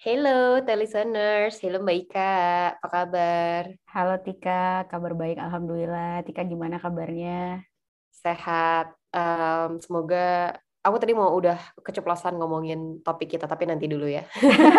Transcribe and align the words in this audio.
Halo 0.00 0.64
listeners, 0.64 1.60
halo 1.60 1.84
Mbak 1.84 1.96
Ika, 2.08 2.32
apa 2.72 2.88
kabar? 2.88 3.68
Halo 3.84 4.16
Tika, 4.24 4.88
kabar 4.88 5.12
baik 5.12 5.36
Alhamdulillah. 5.36 6.24
Tika 6.24 6.40
gimana 6.40 6.80
kabarnya? 6.80 7.60
Sehat. 8.08 8.96
Um, 9.12 9.76
semoga 9.76 10.56
aku 10.80 10.96
tadi 10.96 11.12
mau 11.12 11.28
udah 11.36 11.60
keceplosan 11.84 12.40
ngomongin 12.40 13.04
topik 13.04 13.36
kita, 13.36 13.44
tapi 13.44 13.68
nanti 13.68 13.92
dulu 13.92 14.08
ya. 14.08 14.24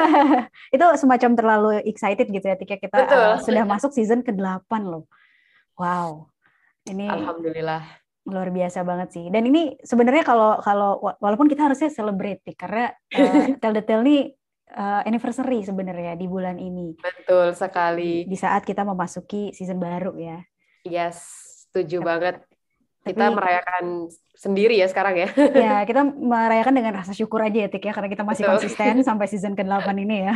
itu 0.74 0.82
semacam 0.98 1.38
terlalu 1.38 1.86
excited 1.86 2.26
gitu 2.26 2.42
ya, 2.42 2.58
Tika. 2.58 2.82
Kita 2.82 2.98
Uh, 3.06 3.38
sudah 3.46 3.62
masuk 3.62 3.94
season 3.94 4.26
ke-8 4.26 4.74
loh. 4.90 5.06
Wow. 5.78 6.34
Ini 6.90 7.14
Alhamdulillah. 7.14 7.86
Luar 8.26 8.50
biasa 8.50 8.82
banget 8.82 9.14
sih. 9.14 9.30
Dan 9.30 9.46
ini 9.46 9.78
sebenarnya 9.86 10.26
kalau 10.26 10.58
kalau 10.66 10.98
walaupun 11.22 11.46
kita 11.46 11.70
harusnya 11.70 11.94
celebrate 11.94 12.42
karena 12.58 12.90
uh, 13.14 13.54
Tell 13.62 13.78
the 13.78 13.86
Tale 13.86 14.02
ini 14.02 14.41
uh, 14.76 15.02
anniversary 15.04 15.64
sebenarnya 15.64 16.16
di 16.16 16.28
bulan 16.28 16.58
ini. 16.58 16.96
Betul 16.98 17.54
sekali. 17.56 18.24
Di 18.28 18.38
saat 18.40 18.64
kita 18.64 18.88
memasuki 18.88 19.52
season 19.52 19.80
baru 19.80 20.16
ya. 20.16 20.40
Yes, 20.88 21.22
setuju 21.68 22.02
Tapi, 22.02 22.08
banget. 22.08 22.36
Kita 23.02 23.34
merayakan 23.34 24.14
sendiri 24.38 24.78
ya 24.78 24.86
sekarang 24.86 25.18
ya. 25.18 25.30
Ya, 25.58 25.82
kita 25.90 26.06
merayakan 26.06 26.74
dengan 26.74 26.94
rasa 27.02 27.18
syukur 27.18 27.42
aja 27.42 27.66
ya 27.66 27.70
Tik 27.70 27.90
ya 27.90 27.94
karena 27.98 28.10
kita 28.14 28.22
masih 28.22 28.46
Betul. 28.46 28.54
konsisten 28.58 28.94
sampai 29.10 29.26
season 29.26 29.54
ke-8 29.58 29.90
ini 30.02 30.30
ya. 30.30 30.34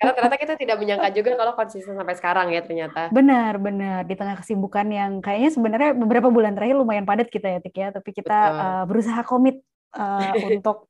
karena 0.00 0.12
ternyata 0.16 0.36
kita 0.40 0.54
tidak 0.56 0.76
menyangka 0.80 1.08
juga 1.12 1.36
kalau 1.36 1.52
konsisten 1.52 1.92
sampai 1.92 2.16
sekarang 2.16 2.52
ya 2.56 2.64
ternyata. 2.64 3.12
Benar, 3.12 3.60
benar. 3.60 4.08
Di 4.08 4.16
tengah 4.16 4.40
kesibukan 4.40 4.88
yang 4.88 5.20
kayaknya 5.20 5.50
sebenarnya 5.52 5.90
beberapa 5.92 6.32
bulan 6.32 6.56
terakhir 6.56 6.76
lumayan 6.76 7.04
padat 7.04 7.28
kita 7.28 7.48
ya 7.52 7.58
Tik 7.60 7.76
ya, 7.76 7.88
tapi 7.92 8.10
kita 8.16 8.38
uh, 8.52 8.84
berusaha 8.88 9.20
komit 9.24 9.60
uh, 9.96 10.32
untuk 10.40 10.88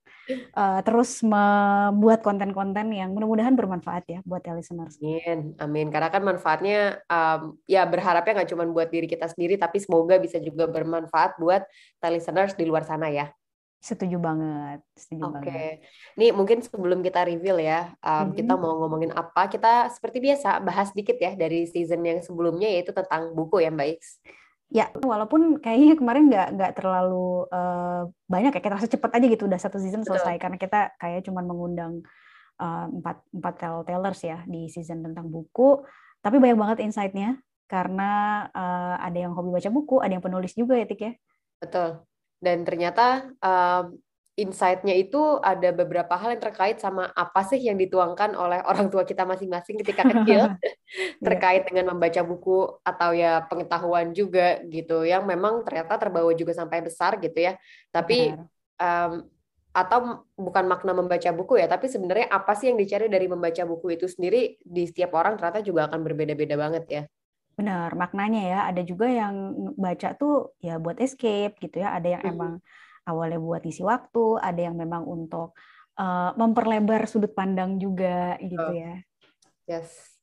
uh, 0.56 0.80
terus 0.84 1.20
membuat 1.25 2.25
konten-konten 2.25 2.92
yang 2.92 3.12
mudah-mudahan 3.12 3.55
bermanfaat 3.55 4.05
ya 4.08 4.19
buat 4.25 4.44
listeners. 4.44 4.97
Amin, 5.00 5.56
amin. 5.61 5.86
Karena 5.92 6.08
kan 6.08 6.22
manfaatnya 6.25 7.00
um, 7.08 7.58
ya 7.69 7.84
berharapnya 7.84 8.42
nggak 8.42 8.50
cuma 8.53 8.64
buat 8.69 8.89
diri 8.89 9.08
kita 9.08 9.28
sendiri, 9.31 9.61
tapi 9.61 9.81
semoga 9.81 10.16
bisa 10.16 10.41
juga 10.41 10.69
bermanfaat 10.70 11.36
buat 11.41 11.64
listeners 12.05 12.55
di 12.56 12.64
luar 12.69 12.84
sana 12.84 13.08
ya. 13.11 13.33
Setuju 13.84 14.16
banget, 14.16 14.81
setuju 14.97 15.28
Oke, 15.28 15.44
okay. 15.44 15.69
nih 16.16 16.33
mungkin 16.33 16.64
sebelum 16.64 17.05
kita 17.05 17.20
reveal 17.28 17.61
ya, 17.61 17.92
um, 18.00 18.33
hmm. 18.33 18.41
kita 18.41 18.56
mau 18.56 18.81
ngomongin 18.81 19.12
apa? 19.12 19.44
Kita 19.53 19.92
seperti 19.92 20.25
biasa 20.25 20.56
bahas 20.64 20.88
dikit 20.97 21.20
ya 21.20 21.36
dari 21.36 21.69
season 21.69 22.00
yang 22.00 22.25
sebelumnya 22.25 22.64
yaitu 22.64 22.97
tentang 22.97 23.36
buku 23.36 23.61
ya 23.61 23.69
Mbak 23.69 24.00
X. 24.00 24.25
Ya, 24.75 24.91
walaupun 24.91 25.62
kayaknya 25.62 25.94
kemarin 25.94 26.27
nggak 26.27 26.48
nggak 26.58 26.72
terlalu 26.75 27.47
uh, 27.47 28.11
banyak 28.27 28.58
ya, 28.58 28.61
kita 28.61 28.75
rasa 28.75 28.91
cepet 28.91 29.11
aja 29.14 29.27
gitu 29.31 29.47
udah 29.47 29.61
satu 29.62 29.78
season 29.78 30.03
selesai 30.03 30.34
Betul. 30.34 30.42
karena 30.42 30.56
kita 30.58 30.81
kayak 30.98 31.20
cuma 31.22 31.47
mengundang 31.47 32.03
uh, 32.58 32.91
empat 32.91 33.22
empat 33.31 33.55
tellers 33.86 34.20
ya 34.27 34.42
di 34.50 34.66
season 34.66 35.06
tentang 35.06 35.31
buku, 35.31 35.86
tapi 36.19 36.42
banyak 36.42 36.58
banget 36.58 36.78
insight-nya 36.83 37.39
karena 37.70 38.44
uh, 38.50 38.98
ada 38.98 39.14
yang 39.14 39.31
hobi 39.39 39.55
baca 39.55 39.70
buku, 39.70 40.03
ada 40.03 40.19
yang 40.19 40.25
penulis 40.27 40.58
juga 40.58 40.75
ya 40.75 40.91
Tik 40.91 41.00
ya. 41.06 41.12
Betul. 41.62 42.03
Dan 42.42 42.66
ternyata 42.66 43.31
um, 43.41 43.94
insight-nya 44.34 44.98
itu 44.98 45.38
ada 45.38 45.70
beberapa 45.70 46.19
hal 46.19 46.34
yang 46.34 46.42
terkait 46.42 46.82
sama 46.82 47.06
apa 47.14 47.47
sih 47.47 47.62
yang 47.62 47.78
dituangkan 47.78 48.34
oleh 48.34 48.59
orang 48.70 48.91
tua 48.91 49.06
kita 49.06 49.22
masing-masing 49.22 49.78
ketika 49.82 50.03
kecil 50.03 50.50
iya. 50.50 51.19
terkait 51.22 51.62
dengan 51.70 51.94
membaca 51.94 52.20
buku 52.26 52.82
atau 52.82 53.14
ya 53.14 53.47
pengetahuan 53.47 54.10
juga 54.10 54.59
gitu 54.66 55.06
yang 55.06 55.22
memang 55.22 55.62
ternyata 55.62 55.98
terbawa 56.03 56.34
juga 56.34 56.50
sampai 56.50 56.82
besar 56.82 57.22
gitu 57.22 57.38
ya 57.38 57.54
tapi 57.94 58.34
um, 58.82 59.22
atau 59.75 60.22
bukan 60.38 60.70
makna 60.70 60.94
membaca 60.94 61.30
buku 61.34 61.59
ya 61.59 61.66
tapi 61.66 61.91
sebenarnya 61.91 62.30
apa 62.30 62.54
sih 62.54 62.70
yang 62.70 62.78
dicari 62.78 63.10
dari 63.10 63.26
membaca 63.26 63.62
buku 63.66 63.98
itu 63.98 64.06
sendiri 64.06 64.59
di 64.62 64.86
setiap 64.86 65.19
orang 65.19 65.34
ternyata 65.34 65.66
juga 65.66 65.91
akan 65.91 66.00
berbeda-beda 66.06 66.54
banget 66.54 66.84
ya 66.86 67.03
benar 67.54 67.94
maknanya 67.94 68.42
ya 68.42 68.60
ada 68.70 68.82
juga 68.82 69.06
yang 69.06 69.34
baca 69.78 70.14
tuh 70.14 70.54
ya 70.59 70.78
buat 70.78 70.98
escape 70.98 71.59
gitu 71.59 71.82
ya 71.82 71.94
ada 71.94 72.19
yang 72.19 72.22
mm 72.22 72.30
-hmm. 72.30 72.38
emang 72.38 72.53
awalnya 73.04 73.41
buat 73.41 73.62
isi 73.65 73.84
waktu, 73.84 74.41
ada 74.41 74.60
yang 74.60 74.76
memang 74.76 75.04
untuk 75.04 75.56
uh, 76.00 76.31
memperlebar 76.34 77.06
sudut 77.06 77.32
pandang 77.32 77.78
juga 77.78 78.37
gitu 78.42 78.60
oh. 78.60 78.75
ya. 78.75 78.94
Yes. 79.65 80.15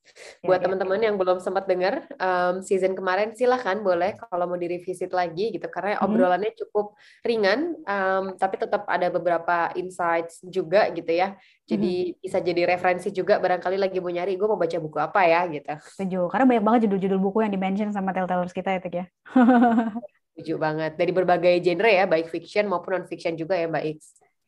Ya, 0.42 0.50
buat 0.50 0.58
ya, 0.58 0.66
teman-teman 0.66 0.98
ya. 0.98 1.04
yang 1.08 1.16
belum 1.16 1.38
sempat 1.38 1.64
dengar 1.70 2.02
um, 2.18 2.58
season 2.58 2.98
kemarin 2.98 3.38
silahkan 3.38 3.78
boleh 3.78 4.18
kalau 4.18 4.50
mau 4.50 4.58
direvisit 4.58 5.14
lagi 5.14 5.54
gitu 5.54 5.62
karena 5.70 5.96
hmm. 5.96 6.04
obrolannya 6.04 6.52
cukup 6.58 6.98
ringan 7.22 7.78
um, 7.86 8.34
tapi 8.34 8.58
tetap 8.58 8.82
ada 8.90 9.08
beberapa 9.14 9.70
insights 9.78 10.42
juga 10.42 10.90
gitu 10.90 11.06
ya 11.06 11.38
jadi 11.70 12.12
hmm. 12.12 12.18
bisa 12.18 12.38
jadi 12.42 12.74
referensi 12.74 13.14
juga 13.14 13.38
barangkali 13.38 13.78
lagi 13.78 14.02
mau 14.02 14.10
nyari 14.10 14.34
gue 14.34 14.48
mau 14.50 14.58
baca 14.58 14.76
buku 14.82 14.98
apa 14.98 15.20
ya 15.22 15.40
gitu 15.46 15.72
setuju 15.94 16.20
karena 16.34 16.44
banyak 16.50 16.64
banget 16.66 16.80
judul-judul 16.90 17.20
buku 17.22 17.38
yang 17.46 17.54
dimention 17.54 17.88
sama 17.94 18.10
telltellers 18.10 18.52
kita 18.52 18.74
ya 18.74 18.80
Tek 18.82 18.94
ya 18.98 19.06
Setuju 20.42 20.58
banget. 20.58 20.98
Dari 20.98 21.14
berbagai 21.14 21.54
genre 21.62 21.86
ya, 21.86 22.10
baik 22.10 22.26
fiction 22.26 22.66
maupun 22.66 22.98
non-fiction 22.98 23.38
juga 23.38 23.54
ya 23.54 23.70
Mbak 23.70 23.84
X. 23.94 23.98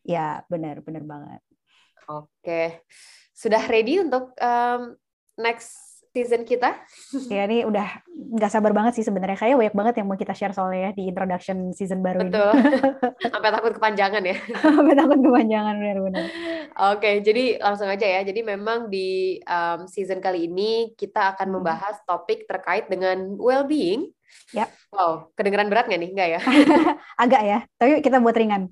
Ya, 0.02 0.42
benar, 0.50 0.82
benar 0.82 1.06
banget. 1.06 1.40
Oke. 2.10 2.82
Sudah 3.30 3.62
ready 3.70 4.02
untuk 4.02 4.34
um, 4.42 4.98
next 5.38 5.94
season 6.10 6.42
kita. 6.42 6.74
Ya 7.30 7.46
ini 7.46 7.62
udah 7.62 8.02
nggak 8.10 8.50
sabar 8.50 8.74
banget 8.74 8.98
sih 8.98 9.06
sebenarnya. 9.06 9.38
Kayak 9.38 9.54
banyak 9.62 9.74
banget 9.78 9.94
yang 10.02 10.06
mau 10.10 10.18
kita 10.18 10.34
share 10.34 10.50
soalnya 10.50 10.90
ya 10.90 10.98
di 10.98 11.06
introduction 11.06 11.70
season 11.70 12.02
baru 12.02 12.26
Betul. 12.26 12.58
ini. 12.58 13.30
Sampai 13.34 13.50
takut 13.54 13.72
kepanjangan 13.78 14.22
ya. 14.22 14.36
Sampai 14.62 14.94
takut 14.98 15.18
kepanjangan 15.22 15.74
benar-benar. 15.78 16.26
Oke, 16.94 17.22
jadi 17.22 17.62
langsung 17.62 17.86
aja 17.86 18.06
ya. 18.06 18.20
Jadi 18.26 18.42
memang 18.42 18.90
di 18.90 19.38
um, 19.46 19.86
season 19.86 20.18
kali 20.18 20.50
ini 20.50 20.94
kita 20.98 21.38
akan 21.38 21.46
hmm. 21.50 21.54
membahas 21.54 22.02
topik 22.02 22.50
terkait 22.50 22.90
dengan 22.90 23.38
well-being 23.38 24.10
Ya. 24.54 24.70
Wow, 24.94 25.34
kedengeran 25.34 25.66
berat 25.66 25.90
nggak 25.90 26.00
nih? 26.00 26.10
Enggak 26.14 26.28
ya? 26.30 26.40
Agak 27.22 27.42
ya, 27.42 27.58
tapi 27.74 27.98
kita 27.98 28.22
buat 28.22 28.36
ringan. 28.38 28.70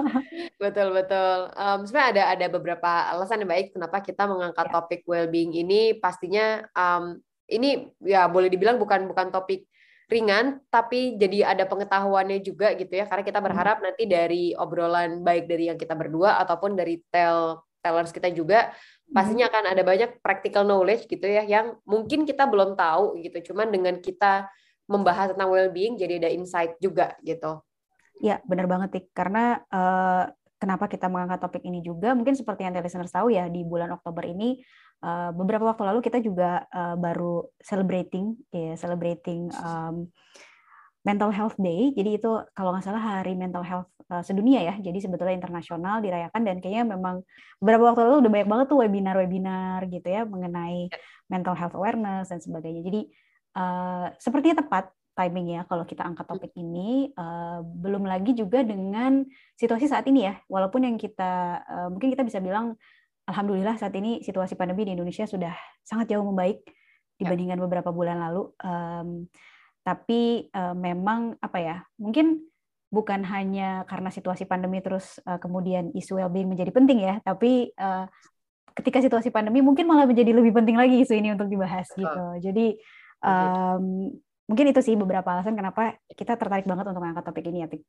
betul 0.62 0.92
betul. 0.92 1.48
Um, 1.56 1.88
sebenarnya 1.88 2.08
ada 2.12 2.22
ada 2.36 2.46
beberapa 2.52 2.90
alasan 3.08 3.40
yang 3.40 3.50
baik 3.50 3.72
kenapa 3.72 4.04
kita 4.04 4.28
mengangkat 4.28 4.66
ya. 4.68 4.72
topik 4.72 5.00
well-being 5.08 5.56
ini. 5.56 5.96
Pastinya 5.96 6.68
um, 6.76 7.16
ini 7.48 7.88
ya 8.04 8.28
boleh 8.28 8.52
dibilang 8.52 8.76
bukan 8.76 9.08
bukan 9.08 9.32
topik 9.32 9.64
ringan, 10.12 10.60
tapi 10.68 11.16
jadi 11.16 11.56
ada 11.56 11.64
pengetahuannya 11.64 12.44
juga 12.44 12.76
gitu 12.76 12.92
ya. 12.92 13.08
Karena 13.08 13.24
kita 13.24 13.40
hmm. 13.40 13.46
berharap 13.48 13.76
hmm. 13.80 13.84
nanti 13.88 14.04
dari 14.04 14.44
obrolan 14.52 15.24
baik 15.24 15.48
dari 15.48 15.72
yang 15.72 15.80
kita 15.80 15.96
berdua 15.96 16.36
ataupun 16.44 16.76
dari 16.76 17.00
tell 17.08 17.64
tellers 17.82 18.14
kita 18.14 18.30
juga 18.30 18.70
hmm. 18.70 19.10
pastinya 19.10 19.50
akan 19.50 19.64
ada 19.74 19.82
banyak 19.82 20.22
practical 20.22 20.62
knowledge 20.62 21.10
gitu 21.10 21.26
ya 21.26 21.42
yang 21.42 21.74
mungkin 21.88 22.28
kita 22.28 22.44
belum 22.44 22.76
tahu 22.76 23.16
gitu. 23.24 23.52
Cuman 23.52 23.72
dengan 23.72 23.96
kita 23.96 24.52
membahas 24.92 25.32
tentang 25.32 25.48
well-being 25.48 25.96
jadi 25.96 26.20
ada 26.20 26.28
insight 26.28 26.76
juga 26.76 27.16
gitu. 27.24 27.64
Ya, 28.20 28.38
benar 28.44 28.68
banget, 28.68 28.92
Tik. 28.92 29.06
Karena 29.16 29.58
uh, 29.72 30.30
kenapa 30.60 30.86
kita 30.86 31.10
mengangkat 31.10 31.42
topik 31.42 31.64
ini 31.64 31.82
juga, 31.82 32.14
mungkin 32.14 32.36
seperti 32.36 32.62
yang 32.68 32.76
listeners 32.76 33.10
tahu 33.10 33.32
ya, 33.34 33.50
di 33.50 33.66
bulan 33.66 33.90
Oktober 33.90 34.22
ini, 34.28 34.62
uh, 35.02 35.34
beberapa 35.34 35.66
waktu 35.66 35.82
lalu 35.90 36.00
kita 36.04 36.22
juga 36.22 36.62
uh, 36.70 36.94
baru 36.94 37.50
celebrating, 37.58 38.38
ya, 38.54 38.72
yeah, 38.72 38.74
celebrating 38.78 39.50
um, 39.58 40.06
Mental 41.02 41.34
Health 41.34 41.58
Day. 41.58 41.90
Jadi 41.98 42.22
itu 42.22 42.30
kalau 42.54 42.70
nggak 42.70 42.86
salah 42.86 43.02
hari 43.02 43.34
mental 43.34 43.66
health 43.66 43.90
uh, 44.06 44.22
sedunia 44.22 44.62
ya. 44.62 44.74
Jadi 44.78 45.02
sebetulnya 45.02 45.34
internasional 45.34 45.98
dirayakan 45.98 46.46
dan 46.46 46.56
kayaknya 46.62 46.94
memang 46.94 47.26
beberapa 47.58 47.90
waktu 47.90 48.06
lalu 48.06 48.16
udah 48.22 48.32
banyak 48.38 48.48
banget 48.48 48.66
tuh 48.70 48.78
webinar-webinar 48.86 49.90
gitu 49.90 50.06
ya 50.06 50.22
mengenai 50.22 50.86
ya. 50.86 50.98
mental 51.26 51.58
health 51.58 51.74
awareness 51.74 52.30
dan 52.30 52.38
sebagainya. 52.38 52.86
Jadi 52.86 53.10
uh, 53.56 54.12
sepertinya 54.16 54.64
tepat 54.64 54.92
timing 55.12 55.60
ya 55.60 55.62
kalau 55.68 55.84
kita 55.84 56.02
angkat 56.08 56.24
topik 56.24 56.52
ini 56.56 57.12
uh, 57.20 57.60
belum 57.60 58.08
lagi 58.08 58.32
juga 58.32 58.64
dengan 58.64 59.24
situasi 59.60 59.84
saat 59.84 60.08
ini 60.08 60.24
ya 60.24 60.40
walaupun 60.48 60.88
yang 60.88 60.96
kita 60.96 61.60
uh, 61.68 61.88
mungkin 61.92 62.16
kita 62.16 62.24
bisa 62.24 62.40
bilang 62.40 62.80
alhamdulillah 63.28 63.76
saat 63.76 63.92
ini 63.92 64.24
situasi 64.24 64.56
pandemi 64.56 64.88
di 64.88 64.96
Indonesia 64.96 65.28
sudah 65.28 65.52
sangat 65.84 66.16
jauh 66.16 66.24
membaik 66.24 66.64
ya. 66.64 67.28
dibandingkan 67.28 67.60
ya. 67.60 67.62
beberapa 67.68 67.90
bulan 67.92 68.24
lalu 68.24 68.56
um, 68.64 69.28
tapi 69.84 70.48
uh, 70.56 70.72
memang 70.72 71.36
apa 71.44 71.58
ya 71.60 71.76
mungkin 72.00 72.48
bukan 72.92 73.24
hanya 73.24 73.84
karena 73.88 74.12
situasi 74.12 74.44
pandemi 74.48 74.80
terus 74.80 75.20
uh, 75.28 75.36
kemudian 75.36 75.92
isu 75.92 76.20
well-being 76.20 76.48
menjadi 76.48 76.72
penting 76.72 77.04
ya 77.04 77.20
tapi 77.24 77.72
uh, 77.76 78.08
ketika 78.72 79.04
situasi 79.04 79.28
pandemi 79.28 79.60
mungkin 79.60 79.84
malah 79.84 80.08
menjadi 80.08 80.32
lebih 80.32 80.56
penting 80.56 80.80
lagi 80.80 81.04
isu 81.04 81.20
ini 81.20 81.36
untuk 81.36 81.52
dibahas 81.52 81.88
gitu 81.92 82.24
jadi 82.40 82.80
Um, 83.22 84.10
mungkin 84.50 84.66
itu 84.74 84.80
sih 84.82 84.98
beberapa 84.98 85.30
alasan 85.30 85.54
kenapa 85.54 85.96
kita 86.10 86.34
tertarik 86.34 86.66
banget 86.66 86.84
untuk 86.90 87.00
mengangkat 87.00 87.24
topik 87.30 87.46
ini 87.48 87.62
ya, 87.62 87.68
Tik. 87.70 87.82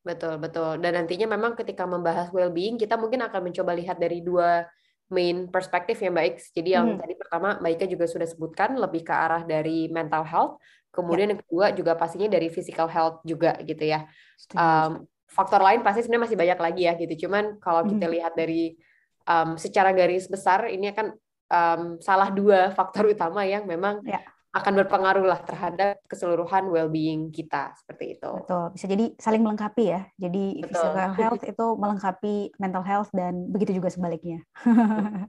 Betul, 0.00 0.40
betul. 0.40 0.80
Dan 0.80 0.96
nantinya 0.96 1.28
memang 1.36 1.52
ketika 1.54 1.84
membahas 1.84 2.32
well-being, 2.32 2.80
kita 2.80 2.96
mungkin 2.96 3.20
akan 3.20 3.52
mencoba 3.52 3.72
lihat 3.76 4.00
dari 4.00 4.24
dua 4.24 4.64
main 5.10 5.50
perspektif 5.50 5.98
ya 6.00 6.08
Mbak 6.08 6.26
X. 6.38 6.54
Jadi 6.54 6.70
yang 6.72 6.96
hmm. 6.96 7.00
tadi 7.02 7.14
pertama 7.18 7.58
Mbak 7.58 7.70
Ika 7.76 7.86
juga 7.90 8.06
sudah 8.06 8.28
sebutkan 8.30 8.78
lebih 8.78 9.02
ke 9.02 9.12
arah 9.12 9.42
dari 9.42 9.90
mental 9.90 10.22
health, 10.24 10.62
kemudian 10.94 11.28
ya. 11.28 11.30
yang 11.34 11.40
kedua 11.44 11.66
juga 11.74 11.92
pastinya 11.98 12.30
dari 12.30 12.48
physical 12.48 12.86
health 12.86 13.20
juga 13.26 13.58
gitu 13.60 13.84
ya. 13.84 14.06
Um, 14.54 15.04
faktor 15.26 15.60
lain 15.62 15.82
pasti 15.82 16.06
sebenarnya 16.06 16.24
masih 16.30 16.38
banyak 16.38 16.58
lagi 16.58 16.82
ya 16.86 16.92
gitu. 16.96 17.26
Cuman 17.26 17.58
kalau 17.58 17.84
kita 17.84 18.06
hmm. 18.06 18.14
lihat 18.16 18.32
dari 18.38 18.78
um, 19.26 19.58
secara 19.60 19.90
garis 19.92 20.30
besar 20.30 20.70
ini 20.70 20.94
akan 20.94 21.06
um, 21.50 21.82
salah 21.98 22.30
dua 22.30 22.70
faktor 22.72 23.10
utama 23.10 23.42
yang 23.44 23.66
memang 23.66 24.00
ya 24.06 24.22
akan 24.50 24.82
berpengaruh 24.82 25.22
lah 25.30 25.38
terhadap 25.46 26.02
keseluruhan 26.10 26.66
well-being 26.74 27.30
kita 27.30 27.70
seperti 27.78 28.18
itu. 28.18 28.30
Betul, 28.42 28.74
bisa 28.74 28.86
jadi 28.90 29.06
saling 29.14 29.46
melengkapi 29.46 29.84
ya. 29.94 30.02
Jadi 30.18 30.58
Betul. 30.58 30.74
physical 30.74 31.10
health 31.14 31.42
itu 31.46 31.66
melengkapi 31.78 32.34
mental 32.58 32.82
health 32.82 33.10
dan 33.14 33.46
begitu 33.46 33.78
juga 33.78 33.94
sebaliknya. 33.94 34.42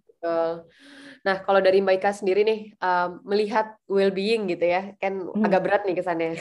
Betul. 0.10 0.66
Nah, 1.22 1.38
kalau 1.46 1.62
dari 1.62 1.86
Mbak 1.86 2.02
Ika 2.02 2.12
sendiri 2.18 2.42
nih 2.42 2.60
um, 2.82 3.22
melihat 3.30 3.78
well-being 3.86 4.50
gitu 4.50 4.66
ya, 4.66 4.98
kan 4.98 5.22
hmm. 5.22 5.46
agak 5.46 5.62
berat 5.70 5.82
nih 5.86 6.02
kesannya. 6.02 6.34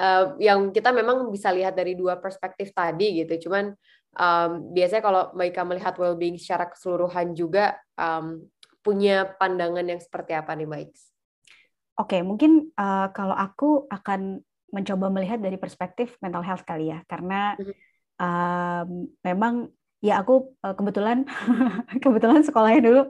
uh, 0.00 0.32
yang 0.48 0.72
kita 0.72 0.96
memang 0.96 1.28
bisa 1.28 1.52
lihat 1.52 1.76
dari 1.76 1.92
dua 1.92 2.16
perspektif 2.16 2.72
tadi 2.72 3.20
gitu. 3.20 3.48
Cuman 3.48 3.76
um, 4.16 4.50
biasanya 4.72 5.04
kalau 5.04 5.22
Mbak 5.36 5.46
Ika 5.52 5.62
melihat 5.68 5.94
well-being 6.00 6.40
secara 6.40 6.72
keseluruhan 6.72 7.36
juga 7.36 7.76
um, 8.00 8.48
punya 8.80 9.28
pandangan 9.36 9.84
yang 9.84 10.00
seperti 10.00 10.32
apa 10.32 10.56
nih 10.56 10.64
Mbak 10.64 10.82
Ika? 10.88 11.09
Oke, 12.00 12.16
okay, 12.16 12.20
mungkin 12.24 12.72
uh, 12.80 13.12
kalau 13.12 13.36
aku 13.36 13.84
akan 13.92 14.40
mencoba 14.72 15.12
melihat 15.12 15.36
dari 15.36 15.60
perspektif 15.60 16.16
mental 16.24 16.40
health 16.40 16.64
kali 16.64 16.88
ya, 16.88 17.04
karena 17.04 17.60
um, 18.16 19.04
memang 19.20 19.68
ya 20.00 20.24
aku 20.24 20.56
uh, 20.64 20.72
kebetulan 20.72 21.28
kebetulan 22.04 22.40
sekolahnya 22.40 22.80
dulu 22.80 23.02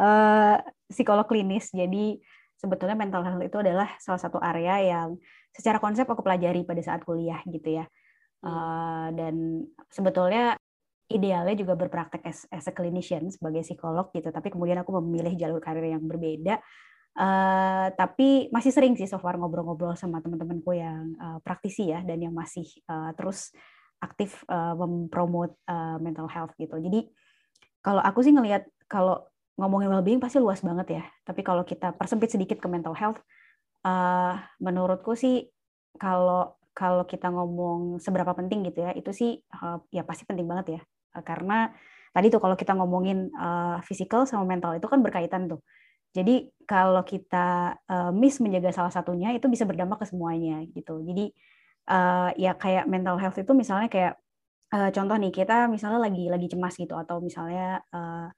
uh, 0.00 0.56
psikolog 0.92 1.28
klinis, 1.28 1.68
jadi 1.76 2.16
sebetulnya 2.56 2.96
mental 2.96 3.20
health 3.20 3.44
itu 3.44 3.60
adalah 3.60 3.92
salah 4.00 4.16
satu 4.16 4.40
area 4.40 4.80
yang 4.88 5.20
secara 5.52 5.76
konsep 5.76 6.08
aku 6.08 6.24
pelajari 6.24 6.64
pada 6.64 6.80
saat 6.80 7.04
kuliah 7.04 7.44
gitu 7.44 7.84
ya, 7.84 7.84
uh, 8.48 9.12
dan 9.12 9.60
sebetulnya 9.92 10.56
idealnya 11.12 11.52
juga 11.52 11.76
berpraktek 11.76 12.24
as, 12.24 12.48
as 12.48 12.64
a 12.64 12.72
clinician 12.72 13.28
sebagai 13.28 13.60
psikolog 13.60 14.08
gitu, 14.16 14.32
tapi 14.32 14.48
kemudian 14.48 14.80
aku 14.80 15.04
memilih 15.04 15.36
jalur 15.36 15.60
karir 15.60 15.84
yang 15.84 16.08
berbeda 16.08 16.64
Uh, 17.18 17.90
tapi 17.98 18.46
masih 18.54 18.70
sering 18.70 18.94
sih 18.94 19.10
so 19.10 19.18
far 19.18 19.34
ngobrol-ngobrol 19.34 19.98
sama 19.98 20.22
teman-temanku 20.22 20.70
yang 20.70 21.18
uh, 21.18 21.42
praktisi 21.42 21.90
ya 21.90 21.98
dan 22.06 22.22
yang 22.22 22.30
masih 22.30 22.62
uh, 22.86 23.10
terus 23.18 23.50
aktif 23.98 24.46
uh, 24.46 24.78
mempromote 24.78 25.58
uh, 25.66 25.98
mental 25.98 26.30
health 26.30 26.54
gitu. 26.54 26.78
Jadi 26.78 27.10
kalau 27.82 27.98
aku 28.06 28.22
sih 28.22 28.30
ngelihat 28.30 28.70
kalau 28.86 29.26
ngomongin 29.58 29.90
well-being 29.90 30.22
pasti 30.22 30.38
luas 30.38 30.62
banget 30.62 31.02
ya. 31.02 31.04
Tapi 31.26 31.42
kalau 31.42 31.66
kita 31.66 31.90
persempit 31.98 32.30
sedikit 32.30 32.62
ke 32.62 32.70
mental 32.70 32.94
health, 32.94 33.18
uh, 33.82 34.38
menurutku 34.62 35.18
sih 35.18 35.50
kalau 35.98 36.54
kalau 36.70 37.02
kita 37.02 37.34
ngomong 37.34 37.98
seberapa 37.98 38.30
penting 38.38 38.62
gitu 38.70 38.86
ya, 38.86 38.94
itu 38.94 39.10
sih 39.10 39.42
uh, 39.58 39.82
ya 39.90 40.06
pasti 40.06 40.22
penting 40.22 40.46
banget 40.46 40.78
ya. 40.78 40.80
Uh, 41.18 41.24
karena 41.26 41.74
tadi 42.14 42.30
tuh 42.30 42.38
kalau 42.38 42.54
kita 42.54 42.78
ngomongin 42.78 43.26
uh, 43.34 43.82
physical 43.82 44.22
sama 44.22 44.46
mental 44.46 44.78
itu 44.78 44.86
kan 44.86 45.02
berkaitan 45.02 45.50
tuh 45.50 45.66
jadi 46.16 46.48
kalau 46.68 47.02
kita 47.04 47.76
uh, 47.88 48.10
miss 48.12 48.40
menjaga 48.44 48.72
salah 48.72 48.92
satunya 48.92 49.32
itu 49.32 49.48
bisa 49.48 49.64
berdampak 49.64 50.04
ke 50.04 50.06
semuanya 50.08 50.64
gitu. 50.72 51.00
Jadi 51.00 51.32
uh, 51.88 52.30
ya 52.36 52.52
kayak 52.56 52.84
mental 52.84 53.16
health 53.16 53.40
itu 53.40 53.52
misalnya 53.56 53.88
kayak 53.88 54.14
uh, 54.72 54.90
contoh 54.92 55.16
nih 55.16 55.32
kita 55.32 55.68
misalnya 55.72 56.00
lagi 56.04 56.28
lagi 56.28 56.46
cemas 56.52 56.74
gitu 56.76 56.92
atau 56.96 57.20
misalnya 57.24 57.80
uh, 57.92 58.28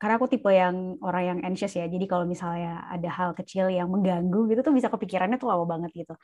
karena 0.00 0.14
aku 0.16 0.26
tipe 0.32 0.48
yang 0.48 0.96
orang 1.04 1.22
yang 1.28 1.38
anxious 1.44 1.76
ya. 1.76 1.84
Jadi 1.84 2.08
kalau 2.08 2.24
misalnya 2.24 2.88
ada 2.88 3.10
hal 3.12 3.30
kecil 3.36 3.68
yang 3.68 3.92
mengganggu 3.92 4.48
gitu 4.48 4.60
tuh 4.64 4.72
bisa 4.72 4.88
kepikirannya 4.88 5.36
tuh 5.36 5.52
lama 5.52 5.68
banget 5.68 5.92
gitu. 5.92 6.14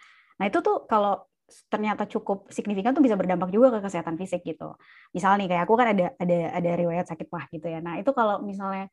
Nah, 0.40 0.44
itu 0.48 0.58
tuh 0.64 0.88
kalau 0.88 1.28
ternyata 1.70 2.08
cukup 2.10 2.48
signifikan 2.50 2.90
tuh 2.96 3.04
bisa 3.04 3.14
berdampak 3.14 3.52
juga 3.54 3.70
ke 3.78 3.84
kesehatan 3.84 4.16
fisik 4.16 4.42
gitu. 4.48 4.74
Misalnya 5.12 5.44
nih 5.44 5.48
kayak 5.52 5.62
aku 5.68 5.74
kan 5.76 5.88
ada 5.92 6.06
ada 6.16 6.38
ada 6.56 6.70
riwayat 6.72 7.06
sakit 7.06 7.28
mah 7.28 7.44
gitu 7.52 7.66
ya. 7.68 7.78
Nah, 7.84 8.00
itu 8.00 8.10
kalau 8.16 8.40
misalnya 8.40 8.88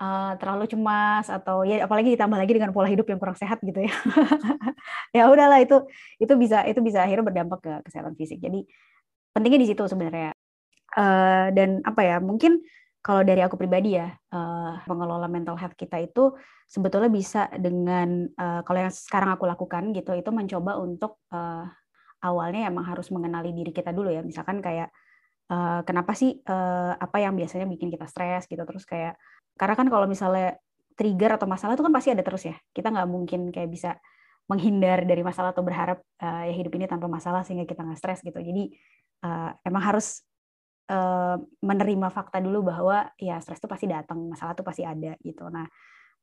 uh, 0.00 0.32
terlalu 0.40 0.64
cemas 0.68 1.26
atau 1.28 1.64
ya 1.64 1.84
apalagi 1.84 2.14
ditambah 2.14 2.38
lagi 2.38 2.52
dengan 2.56 2.70
pola 2.72 2.88
hidup 2.88 3.08
yang 3.08 3.20
kurang 3.20 3.36
sehat 3.38 3.60
gitu 3.64 3.84
ya. 3.84 3.92
Ya 5.16 5.26
udahlah 5.32 5.58
itu 5.64 5.82
itu 6.20 6.32
bisa 6.36 6.62
itu 6.68 6.78
bisa 6.84 7.02
akhirnya 7.02 7.24
berdampak 7.24 7.60
ke 7.64 7.72
kesehatan 7.88 8.14
fisik. 8.14 8.38
Jadi 8.38 8.68
pentingnya 9.32 9.60
di 9.64 9.68
situ 9.72 9.82
sebenarnya. 9.88 10.32
Uh, 10.96 11.52
dan 11.52 11.84
apa 11.84 12.00
ya 12.04 12.16
mungkin 12.22 12.62
kalau 13.04 13.22
dari 13.22 13.38
aku 13.44 13.58
pribadi 13.58 13.98
ya 13.98 14.08
uh, 14.32 14.82
mengelola 14.88 15.28
mental 15.28 15.54
health 15.58 15.76
kita 15.76 16.00
itu 16.02 16.34
sebetulnya 16.66 17.10
bisa 17.12 17.46
dengan 17.54 18.26
uh, 18.34 18.60
kalau 18.66 18.78
yang 18.82 18.92
sekarang 18.92 19.30
aku 19.34 19.44
lakukan 19.46 19.94
gitu 19.94 20.10
itu 20.16 20.30
mencoba 20.34 20.78
untuk 20.80 21.22
uh, 21.30 21.66
awalnya 22.24 22.66
emang 22.66 22.82
harus 22.86 23.12
mengenali 23.14 23.54
diri 23.54 23.70
kita 23.70 23.94
dulu 23.94 24.10
ya. 24.10 24.22
Misalkan 24.24 24.58
kayak 24.58 24.90
uh, 25.50 25.80
kenapa 25.86 26.12
sih 26.18 26.38
uh, 26.46 26.92
apa 26.98 27.22
yang 27.22 27.34
biasanya 27.38 27.66
bikin 27.70 27.88
kita 27.92 28.06
stres 28.10 28.50
gitu 28.50 28.62
terus 28.66 28.84
kayak 28.86 29.14
karena 29.56 29.74
kan 29.74 29.88
kalau 29.88 30.06
misalnya 30.06 30.60
trigger 30.96 31.36
atau 31.36 31.44
masalah 31.48 31.76
itu 31.76 31.84
kan 31.84 31.92
pasti 31.92 32.08
ada 32.12 32.24
terus 32.24 32.42
ya. 32.48 32.56
Kita 32.72 32.88
nggak 32.88 33.08
mungkin 33.08 33.40
kayak 33.52 33.68
bisa 33.68 33.90
menghindar 34.46 35.02
dari 35.04 35.20
masalah 35.26 35.50
atau 35.50 35.66
berharap 35.66 35.98
uh, 36.22 36.44
ya 36.46 36.54
hidup 36.54 36.72
ini 36.78 36.86
tanpa 36.86 37.10
masalah 37.10 37.42
sehingga 37.42 37.68
kita 37.68 37.84
nggak 37.84 37.98
stres 37.98 38.20
gitu. 38.24 38.38
Jadi 38.38 38.72
uh, 39.26 39.50
emang 39.66 39.82
harus 39.84 40.24
uh, 40.88 41.36
menerima 41.60 42.08
fakta 42.08 42.38
dulu 42.40 42.70
bahwa 42.72 43.10
ya 43.20 43.36
stres 43.42 43.58
itu 43.58 43.68
pasti 43.68 43.86
datang, 43.90 44.22
masalah 44.30 44.54
itu 44.54 44.64
pasti 44.64 44.82
ada 44.86 45.18
gitu. 45.20 45.50
Nah 45.50 45.66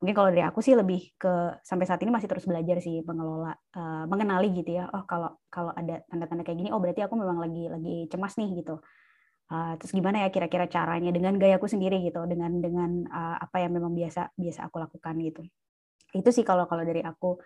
mungkin 0.04 0.20
kalau 0.20 0.30
dari 0.36 0.44
aku 0.44 0.60
sih 0.60 0.76
lebih 0.76 1.16
ke 1.16 1.64
sampai 1.64 1.88
saat 1.88 2.04
ini 2.04 2.12
masih 2.12 2.28
terus 2.28 2.44
belajar 2.44 2.76
sih 2.84 3.00
mengelola 3.08 3.56
uh, 3.56 4.04
mengenali 4.04 4.52
gitu 4.52 4.76
ya 4.76 4.92
oh 4.92 5.08
kalau 5.08 5.40
kalau 5.48 5.72
ada 5.72 6.04
tanda-tanda 6.12 6.44
kayak 6.44 6.60
gini 6.60 6.70
oh 6.76 6.84
berarti 6.84 7.08
aku 7.08 7.16
memang 7.16 7.40
lagi 7.40 7.72
lagi 7.72 8.12
cemas 8.12 8.36
nih 8.36 8.52
gitu 8.60 8.84
Uh, 9.54 9.78
terus 9.78 9.94
gimana 9.94 10.26
ya 10.26 10.34
kira-kira 10.34 10.66
caranya 10.66 11.14
dengan 11.14 11.38
gayaku 11.38 11.70
sendiri 11.70 12.02
gitu, 12.02 12.26
dengan 12.26 12.58
dengan 12.58 13.06
uh, 13.06 13.38
apa 13.38 13.62
yang 13.62 13.78
memang 13.78 13.94
biasa 13.94 14.34
biasa 14.34 14.66
aku 14.66 14.82
lakukan 14.82 15.14
gitu. 15.22 15.46
Itu 16.10 16.34
sih 16.34 16.42
kalau 16.42 16.66
kalau 16.66 16.82
dari 16.82 17.06
aku. 17.06 17.38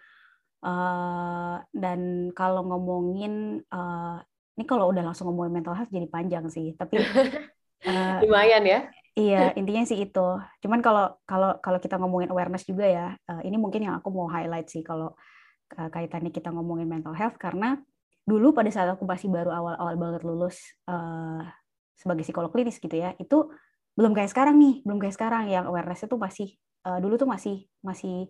Uh, 0.58 1.62
dan 1.70 2.34
kalau 2.34 2.66
ngomongin 2.66 3.62
uh, 3.70 4.18
ini 4.58 4.66
kalau 4.66 4.90
udah 4.90 5.06
langsung 5.06 5.30
ngomongin 5.30 5.62
mental 5.62 5.78
health 5.78 5.92
jadi 5.92 6.08
panjang 6.10 6.48
sih, 6.50 6.74
tapi 6.80 6.98
uh, 6.98 8.18
lumayan 8.24 8.64
ya. 8.64 8.80
Iya, 9.18 9.54
intinya 9.60 9.84
sih 9.86 10.02
itu. 10.02 10.28
Cuman 10.64 10.80
kalau 10.80 11.14
kalau 11.28 11.60
kalau 11.62 11.78
kita 11.78 12.00
ngomongin 12.02 12.32
awareness 12.32 12.66
juga 12.66 12.88
ya, 12.88 13.08
uh, 13.30 13.42
ini 13.44 13.60
mungkin 13.60 13.84
yang 13.84 14.00
aku 14.00 14.10
mau 14.10 14.32
highlight 14.32 14.72
sih 14.72 14.82
kalau 14.82 15.14
uh, 15.76 15.90
kaitannya 15.92 16.32
kita 16.32 16.50
ngomongin 16.56 16.88
mental 16.88 17.14
health 17.14 17.36
karena 17.36 17.78
dulu 18.28 18.52
pada 18.52 18.68
saat 18.72 18.90
aku 18.92 19.08
masih 19.08 19.32
baru 19.32 19.52
awal-awal 19.52 19.96
banget 19.96 20.22
lulus 20.28 20.58
uh, 20.88 21.44
sebagai 21.98 22.24
psikolog 22.24 22.54
klinis 22.54 22.78
gitu 22.78 22.94
ya 22.94 23.18
itu 23.18 23.50
belum 23.98 24.14
kayak 24.14 24.30
sekarang 24.30 24.56
nih 24.62 24.86
belum 24.86 25.02
kayak 25.02 25.16
sekarang. 25.18 25.50
Yang 25.50 25.66
awareness 25.74 26.06
itu 26.06 26.16
masih 26.16 26.48
uh, 26.86 27.02
dulu 27.02 27.18
tuh 27.18 27.28
masih 27.28 27.66
masih 27.82 28.30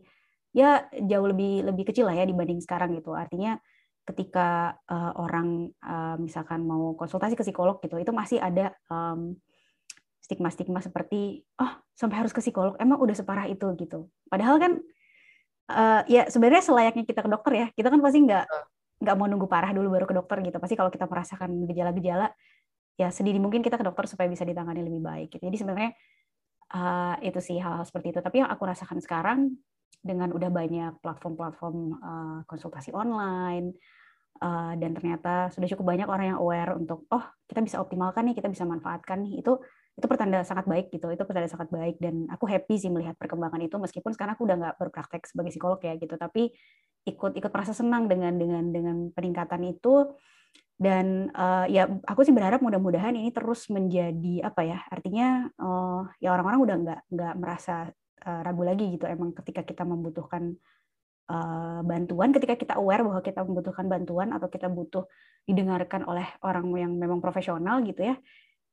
ya 0.56 0.88
jauh 0.96 1.28
lebih 1.28 1.68
lebih 1.68 1.92
kecil 1.92 2.08
lah 2.08 2.16
ya 2.16 2.26
dibanding 2.26 2.64
sekarang 2.64 2.96
gitu. 2.96 3.12
Artinya 3.12 3.60
ketika 4.08 4.80
uh, 4.88 5.12
orang 5.20 5.68
uh, 5.84 6.16
misalkan 6.16 6.64
mau 6.64 6.96
konsultasi 6.96 7.36
ke 7.36 7.44
psikolog 7.44 7.84
gitu 7.84 8.00
itu 8.00 8.16
masih 8.16 8.40
ada 8.40 8.72
um, 8.88 9.36
stigma-stigma 10.24 10.80
seperti 10.80 11.44
oh 11.60 11.72
sampai 11.92 12.24
harus 12.24 12.32
ke 12.32 12.40
psikolog 12.40 12.80
emang 12.80 13.04
udah 13.04 13.16
separah 13.20 13.52
itu 13.52 13.68
gitu. 13.76 14.08
Padahal 14.32 14.56
kan 14.64 14.80
uh, 15.76 16.02
ya 16.08 16.32
sebenarnya 16.32 16.64
selayaknya 16.64 17.04
kita 17.04 17.20
ke 17.20 17.30
dokter 17.30 17.54
ya 17.54 17.68
kita 17.76 17.92
kan 17.92 18.00
pasti 18.00 18.24
nggak 18.24 18.46
nggak 19.04 19.16
mau 19.20 19.28
nunggu 19.28 19.46
parah 19.52 19.76
dulu 19.76 19.92
baru 19.92 20.08
ke 20.08 20.16
dokter 20.16 20.40
gitu. 20.48 20.58
Pasti 20.64 20.80
kalau 20.80 20.88
kita 20.88 21.04
merasakan 21.04 21.68
gejala-gejala 21.68 22.32
ya 22.98 23.14
sedini 23.14 23.38
mungkin 23.38 23.62
kita 23.62 23.78
ke 23.78 23.86
dokter 23.86 24.10
supaya 24.10 24.26
bisa 24.28 24.44
ditangani 24.44 24.82
lebih 24.82 25.02
baik. 25.06 25.28
Gitu. 25.38 25.44
Jadi 25.46 25.58
sebenarnya 25.62 25.92
uh, 26.74 27.16
itu 27.22 27.40
sih 27.40 27.58
hal-hal 27.62 27.86
seperti 27.86 28.12
itu. 28.12 28.20
Tapi 28.20 28.42
yang 28.42 28.50
aku 28.50 28.66
rasakan 28.66 28.98
sekarang 29.00 29.54
dengan 30.02 30.34
udah 30.34 30.50
banyak 30.50 30.94
platform-platform 31.00 31.78
uh, 32.02 32.40
konsultasi 32.50 32.92
online 32.92 33.78
uh, 34.42 34.74
dan 34.76 34.92
ternyata 34.98 35.54
sudah 35.54 35.70
cukup 35.70 35.94
banyak 35.94 36.08
orang 36.10 36.36
yang 36.36 36.40
aware 36.42 36.74
untuk 36.74 37.06
oh 37.14 37.24
kita 37.46 37.62
bisa 37.62 37.78
optimalkan 37.78 38.26
nih, 38.28 38.36
kita 38.36 38.50
bisa 38.50 38.66
manfaatkan 38.66 39.22
nih 39.24 39.46
itu 39.46 39.62
itu 39.98 40.06
pertanda 40.06 40.46
sangat 40.46 40.70
baik 40.70 40.94
gitu 40.94 41.10
itu 41.10 41.26
pertanda 41.26 41.50
sangat 41.50 41.74
baik 41.74 41.98
dan 41.98 42.30
aku 42.30 42.46
happy 42.46 42.78
sih 42.78 42.94
melihat 42.94 43.18
perkembangan 43.18 43.58
itu 43.66 43.82
meskipun 43.82 44.14
sekarang 44.14 44.38
aku 44.38 44.46
udah 44.46 44.58
nggak 44.62 44.76
berpraktek 44.78 45.26
sebagai 45.26 45.50
psikolog 45.50 45.82
ya 45.82 45.98
gitu 45.98 46.14
tapi 46.22 46.54
ikut 47.10 47.34
ikut 47.34 47.50
merasa 47.50 47.74
senang 47.74 48.06
dengan 48.06 48.38
dengan 48.38 48.70
dengan 48.70 48.98
peningkatan 49.10 49.66
itu 49.66 50.14
dan 50.78 51.34
uh, 51.34 51.66
ya 51.66 51.90
aku 52.06 52.22
sih 52.22 52.34
berharap 52.34 52.62
mudah-mudahan 52.62 53.18
ini 53.18 53.34
terus 53.34 53.66
menjadi 53.74 54.46
apa 54.46 54.62
ya 54.62 54.80
artinya 54.94 55.50
uh, 55.58 56.06
ya 56.22 56.34
orang-orang 56.38 56.60
udah 56.62 56.76
nggak 56.86 57.02
nggak 57.10 57.34
merasa 57.38 57.90
uh, 58.26 58.42
ragu 58.46 58.62
lagi 58.62 58.94
gitu 58.94 59.10
emang 59.10 59.34
ketika 59.34 59.66
kita 59.66 59.82
membutuhkan 59.82 60.54
uh, 61.34 61.82
bantuan 61.82 62.30
ketika 62.30 62.54
kita 62.54 62.74
aware 62.78 63.02
bahwa 63.02 63.26
kita 63.26 63.42
membutuhkan 63.42 63.86
bantuan 63.90 64.30
atau 64.38 64.48
kita 64.54 64.70
butuh 64.70 65.10
didengarkan 65.50 66.06
oleh 66.06 66.30
orang 66.46 66.70
yang 66.78 66.94
memang 66.94 67.18
profesional 67.18 67.82
gitu 67.82 68.14
ya 68.14 68.16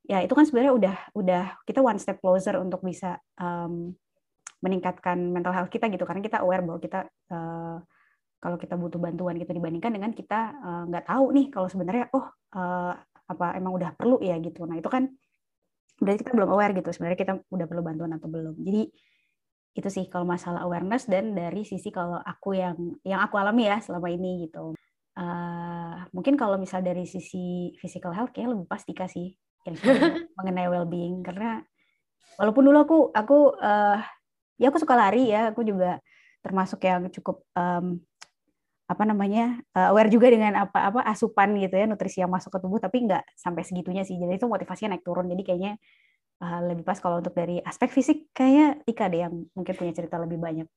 ya 0.04 0.20
itu 0.20 0.36
kan 0.36 0.44
sebenarnya 0.44 0.72
udah 0.76 0.96
udah 1.16 1.44
kita 1.64 1.80
one 1.80 1.96
step 1.96 2.20
closer 2.20 2.60
untuk 2.60 2.84
bisa 2.84 3.16
um, 3.40 3.96
meningkatkan 4.64 5.20
mental 5.20 5.52
health 5.52 5.68
kita 5.68 5.92
gitu. 5.92 6.08
Karena 6.08 6.24
kita 6.24 6.40
aware 6.40 6.64
bahwa 6.64 6.80
kita 6.80 7.04
uh, 7.28 7.84
kalau 8.44 8.60
kita 8.60 8.76
butuh 8.76 9.00
bantuan 9.00 9.40
gitu 9.40 9.56
dibandingkan 9.56 9.88
dengan 9.88 10.12
kita 10.12 10.52
nggak 10.92 11.04
uh, 11.04 11.08
tahu 11.08 11.24
nih 11.32 11.48
kalau 11.48 11.64
sebenarnya 11.72 12.12
oh 12.12 12.28
uh, 12.52 12.92
apa 13.24 13.56
emang 13.56 13.72
udah 13.72 13.96
perlu 13.96 14.20
ya? 14.20 14.36
gitu. 14.36 14.68
Nah 14.68 14.76
itu 14.76 14.92
kan 14.92 15.08
berarti 15.96 16.20
kita 16.20 16.36
belum 16.36 16.52
aware 16.52 16.76
gitu 16.76 16.92
sebenarnya 16.92 17.18
kita 17.24 17.32
udah 17.48 17.64
perlu 17.64 17.80
bantuan 17.80 18.12
atau 18.12 18.28
belum. 18.28 18.60
Jadi 18.60 18.92
itu 19.74 19.88
sih 19.88 20.04
kalau 20.12 20.28
masalah 20.28 20.60
awareness 20.68 21.08
dan 21.08 21.32
dari 21.32 21.64
sisi 21.64 21.88
kalau 21.88 22.20
aku 22.20 22.52
yang 22.52 22.76
yang 23.00 23.24
aku 23.24 23.40
alami 23.40 23.64
ya 23.64 23.80
selama 23.80 24.12
ini 24.12 24.44
gitu. 24.44 24.76
Uh, 25.16 26.04
mungkin 26.12 26.36
kalau 26.36 26.60
misal 26.60 26.84
dari 26.84 27.08
sisi 27.08 27.72
physical 27.80 28.12
health 28.12 28.34
kayaknya 28.36 28.60
lebih 28.60 28.68
pasti 28.68 28.92
kasih 28.92 29.32
yang 29.64 29.74
mengenai 30.36 30.68
well-being. 30.68 31.24
Karena 31.24 31.64
walaupun 32.36 32.62
dulu 32.68 32.78
aku 32.84 32.98
aku 33.16 33.38
uh, 33.56 34.04
ya 34.60 34.68
aku 34.68 34.78
suka 34.78 34.94
lari 35.00 35.32
ya 35.32 35.48
aku 35.48 35.64
juga 35.64 35.96
termasuk 36.44 36.84
yang 36.84 37.08
cukup 37.08 37.40
um, 37.56 38.04
apa 38.84 39.02
namanya 39.08 39.64
uh, 39.72 39.96
aware 39.96 40.12
juga 40.12 40.28
dengan 40.28 40.68
apa 40.68 40.92
apa 40.92 41.00
asupan 41.08 41.56
gitu 41.56 41.72
ya 41.72 41.88
nutrisi 41.88 42.20
yang 42.20 42.28
masuk 42.28 42.52
ke 42.52 42.58
tubuh 42.60 42.76
tapi 42.76 43.08
nggak 43.08 43.24
sampai 43.32 43.64
segitunya 43.64 44.04
sih 44.04 44.20
jadi 44.20 44.36
itu 44.36 44.44
motivasinya 44.44 44.96
naik 44.96 45.04
turun 45.04 45.24
jadi 45.24 45.40
kayaknya 45.40 45.72
uh, 46.44 46.60
lebih 46.68 46.84
pas 46.84 46.98
kalau 47.00 47.24
untuk 47.24 47.32
dari 47.32 47.60
aspek 47.64 47.88
fisik 47.88 48.28
kayaknya 48.36 48.80
Tika 48.84 49.06
deh 49.08 49.20
yang 49.24 49.34
mungkin 49.56 49.74
punya 49.76 49.92
cerita 49.96 50.20
lebih 50.20 50.36
banyak. 50.40 50.68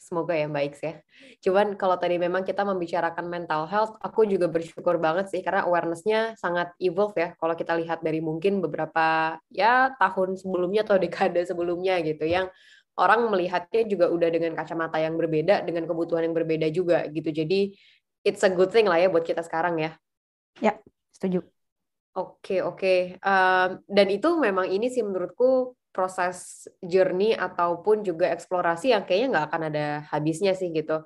Semoga 0.00 0.34
ya 0.34 0.48
baik 0.50 0.74
ya. 0.80 0.98
Cuman 1.44 1.78
kalau 1.78 1.94
tadi 2.00 2.18
memang 2.18 2.42
kita 2.42 2.66
membicarakan 2.66 3.28
mental 3.28 3.68
health, 3.68 3.94
aku 4.02 4.26
juga 4.26 4.50
bersyukur 4.50 4.98
banget 4.98 5.30
sih 5.30 5.40
karena 5.44 5.68
awareness-nya 5.68 6.34
sangat 6.40 6.74
evolve 6.82 7.14
ya. 7.14 7.36
Kalau 7.38 7.54
kita 7.54 7.76
lihat 7.78 8.02
dari 8.02 8.18
mungkin 8.18 8.58
beberapa 8.58 9.38
ya 9.52 9.94
tahun 10.00 10.40
sebelumnya 10.40 10.82
atau 10.82 10.98
dekade 10.98 11.46
sebelumnya 11.46 12.00
gitu 12.02 12.26
yang 12.26 12.50
orang 12.98 13.32
melihatnya 13.32 13.88
juga 13.88 14.12
udah 14.12 14.28
dengan 14.28 14.52
kacamata 14.52 15.00
yang 15.00 15.16
berbeda, 15.16 15.64
dengan 15.64 15.88
kebutuhan 15.88 16.28
yang 16.28 16.36
berbeda 16.36 16.68
juga 16.68 17.08
gitu. 17.08 17.32
Jadi 17.32 17.72
it's 18.22 18.44
a 18.44 18.50
good 18.52 18.68
thing 18.68 18.84
lah 18.86 19.00
ya 19.00 19.08
buat 19.08 19.24
kita 19.24 19.40
sekarang 19.40 19.80
ya. 19.80 19.90
Ya, 20.60 20.76
setuju. 21.10 21.42
Oke, 22.12 22.60
oke. 22.60 23.16
Um, 23.24 23.80
dan 23.88 24.06
itu 24.12 24.28
memang 24.36 24.68
ini 24.68 24.92
sih 24.92 25.00
menurutku 25.00 25.72
proses 25.92 26.68
journey 26.84 27.32
ataupun 27.32 28.04
juga 28.04 28.28
eksplorasi 28.32 28.92
yang 28.92 29.04
kayaknya 29.08 29.28
nggak 29.38 29.46
akan 29.48 29.62
ada 29.72 29.86
habisnya 30.12 30.52
sih 30.52 30.68
gitu. 30.72 31.00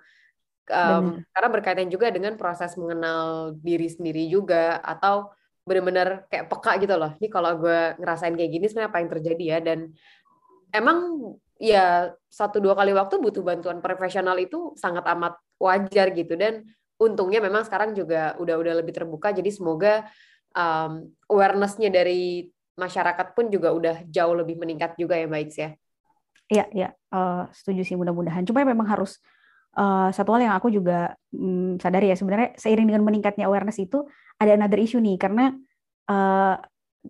Um, 0.66 1.22
karena 1.30 1.48
berkaitan 1.54 1.86
juga 1.86 2.10
dengan 2.10 2.34
proses 2.34 2.74
mengenal 2.74 3.54
diri 3.62 3.86
sendiri 3.86 4.26
juga 4.26 4.82
atau 4.82 5.30
benar-benar 5.62 6.26
kayak 6.26 6.50
peka 6.50 6.72
gitu 6.82 6.94
loh. 6.98 7.14
Ini 7.22 7.28
kalau 7.30 7.54
gue 7.58 7.94
ngerasain 8.02 8.34
kayak 8.34 8.50
gini 8.50 8.66
sebenarnya 8.66 8.90
apa 8.90 8.98
yang 8.98 9.10
terjadi 9.14 9.44
ya 9.46 9.58
dan 9.62 9.78
emang 10.74 10.98
ya 11.56 12.12
satu 12.28 12.60
dua 12.60 12.76
kali 12.76 12.92
waktu 12.92 13.16
butuh 13.16 13.40
bantuan 13.40 13.80
profesional 13.80 14.36
itu 14.36 14.76
sangat 14.76 15.04
amat 15.16 15.40
wajar 15.56 16.12
gitu. 16.12 16.36
Dan 16.36 16.68
untungnya 16.96 17.40
memang 17.44 17.64
sekarang 17.64 17.92
juga 17.92 18.36
udah 18.40 18.56
udah 18.56 18.74
lebih 18.80 18.92
terbuka. 18.96 19.32
Jadi 19.32 19.52
semoga 19.52 20.08
um, 20.56 21.08
awareness-nya 21.28 21.92
dari 21.92 22.48
masyarakat 22.76 23.32
pun 23.32 23.48
juga 23.48 23.72
udah 23.72 24.04
jauh 24.08 24.36
lebih 24.36 24.60
meningkat 24.60 24.96
juga 25.00 25.16
ya 25.16 25.28
Mbak 25.28 25.42
Iks 25.48 25.56
ya. 25.56 25.70
Iya, 26.46 26.64
iya, 26.70 26.88
uh, 27.10 27.50
setuju 27.50 27.82
sih 27.82 27.96
mudah-mudahan. 27.98 28.46
Cuma 28.46 28.62
memang 28.62 28.86
harus 28.86 29.18
uh, 29.74 30.14
satu 30.14 30.30
hal 30.36 30.46
yang 30.46 30.54
aku 30.54 30.70
juga 30.70 31.18
um, 31.34 31.74
sadari 31.80 32.12
ya. 32.12 32.16
Sebenarnya 32.16 32.54
seiring 32.54 32.86
dengan 32.86 33.02
meningkatnya 33.02 33.50
awareness 33.50 33.82
itu 33.82 34.06
ada 34.38 34.54
another 34.54 34.78
issue 34.78 35.02
nih. 35.02 35.18
Karena 35.18 35.50
uh, 36.06 36.54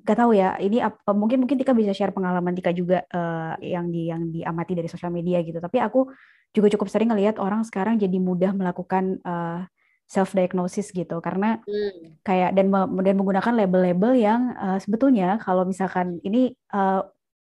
gak 0.02 0.18
tahu 0.18 0.32
ya 0.36 0.58
ini 0.60 0.82
uh, 0.82 0.92
mungkin 1.16 1.44
mungkin 1.44 1.56
Tika 1.56 1.72
bisa 1.72 1.94
share 1.96 2.12
pengalaman 2.12 2.52
Tika 2.52 2.74
juga 2.74 3.04
uh, 3.12 3.54
yang 3.62 3.88
di 3.88 4.10
yang 4.10 4.28
diamati 4.28 4.76
dari 4.76 4.88
sosial 4.90 5.14
media 5.14 5.40
gitu. 5.40 5.56
Tapi 5.62 5.78
aku 5.80 6.10
juga 6.52 6.72
cukup 6.72 6.88
sering 6.88 7.12
ngelihat 7.12 7.36
orang 7.40 7.62
sekarang 7.64 8.00
jadi 8.00 8.16
mudah 8.16 8.52
melakukan 8.56 9.20
uh, 9.22 9.64
self 10.06 10.32
diagnosis 10.34 10.90
gitu. 10.90 11.18
Karena 11.20 11.60
hmm. 11.62 12.22
kayak 12.26 12.54
dan 12.56 12.68
dan 13.02 13.14
menggunakan 13.16 13.52
label-label 13.54 14.12
yang 14.16 14.40
uh, 14.56 14.78
sebetulnya 14.82 15.40
kalau 15.40 15.64
misalkan 15.64 16.18
ini 16.22 16.54
uh, 16.74 17.04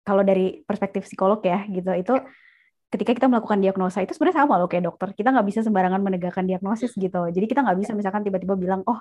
kalau 0.02 0.22
dari 0.26 0.66
perspektif 0.66 1.06
psikolog 1.06 1.38
ya 1.46 1.62
gitu 1.70 1.94
itu 1.94 2.14
ketika 2.92 3.16
kita 3.16 3.26
melakukan 3.30 3.56
diagnosa 3.62 4.04
itu 4.04 4.12
sebenarnya 4.12 4.44
sama 4.44 4.60
loh 4.60 4.68
kayak 4.68 4.84
dokter. 4.84 5.16
Kita 5.16 5.32
nggak 5.32 5.46
bisa 5.48 5.60
sembarangan 5.64 6.00
menegakkan 6.04 6.44
diagnosis 6.44 6.92
gitu. 6.92 7.30
Jadi 7.32 7.46
kita 7.48 7.64
nggak 7.64 7.78
bisa 7.80 7.92
misalkan 7.96 8.20
tiba-tiba 8.20 8.52
bilang 8.54 8.84
oh 8.84 9.00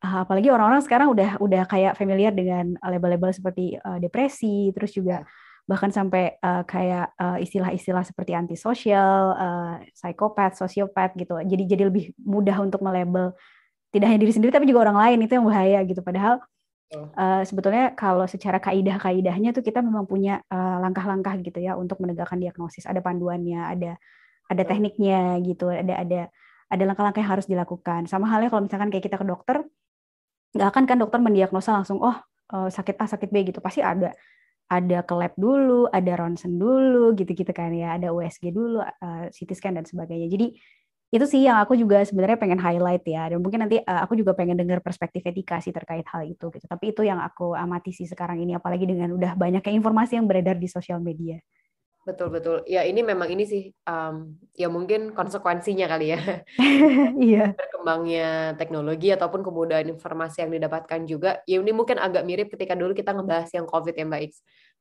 apalagi 0.00 0.48
orang-orang 0.48 0.80
sekarang 0.80 1.12
udah 1.12 1.36
udah 1.44 1.62
kayak 1.68 1.92
familiar 1.96 2.32
dengan 2.32 2.72
label-label 2.80 3.30
seperti 3.36 3.76
uh, 3.76 4.00
depresi 4.00 4.72
terus 4.72 4.96
juga 4.96 5.24
ya 5.24 5.48
bahkan 5.70 5.94
sampai 5.94 6.34
uh, 6.42 6.66
kayak 6.66 7.14
istilah 7.38 7.70
istilah-istilah 7.70 8.02
seperti 8.02 8.34
antisosial, 8.34 9.38
uh, 9.38 9.78
psikopat, 9.94 10.58
sosiopat 10.58 11.14
gitu. 11.14 11.38
Jadi 11.46 11.62
jadi 11.70 11.86
lebih 11.86 12.10
mudah 12.18 12.58
untuk 12.58 12.82
melabel 12.82 13.30
tidak 13.94 14.10
hanya 14.10 14.18
diri 14.18 14.34
sendiri 14.34 14.50
tapi 14.50 14.66
juga 14.66 14.90
orang 14.90 14.98
lain 14.98 15.18
itu 15.30 15.38
yang 15.38 15.46
bahaya 15.46 15.78
gitu. 15.86 16.02
Padahal 16.02 16.42
uh, 17.14 17.42
sebetulnya 17.46 17.94
kalau 17.94 18.26
secara 18.26 18.58
kaidah-kaidahnya 18.58 19.54
tuh 19.54 19.62
kita 19.62 19.78
memang 19.78 20.10
punya 20.10 20.42
langkah-langkah 20.50 21.38
uh, 21.38 21.42
gitu 21.46 21.62
ya 21.62 21.78
untuk 21.78 22.02
menegakkan 22.02 22.42
diagnosis. 22.42 22.82
Ada 22.90 22.98
panduannya, 22.98 23.62
ada 23.62 23.94
ada 24.50 24.62
tekniknya 24.66 25.38
gitu, 25.46 25.70
ada 25.70 26.02
ada 26.02 26.20
ada 26.66 26.82
langkah-langkah 26.82 27.22
yang 27.22 27.30
harus 27.30 27.46
dilakukan. 27.46 28.10
Sama 28.10 28.26
halnya 28.26 28.50
kalau 28.50 28.66
misalkan 28.66 28.90
kayak 28.90 29.06
kita 29.06 29.22
ke 29.22 29.26
dokter, 29.26 29.62
nggak 30.54 30.68
akan 30.74 30.84
kan 30.88 30.96
dokter 30.98 31.20
mendiagnosa 31.22 31.70
langsung 31.76 32.02
oh 32.02 32.16
sakit 32.50 32.98
A 32.98 33.06
sakit 33.06 33.30
B 33.30 33.46
gitu 33.46 33.62
pasti 33.62 33.78
ada 33.78 34.10
ada 34.70 35.02
ke 35.02 35.14
lab 35.18 35.34
dulu, 35.34 35.90
ada 35.90 36.14
ronsen 36.14 36.54
dulu, 36.54 37.10
gitu-gitu 37.18 37.50
kan 37.50 37.74
ya, 37.74 37.98
ada 37.98 38.14
USG 38.14 38.54
dulu, 38.54 38.78
uh, 38.78 39.26
CT 39.34 39.50
scan 39.58 39.74
dan 39.74 39.82
sebagainya. 39.82 40.30
Jadi 40.30 40.54
itu 41.10 41.24
sih 41.26 41.42
yang 41.42 41.58
aku 41.58 41.74
juga 41.74 42.06
sebenarnya 42.06 42.38
pengen 42.38 42.62
highlight 42.62 43.02
ya, 43.02 43.34
dan 43.34 43.42
mungkin 43.42 43.66
nanti 43.66 43.82
uh, 43.82 44.00
aku 44.06 44.14
juga 44.14 44.30
pengen 44.38 44.54
dengar 44.54 44.78
perspektif 44.78 45.26
edukasi 45.26 45.74
terkait 45.74 46.06
hal 46.06 46.22
itu 46.22 46.46
gitu. 46.54 46.66
Tapi 46.70 46.94
itu 46.94 47.02
yang 47.02 47.18
aku 47.18 47.58
amati 47.58 47.90
sih 47.90 48.06
sekarang 48.06 48.38
ini, 48.38 48.54
apalagi 48.54 48.86
dengan 48.86 49.10
udah 49.10 49.34
banyaknya 49.34 49.74
informasi 49.74 50.22
yang 50.22 50.30
beredar 50.30 50.54
di 50.54 50.70
sosial 50.70 51.02
media. 51.02 51.42
Betul 52.10 52.28
betul. 52.34 52.56
Ya 52.66 52.82
ini 52.82 53.06
memang 53.06 53.30
ini 53.30 53.46
sih 53.46 53.70
um, 53.86 54.34
ya 54.58 54.66
mungkin 54.66 55.14
konsekuensinya 55.14 55.86
kali 55.86 56.18
ya. 56.18 56.42
Iya. 57.30 57.54
Berkembangnya 57.54 58.58
teknologi 58.58 59.14
ataupun 59.14 59.46
kemudahan 59.46 59.86
informasi 59.86 60.42
yang 60.42 60.50
didapatkan 60.50 61.00
juga. 61.06 61.30
Ya 61.46 61.62
ini 61.62 61.70
mungkin 61.70 62.02
agak 62.02 62.26
mirip 62.26 62.50
ketika 62.50 62.74
dulu 62.74 62.90
kita 62.90 63.14
ngebahas 63.14 63.46
yang 63.54 63.70
COVID 63.70 63.94
ya 63.94 64.04
Mbak 64.10 64.22
X. 64.26 64.32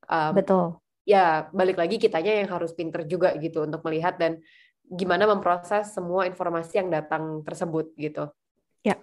Um, 0.10 0.34
betul. 0.34 0.66
Ya 1.06 1.26
balik 1.54 1.78
lagi 1.78 2.02
kitanya 2.02 2.42
yang 2.42 2.50
harus 2.50 2.74
pinter 2.74 3.06
juga 3.06 3.38
gitu 3.38 3.62
untuk 3.62 3.86
melihat 3.86 4.18
dan 4.18 4.42
gimana 4.90 5.30
memproses 5.30 5.94
semua 5.94 6.26
informasi 6.26 6.82
yang 6.82 6.90
datang 6.90 7.46
tersebut 7.46 7.94
gitu. 7.94 8.34
Ya. 8.82 8.98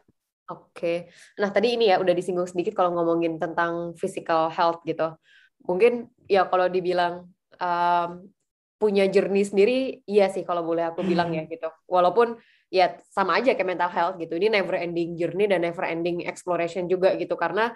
Oke. 0.51 1.15
Nah 1.39 1.55
tadi 1.55 1.79
ini 1.79 1.95
ya 1.95 2.03
udah 2.03 2.11
disinggung 2.11 2.51
sedikit 2.51 2.75
kalau 2.75 2.91
ngomongin 2.99 3.39
tentang 3.39 3.95
physical 3.95 4.51
health 4.51 4.83
gitu. 4.83 5.15
Mungkin 5.63 6.11
ya 6.27 6.51
kalau 6.51 6.67
dibilang 6.67 7.31
um, 7.61 8.31
punya 8.77 9.09
journey 9.09 9.43
sendiri, 9.45 9.79
iya 10.05 10.29
sih 10.29 10.45
kalau 10.45 10.61
boleh 10.61 10.93
aku 10.93 11.01
bilang 11.01 11.33
ya 11.33 11.45
hmm. 11.45 11.51
gitu. 11.53 11.69
Walaupun 11.89 12.37
ya 12.69 12.99
sama 13.09 13.41
aja 13.41 13.57
kayak 13.57 13.69
mental 13.69 13.91
health 13.91 14.17
gitu. 14.21 14.37
Ini 14.37 14.53
never 14.53 14.77
ending 14.77 15.17
journey 15.17 15.49
dan 15.49 15.65
never 15.65 15.85
ending 15.85 16.25
exploration 16.29 16.85
juga 16.87 17.17
gitu 17.17 17.35
karena 17.35 17.73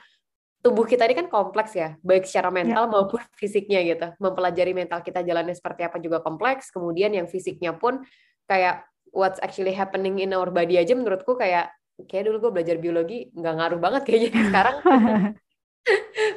tubuh 0.61 0.85
kita 0.85 1.09
ini 1.09 1.25
kan 1.25 1.29
kompleks 1.33 1.73
ya, 1.73 1.97
baik 2.05 2.29
secara 2.29 2.53
ya. 2.53 2.57
mental 2.61 2.85
ya. 2.85 2.91
maupun 2.93 3.21
fisiknya 3.41 3.81
gitu. 3.81 4.07
Mempelajari 4.21 4.73
mental 4.77 5.01
kita 5.01 5.25
jalannya 5.25 5.57
seperti 5.57 5.89
apa 5.89 5.97
juga 5.97 6.21
kompleks. 6.21 6.69
Kemudian 6.69 7.17
yang 7.17 7.25
fisiknya 7.25 7.73
pun 7.73 8.05
kayak 8.45 8.85
what's 9.15 9.41
actually 9.41 9.73
happening 9.73 10.21
in 10.21 10.37
our 10.37 10.51
body 10.53 10.79
aja 10.79 10.95
menurutku 10.95 11.35
kayak 11.39 11.73
kayak 12.09 12.29
dulu 12.31 12.49
gue 12.49 12.53
belajar 12.61 12.77
biologi 12.81 13.29
nggak 13.35 13.55
ngaruh 13.61 13.81
banget 13.83 14.03
kayaknya 14.07 14.31
sekarang 14.51 14.77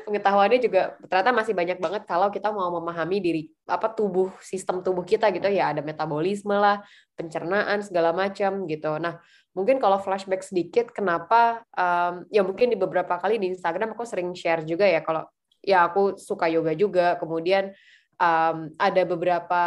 pengetahuannya 0.07 0.59
juga 0.63 0.95
ternyata 1.03 1.35
masih 1.35 1.53
banyak 1.53 1.77
banget 1.79 2.03
kalau 2.07 2.31
kita 2.31 2.49
mau 2.49 2.71
memahami 2.79 3.17
diri 3.19 3.43
apa 3.67 3.91
tubuh 3.91 4.31
sistem 4.39 4.79
tubuh 4.79 5.03
kita 5.03 5.29
gitu 5.35 5.51
ya. 5.51 5.75
Ada 5.75 5.83
metabolisme 5.83 6.55
lah 6.55 6.81
pencernaan 7.15 7.83
segala 7.83 8.15
macam 8.15 8.63
gitu. 8.65 8.95
Nah 8.99 9.19
mungkin 9.53 9.77
kalau 9.77 9.99
flashback 9.99 10.41
sedikit 10.41 10.89
kenapa 10.95 11.61
um, 11.75 12.25
ya 12.31 12.41
mungkin 12.41 12.71
di 12.71 12.77
beberapa 12.79 13.19
kali 13.19 13.37
di 13.37 13.51
Instagram 13.53 13.93
aku 13.93 14.07
sering 14.07 14.31
share 14.33 14.63
juga 14.63 14.87
ya. 14.87 15.03
Kalau 15.03 15.27
ya 15.63 15.87
aku 15.87 16.15
suka 16.15 16.47
yoga 16.47 16.71
juga. 16.75 17.19
Kemudian 17.19 17.75
um, 18.19 18.71
ada 18.79 19.03
beberapa 19.03 19.63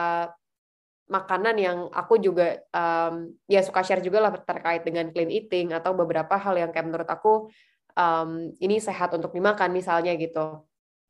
makanan 1.06 1.54
yang 1.54 1.78
aku 1.94 2.18
juga 2.18 2.58
um, 2.74 3.30
ya 3.46 3.62
suka 3.62 3.86
share 3.86 4.02
juga 4.02 4.18
lah 4.26 4.32
terkait 4.42 4.82
dengan 4.82 5.06
clean 5.14 5.30
eating 5.30 5.70
atau 5.70 5.94
beberapa 5.94 6.34
hal 6.34 6.58
yang 6.58 6.74
kayak 6.74 6.86
menurut 6.90 7.06
aku 7.06 7.46
um, 7.96 8.52
ini 8.60 8.76
sehat 8.78 9.10
untuk 9.16 9.32
dimakan 9.32 9.72
misalnya 9.72 10.14
gitu. 10.14 10.62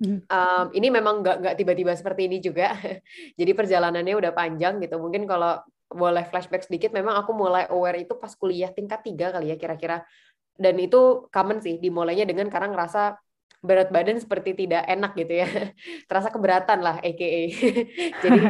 Um, 0.04 0.66
ini 0.76 0.92
memang 0.92 1.24
nggak 1.24 1.36
nggak 1.40 1.54
tiba-tiba 1.56 1.92
seperti 1.96 2.30
ini 2.30 2.38
juga. 2.40 2.72
Jadi 3.40 3.52
perjalanannya 3.52 4.14
udah 4.16 4.32
panjang 4.32 4.78
gitu. 4.80 4.96
Mungkin 5.00 5.26
kalau 5.26 5.60
boleh 5.86 6.24
flashback 6.28 6.66
sedikit, 6.66 6.90
memang 6.92 7.16
aku 7.16 7.32
mulai 7.32 7.64
aware 7.70 8.02
itu 8.04 8.14
pas 8.18 8.32
kuliah 8.34 8.70
tingkat 8.70 9.02
tiga 9.06 9.32
kali 9.34 9.52
ya 9.52 9.56
kira-kira. 9.56 10.04
Dan 10.56 10.80
itu 10.80 11.28
common 11.28 11.60
sih, 11.60 11.76
dimulainya 11.76 12.24
dengan 12.24 12.48
karena 12.48 12.72
ngerasa 12.72 13.16
berat 13.64 13.88
badan 13.88 14.20
seperti 14.20 14.52
tidak 14.52 14.84
enak 14.84 15.12
gitu 15.16 15.32
ya. 15.44 15.48
Terasa 16.08 16.28
keberatan 16.28 16.84
lah, 16.84 16.96
aka. 17.00 17.28
Jadi 18.22 18.40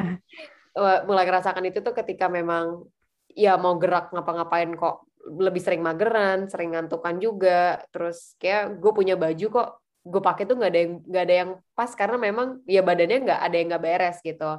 mulai 1.06 1.24
ngerasakan 1.24 1.64
itu 1.72 1.80
tuh 1.80 1.96
ketika 1.96 2.28
memang 2.28 2.84
ya 3.32 3.56
mau 3.56 3.80
gerak 3.80 4.12
ngapa-ngapain 4.12 4.76
kok 4.76 5.08
lebih 5.26 5.62
sering 5.62 5.82
mageran, 5.82 6.46
sering 6.46 6.74
ngantukan 6.74 7.18
juga. 7.18 7.82
Terus 7.90 8.38
kayak 8.38 8.78
gue 8.78 8.92
punya 8.94 9.14
baju 9.18 9.46
kok 9.50 9.70
gue 10.06 10.22
pakai 10.22 10.46
tuh 10.46 10.54
nggak 10.54 10.70
ada 10.70 10.80
yang 10.86 10.92
nggak 11.02 11.24
ada 11.26 11.34
yang 11.34 11.50
pas 11.74 11.90
karena 11.98 12.14
memang 12.14 12.62
ya 12.62 12.78
badannya 12.86 13.26
nggak 13.26 13.40
ada 13.42 13.56
yang 13.58 13.66
nggak 13.74 13.84
beres 13.84 14.16
gitu. 14.22 14.50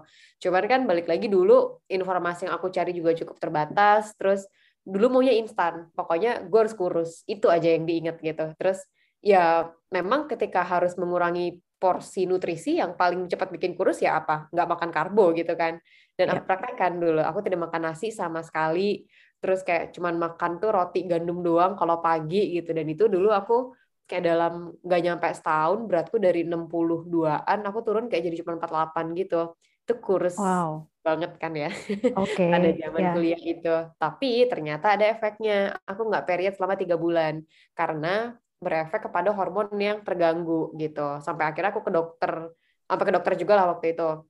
Cuman 0.44 0.64
kan 0.68 0.82
balik 0.84 1.08
lagi 1.08 1.32
dulu 1.32 1.80
informasi 1.88 2.52
yang 2.52 2.54
aku 2.60 2.68
cari 2.68 2.92
juga 2.92 3.16
cukup 3.16 3.40
terbatas. 3.40 4.12
Terus 4.20 4.44
dulu 4.84 5.20
maunya 5.20 5.36
instan, 5.36 5.88
pokoknya 5.96 6.44
gue 6.48 6.60
harus 6.60 6.76
kurus 6.76 7.24
itu 7.32 7.48
aja 7.48 7.72
yang 7.72 7.88
diingat 7.88 8.20
gitu. 8.20 8.52
Terus 8.60 8.84
ya 9.24 9.72
memang 9.88 10.28
ketika 10.28 10.68
harus 10.68 11.00
mengurangi 11.00 11.64
porsi 11.78 12.26
nutrisi 12.26 12.82
yang 12.82 12.98
paling 12.98 13.30
cepat 13.30 13.54
bikin 13.54 13.72
kurus 13.78 14.04
ya 14.04 14.20
apa? 14.20 14.52
Nggak 14.52 14.68
makan 14.68 14.90
karbo 14.92 15.32
gitu 15.32 15.56
kan. 15.56 15.80
Dan 16.18 16.28
ya. 16.28 16.32
aku 16.36 16.50
praktekkan 16.50 16.98
dulu, 16.98 17.22
aku 17.22 17.40
tidak 17.46 17.70
makan 17.70 17.94
nasi 17.94 18.10
sama 18.12 18.42
sekali. 18.42 19.06
Terus 19.48 19.63
kayak 19.63 19.96
cuman 19.96 20.20
makan 20.20 20.60
tuh 20.60 20.75
roti 20.75 21.08
gandum 21.08 21.39
doang 21.39 21.80
kalau 21.80 22.04
pagi 22.04 22.60
gitu. 22.60 22.75
Dan 22.75 22.84
itu 22.92 23.08
dulu 23.08 23.32
aku 23.32 23.72
kayak 24.04 24.27
dalam 24.27 24.75
nggak 24.84 25.01
nyampe 25.08 25.27
setahun 25.32 25.88
beratku 25.88 26.20
dari 26.20 26.44
62-an 26.44 27.60
aku 27.63 27.80
turun 27.80 28.12
kayak 28.12 28.27
jadi 28.27 28.44
cuma 28.44 28.60
48 28.60 29.16
gitu. 29.16 29.56
Itu 29.88 29.94
kurus 30.04 30.36
wow. 30.36 30.84
banget 31.00 31.39
kan 31.39 31.56
ya. 31.56 31.72
Oke. 32.20 32.36
Okay, 32.36 32.51
ada 32.51 32.70
zaman 32.75 33.00
yeah. 33.00 33.13
kuliah 33.16 33.39
itu. 33.39 33.75
Tapi 33.96 34.51
ternyata 34.51 35.00
ada 35.00 35.08
efeknya. 35.08 35.80
Aku 35.88 36.12
nggak 36.12 36.27
period 36.27 36.60
selama 36.60 36.75
tiga 36.75 37.00
bulan 37.00 37.39
karena 37.72 38.36
berefek 38.60 39.08
kepada 39.08 39.32
hormon 39.32 39.72
yang 39.80 40.04
terganggu 40.04 40.75
gitu. 40.75 41.24
Sampai 41.24 41.48
akhirnya 41.48 41.72
aku 41.72 41.88
ke 41.88 41.92
dokter, 41.96 42.51
sampai 42.84 43.06
ke 43.08 43.13
dokter 43.16 43.34
juga 43.39 43.54
lah 43.56 43.72
waktu 43.72 43.96
itu. 43.96 44.27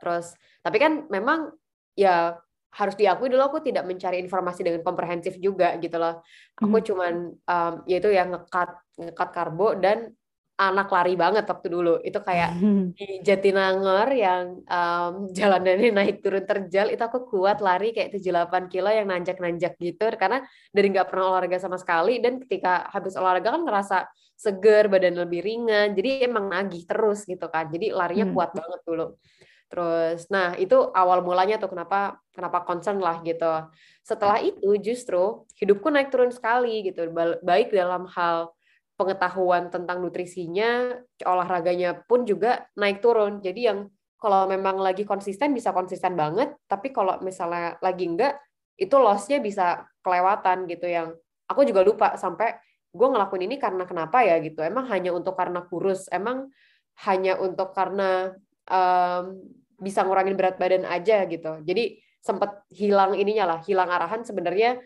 Terus, 0.00 0.32
tapi 0.64 0.80
kan 0.80 1.04
memang 1.12 1.52
ya 1.92 2.40
harus 2.72 2.94
diakui 2.98 3.32
dulu 3.32 3.42
aku 3.46 3.58
tidak 3.64 3.86
mencari 3.88 4.20
informasi 4.20 4.60
dengan 4.66 4.82
komprehensif 4.82 5.38
juga 5.40 5.78
gitu 5.78 5.96
loh. 5.96 6.20
Aku 6.60 6.76
hmm. 6.76 6.86
cuman 6.86 7.14
um, 7.32 7.74
yaitu 7.88 8.12
yang 8.12 8.34
ngekat 8.34 8.70
ngekat 8.96 9.28
karbo 9.32 9.76
dan 9.78 10.12
anak 10.56 10.88
lari 10.88 11.14
banget 11.16 11.44
waktu 11.44 11.68
dulu. 11.68 11.94
Itu 12.00 12.20
kayak 12.24 12.56
hmm. 12.56 12.84
di 12.98 13.08
Jatinangor 13.24 14.08
yang 14.12 14.60
um, 14.64 15.14
jalanannya 15.36 15.92
naik 15.92 16.24
turun 16.24 16.44
terjal 16.44 16.92
itu 16.92 17.00
aku 17.00 17.28
kuat 17.28 17.60
lari 17.60 17.92
kayak 17.92 18.12
7-8 18.16 18.72
kilo 18.72 18.88
yang 18.92 19.08
nanjak-nanjak 19.08 19.76
gitu 19.80 20.04
karena 20.16 20.44
dari 20.72 20.86
nggak 20.92 21.08
pernah 21.08 21.36
olahraga 21.36 21.60
sama 21.60 21.80
sekali 21.80 22.20
dan 22.20 22.40
ketika 22.44 22.88
habis 22.92 23.16
olahraga 23.16 23.56
kan 23.56 23.62
ngerasa 23.64 23.98
seger, 24.36 24.92
badan 24.92 25.16
lebih 25.16 25.40
ringan. 25.40 25.96
Jadi 25.96 26.28
emang 26.28 26.52
nagih 26.52 26.84
terus 26.84 27.24
gitu 27.24 27.48
kan. 27.48 27.72
Jadi 27.72 27.88
larinya 27.88 28.28
hmm. 28.28 28.34
kuat 28.36 28.50
banget 28.52 28.80
dulu. 28.84 29.06
Terus, 29.66 30.30
nah 30.30 30.54
itu 30.54 30.78
awal 30.94 31.26
mulanya 31.26 31.58
tuh 31.58 31.74
kenapa 31.74 32.22
kenapa 32.30 32.62
concern 32.62 33.02
lah 33.02 33.18
gitu. 33.26 33.66
Setelah 34.06 34.38
itu 34.38 34.78
justru 34.78 35.42
hidupku 35.58 35.90
naik 35.90 36.14
turun 36.14 36.30
sekali 36.30 36.86
gitu, 36.86 37.10
baik 37.42 37.74
dalam 37.74 38.06
hal 38.14 38.54
pengetahuan 38.94 39.68
tentang 39.68 40.00
nutrisinya, 40.00 41.02
olahraganya 41.26 42.06
pun 42.06 42.22
juga 42.22 42.64
naik 42.78 43.02
turun. 43.02 43.42
Jadi 43.42 43.60
yang 43.66 43.90
kalau 44.16 44.48
memang 44.48 44.80
lagi 44.80 45.04
konsisten 45.04 45.52
bisa 45.52 45.74
konsisten 45.74 46.14
banget, 46.14 46.54
tapi 46.70 46.94
kalau 46.94 47.20
misalnya 47.20 47.76
lagi 47.82 48.06
enggak, 48.06 48.38
itu 48.78 48.96
lossnya 48.96 49.42
bisa 49.42 49.84
kelewatan 50.00 50.64
gitu 50.70 50.86
yang 50.88 51.12
aku 51.50 51.66
juga 51.68 51.82
lupa 51.82 52.16
sampai 52.16 52.56
gue 52.96 53.08
ngelakuin 53.12 53.44
ini 53.44 53.56
karena 53.60 53.84
kenapa 53.84 54.24
ya 54.24 54.40
gitu. 54.40 54.64
Emang 54.64 54.88
hanya 54.88 55.12
untuk 55.12 55.36
karena 55.36 55.60
kurus, 55.68 56.08
emang 56.08 56.48
hanya 57.04 57.36
untuk 57.36 57.76
karena 57.76 58.32
um, 58.70 59.36
bisa 59.76 60.02
ngurangin 60.02 60.36
berat 60.36 60.56
badan 60.56 60.84
aja 60.88 61.24
gitu. 61.28 61.60
Jadi 61.62 62.00
sempat 62.20 62.66
hilang 62.72 63.14
ininya 63.14 63.54
lah, 63.54 63.58
hilang 63.62 63.86
arahan 63.86 64.26
sebenarnya 64.26 64.80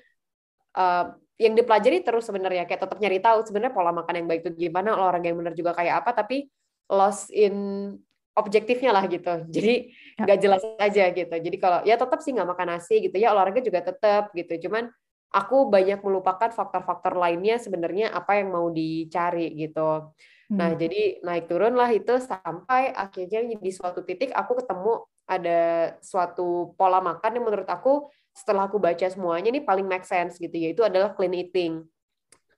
uh, 0.76 1.16
yang 1.40 1.56
dipelajari 1.56 2.04
terus 2.04 2.28
sebenarnya 2.28 2.68
kayak 2.68 2.84
tetap 2.84 3.00
nyari 3.00 3.16
tahu 3.16 3.48
sebenarnya 3.48 3.72
pola 3.72 3.96
makan 3.96 4.14
yang 4.20 4.28
baik 4.28 4.44
itu 4.44 4.68
gimana, 4.68 4.92
olahraga 4.92 5.32
yang 5.32 5.40
benar 5.40 5.56
juga 5.56 5.72
kayak 5.72 6.04
apa, 6.04 6.12
tapi 6.20 6.52
lost 6.92 7.32
in 7.32 7.96
objektifnya 8.36 8.92
lah 8.92 9.08
gitu. 9.08 9.48
Jadi 9.48 9.88
ya. 10.20 10.28
nggak 10.28 10.38
jelas 10.38 10.62
aja 10.76 11.04
gitu. 11.16 11.34
Jadi 11.40 11.56
kalau 11.56 11.80
ya 11.88 11.96
tetap 11.96 12.20
sih 12.20 12.36
nggak 12.36 12.48
makan 12.52 12.66
nasi 12.76 13.08
gitu 13.08 13.16
ya, 13.16 13.32
olahraga 13.32 13.64
juga 13.64 13.80
tetap 13.80 14.36
gitu. 14.36 14.68
Cuman 14.68 14.92
aku 15.32 15.70
banyak 15.70 16.02
melupakan 16.04 16.50
faktor-faktor 16.52 17.16
lainnya 17.16 17.56
sebenarnya 17.56 18.12
apa 18.12 18.36
yang 18.36 18.52
mau 18.52 18.68
dicari 18.68 19.54
gitu. 19.56 20.12
Nah, 20.50 20.74
hmm. 20.74 20.78
jadi 20.82 21.02
naik 21.22 21.46
turun 21.46 21.78
lah 21.78 21.86
itu 21.94 22.18
sampai 22.18 22.90
akhirnya 22.90 23.46
di 23.46 23.70
suatu 23.70 24.02
titik 24.02 24.34
aku 24.34 24.58
ketemu 24.58 25.06
ada 25.30 25.60
suatu 26.02 26.74
pola 26.74 26.98
makan 26.98 27.38
yang 27.38 27.46
menurut 27.46 27.70
aku 27.70 28.10
setelah 28.34 28.66
aku 28.66 28.82
baca 28.82 29.06
semuanya 29.06 29.54
ini 29.54 29.62
paling 29.62 29.86
make 29.86 30.02
sense 30.02 30.42
gitu 30.42 30.54
yaitu 30.58 30.82
adalah 30.82 31.14
clean 31.14 31.34
eating. 31.38 31.86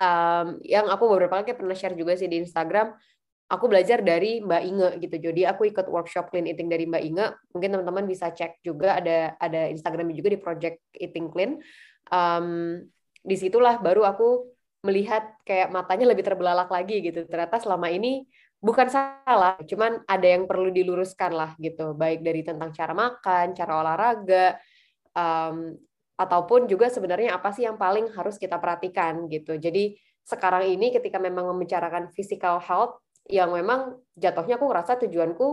Um, 0.00 0.59
yang 0.64 0.88
aku 0.88 1.05
beberapa 1.05 1.44
kali 1.44 1.52
pernah 1.52 1.76
share 1.76 1.92
juga 1.92 2.16
sih 2.16 2.33
di 2.33 2.40
Instagram. 2.40 2.96
Aku 3.52 3.68
belajar 3.68 4.00
dari 4.00 4.40
Mbak 4.40 4.62
Inge 4.64 4.88
gitu. 5.05 5.16
Jadi 5.28 5.44
aku 5.44 5.68
ikut 5.68 5.85
workshop 5.85 6.33
clean 6.33 6.48
eating 6.48 6.72
dari 6.72 6.88
Mbak 6.88 7.02
Inge. 7.05 7.26
Mungkin 7.52 7.76
teman-teman 7.76 8.09
bisa 8.09 8.33
cek 8.33 8.64
juga 8.64 8.96
ada 8.96 9.37
ada 9.37 9.68
Instagramnya 9.68 10.16
juga 10.16 10.33
di 10.33 10.40
Project 10.40 10.81
Eating 10.96 11.28
Clean. 11.28 11.61
Um, 12.09 12.81
di 13.20 13.37
situlah 13.37 13.76
baru 13.85 14.09
aku 14.09 14.48
melihat 14.83 15.38
kayak 15.47 15.71
matanya 15.71 16.11
lebih 16.11 16.27
terbelalak 16.27 16.68
lagi 16.68 16.99
gitu. 17.01 17.23
Ternyata 17.27 17.62
selama 17.62 17.88
ini 17.88 18.27
bukan 18.62 18.90
salah, 18.90 19.59
cuman 19.62 20.03
ada 20.07 20.27
yang 20.27 20.47
perlu 20.47 20.71
diluruskan 20.71 21.33
lah 21.35 21.51
gitu, 21.59 21.95
baik 21.95 22.23
dari 22.23 22.47
tentang 22.47 22.71
cara 22.71 22.95
makan, 22.95 23.55
cara 23.55 23.73
olahraga, 23.83 24.59
um, 25.14 25.75
ataupun 26.18 26.71
juga 26.71 26.87
sebenarnya 26.87 27.35
apa 27.35 27.51
sih 27.51 27.66
yang 27.66 27.75
paling 27.75 28.11
harus 28.14 28.38
kita 28.38 28.59
perhatikan 28.62 29.27
gitu. 29.27 29.59
Jadi 29.59 29.99
sekarang 30.23 30.71
ini 30.71 30.95
ketika 30.95 31.18
memang 31.18 31.51
membicarakan 31.51 32.14
physical 32.14 32.62
health, 32.62 33.03
yang 33.31 33.55
memang 33.55 34.03
jatuhnya 34.18 34.59
aku 34.59 34.66
ngerasa 34.66 34.99
tujuanku 35.07 35.49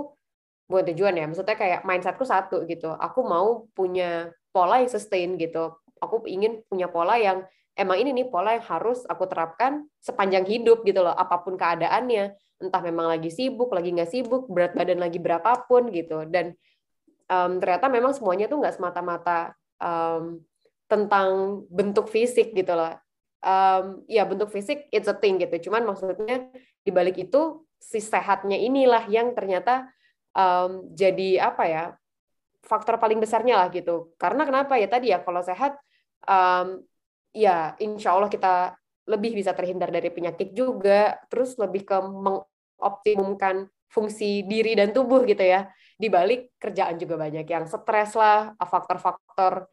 bukan 0.70 0.86
tujuan 0.94 1.18
ya, 1.18 1.26
maksudnya 1.26 1.58
kayak 1.58 1.82
mindsetku 1.86 2.26
satu 2.26 2.65
gitu. 2.70 2.94
Aku 2.94 3.26
mau 3.26 3.65
punya 3.74 4.30
pola 4.54 4.82
yang 4.82 4.89
sustain 4.89 5.34
gitu. 5.38 5.74
Aku 5.98 6.26
ingin 6.30 6.62
punya 6.70 6.89
pola 6.89 7.18
yang 7.18 7.46
emang 7.80 7.98
ini 8.04 8.12
nih 8.12 8.28
pola 8.28 8.60
yang 8.60 8.65
harus 8.68 9.08
aku 9.08 9.24
terapkan 9.32 9.88
sepanjang 10.04 10.44
hidup 10.44 10.84
gitu 10.84 11.00
loh, 11.00 11.15
apa 11.15 11.39
pun 11.39 11.56
keadaannya, 11.56 12.36
entah 12.60 12.82
memang 12.84 13.08
lagi 13.08 13.32
sibuk, 13.32 13.72
lagi 13.72 13.96
nggak 13.96 14.12
sibuk, 14.12 14.52
berat 14.52 14.76
badan 14.76 15.00
lagi 15.00 15.15
berapapun 15.15 15.88
gitu. 15.96 16.28
Dan 16.28 16.52
um, 17.32 17.63
ternyata 17.63 17.88
memang 17.88 18.12
semuanya 18.12 18.52
tuh 18.52 18.60
nggak 18.60 18.76
semata-mata 18.76 19.56
um, 19.80 20.44
tentang 20.92 21.63
bentuk 21.72 22.12
fisik 22.12 22.52
gitu 22.52 22.76
loh. 22.76 23.00
Um, 23.39 24.04
ya 24.12 24.28
bentuk 24.28 24.52
fisik 24.52 24.92
it's 24.92 25.08
a 25.08 25.15
thing 25.15 25.39
gitu. 25.39 25.72
Cuman 25.72 25.88
maksudnya 25.88 26.52
di 26.84 26.92
balik 26.92 27.15
itu 27.15 27.63
si 27.80 28.04
sehatnya 28.04 28.60
inilah 28.60 29.08
yang 29.08 29.32
ternyata 29.32 29.88
um, 30.36 30.92
jadi 30.92 31.48
apa 31.48 31.63
ya 31.63 31.84
faktor 32.60 33.00
paling 33.00 33.24
besarnya 33.24 33.56
lah 33.56 33.72
gitu. 33.72 34.12
Karena 34.20 34.44
kenapa 34.44 34.76
ya 34.76 34.92
tadi 34.92 35.15
ya 35.15 35.24
kalau 35.24 35.39
sehat 35.39 35.80
um, 36.28 36.84
ya 37.34 37.78
insya 37.80 38.15
Allah 38.15 38.30
kita 38.32 38.76
lebih 39.10 39.42
bisa 39.42 39.58
terhindar 39.58 39.89
dari 39.89 40.13
penyakit 40.13 40.54
juga, 40.54 41.18
terus 41.34 41.58
lebih 41.58 41.82
ke 41.82 41.98
mengoptimumkan 41.98 43.65
fungsi 43.89 44.46
diri 44.46 44.78
dan 44.78 44.94
tubuh 44.94 45.26
gitu 45.26 45.42
ya. 45.42 45.65
Di 46.00 46.08
balik 46.08 46.56
kerjaan 46.62 46.96
juga 47.02 47.18
banyak 47.18 47.44
yang 47.50 47.65
stres 47.65 48.13
lah, 48.13 48.54
faktor-faktor 48.62 49.68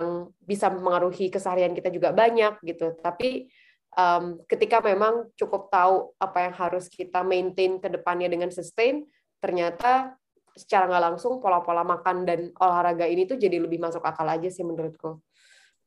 yang 0.00 0.32
bisa 0.42 0.72
mengaruhi 0.72 1.28
keseharian 1.30 1.76
kita 1.76 1.92
juga 1.92 2.10
banyak 2.10 2.58
gitu. 2.64 2.96
Tapi 2.98 3.46
um, 3.94 4.40
ketika 4.48 4.80
memang 4.82 5.28
cukup 5.38 5.70
tahu 5.70 6.16
apa 6.18 6.50
yang 6.50 6.54
harus 6.56 6.88
kita 6.90 7.22
maintain 7.22 7.78
ke 7.78 7.86
depannya 7.92 8.26
dengan 8.32 8.50
sustain, 8.50 9.06
ternyata 9.38 10.16
secara 10.54 10.86
nggak 10.86 11.04
langsung 11.12 11.42
pola-pola 11.42 11.82
makan 11.82 12.24
dan 12.24 12.40
olahraga 12.58 13.04
ini 13.10 13.26
tuh 13.26 13.38
jadi 13.38 13.58
lebih 13.58 13.82
masuk 13.82 14.02
akal 14.02 14.26
aja 14.26 14.46
sih 14.48 14.62
menurutku. 14.62 15.20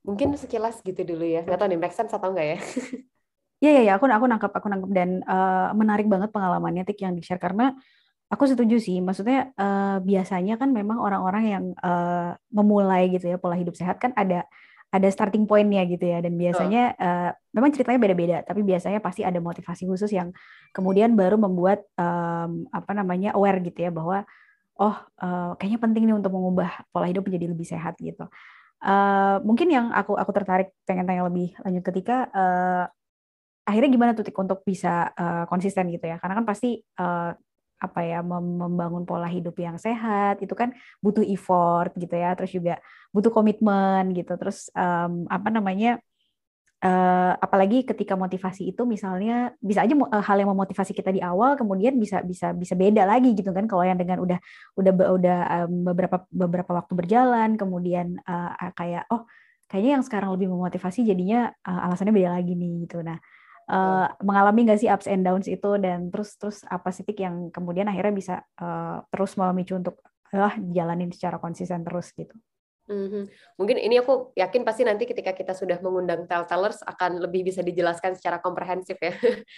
Mungkin 0.07 0.33
sekilas 0.39 0.79
gitu 0.81 1.03
dulu 1.03 1.27
ya. 1.27 1.43
Nggak 1.43 1.59
tahu 1.59 1.67
nih, 1.67 1.79
make 1.79 1.95
sense 1.95 2.15
atau 2.15 2.31
enggak 2.31 2.47
ya? 2.55 2.59
Iya, 3.57 3.69
iya, 3.73 3.81
ya, 3.89 3.91
aku 3.97 4.05
aku 4.05 4.29
nangkep, 4.29 4.53
aku 4.53 4.69
nangkep 4.69 4.91
dan 4.93 5.25
uh, 5.25 5.73
menarik 5.73 6.05
banget 6.05 6.29
pengalamannya 6.29 6.85
Tik 6.85 7.09
yang 7.09 7.17
di-share 7.17 7.41
karena 7.41 7.73
aku 8.29 8.45
setuju 8.45 8.77
sih. 8.77 9.01
Maksudnya 9.01 9.49
uh, 9.57 9.97
biasanya 9.97 10.61
kan 10.61 10.69
memang 10.69 11.01
orang-orang 11.01 11.43
yang 11.49 11.65
uh, 11.81 12.37
memulai 12.53 13.09
gitu 13.09 13.33
ya 13.33 13.41
pola 13.41 13.57
hidup 13.57 13.73
sehat 13.73 13.97
kan 13.97 14.13
ada 14.13 14.45
ada 14.87 15.07
starting 15.11 15.43
pointnya 15.43 15.83
gitu 15.89 16.05
ya 16.05 16.23
dan 16.23 16.39
biasanya 16.39 16.95
uh, 16.95 17.29
memang 17.51 17.75
ceritanya 17.75 17.99
beda-beda 17.99 18.37
tapi 18.47 18.63
biasanya 18.63 19.03
pasti 19.03 19.19
ada 19.25 19.35
motivasi 19.43 19.83
khusus 19.83 20.07
yang 20.15 20.31
kemudian 20.71 21.11
baru 21.11 21.35
membuat 21.35 21.83
um, 21.99 22.63
apa 22.71 22.95
namanya 22.95 23.35
aware 23.35 23.59
gitu 23.59 23.83
ya 23.83 23.91
bahwa 23.91 24.23
oh 24.79 24.95
uh, 25.19 25.51
kayaknya 25.59 25.79
penting 25.81 26.03
nih 26.07 26.15
untuk 26.15 26.31
mengubah 26.31 26.87
pola 26.93 27.09
hidup 27.09 27.25
menjadi 27.25 27.51
lebih 27.51 27.67
sehat 27.67 27.97
gitu. 27.99 28.29
Uh, 28.77 29.41
mungkin 29.41 29.73
yang 29.73 29.89
aku 29.89 30.13
aku 30.13 30.31
tertarik 30.37 30.69
pengen 30.85 31.09
tanya 31.09 31.25
lebih 31.25 31.57
lanjut 31.65 31.81
ketika 31.81 32.29
uh, 32.29 32.85
akhirnya 33.65 33.89
gimana 33.89 34.11
tuh 34.13 34.23
untuk 34.37 34.61
bisa 34.63 35.11
uh, 35.17 35.43
konsisten 35.49 35.89
gitu 35.89 36.05
ya? 36.05 36.21
Karena 36.21 36.37
kan 36.39 36.45
pasti 36.45 36.77
uh, 37.01 37.33
apa 37.77 37.99
ya 38.01 38.25
membangun 38.25 39.05
pola 39.05 39.29
hidup 39.29 39.53
yang 39.61 39.77
sehat 39.77 40.41
itu 40.41 40.53
kan 40.57 40.73
butuh 40.97 41.21
effort 41.21 41.93
gitu 41.93 42.17
ya 42.17 42.33
terus 42.33 42.49
juga 42.49 42.81
butuh 43.13 43.29
komitmen 43.29 44.17
gitu. 44.17 44.33
Terus 44.37 44.73
um, 44.73 45.29
apa 45.29 45.49
namanya 45.53 46.01
uh, 46.83 47.33
apalagi 47.37 47.85
ketika 47.87 48.13
motivasi 48.13 48.69
itu 48.69 48.85
misalnya 48.85 49.53
bisa 49.57 49.85
aja 49.85 49.93
uh, 49.97 50.23
hal 50.23 50.37
yang 50.37 50.51
memotivasi 50.53 50.93
kita 50.93 51.09
di 51.09 51.21
awal 51.23 51.57
kemudian 51.57 51.97
bisa 51.97 52.21
bisa 52.21 52.53
bisa 52.53 52.73
beda 52.77 53.07
lagi 53.07 53.33
gitu 53.33 53.49
kan 53.49 53.65
kalau 53.65 53.85
yang 53.85 53.97
dengan 53.97 54.21
udah 54.21 54.39
udah 54.77 54.91
udah 54.93 55.39
um, 55.65 55.87
beberapa 55.87 56.17
beberapa 56.29 56.71
waktu 56.77 56.93
berjalan 56.93 57.57
kemudian 57.57 58.21
uh, 58.25 58.53
kayak 58.77 59.09
oh 59.09 59.25
kayaknya 59.67 59.99
yang 59.99 60.03
sekarang 60.05 60.29
lebih 60.35 60.47
memotivasi 60.53 61.03
jadinya 61.03 61.51
uh, 61.65 61.85
alasannya 61.89 62.13
beda 62.15 62.39
lagi 62.39 62.55
nih 62.55 62.87
gitu. 62.87 63.03
Nah 63.03 63.19
uh, 63.67 64.07
mengalami 64.23 64.69
nggak 64.71 64.79
sih 64.79 64.89
ups 64.89 65.07
and 65.11 65.27
downs 65.27 65.47
itu 65.49 65.75
dan 65.79 66.07
terus 66.09 66.39
terus 66.39 66.63
apa 66.67 66.89
sih 66.95 67.03
yang 67.19 67.51
kemudian 67.51 67.87
akhirnya 67.91 68.13
bisa 68.15 68.35
uh, 68.63 69.03
terus 69.11 69.35
memicu 69.35 69.75
untuk 69.75 69.99
uh, 70.31 70.55
jalanin 70.71 71.11
secara 71.11 71.37
konsisten 71.37 71.83
terus 71.83 72.15
gitu 72.15 72.33
Mm-hmm. 72.87 73.23
Mungkin 73.59 73.77
ini 73.83 73.99
aku 73.99 74.31
yakin 74.31 74.63
pasti 74.63 74.87
nanti 74.87 75.03
ketika 75.03 75.35
kita 75.35 75.51
sudah 75.51 75.75
mengundang 75.83 76.23
telltellers 76.23 76.79
akan 76.87 77.19
lebih 77.19 77.43
bisa 77.43 77.59
dijelaskan 77.59 78.15
secara 78.15 78.39
komprehensif 78.39 78.95
ya. 79.03 79.13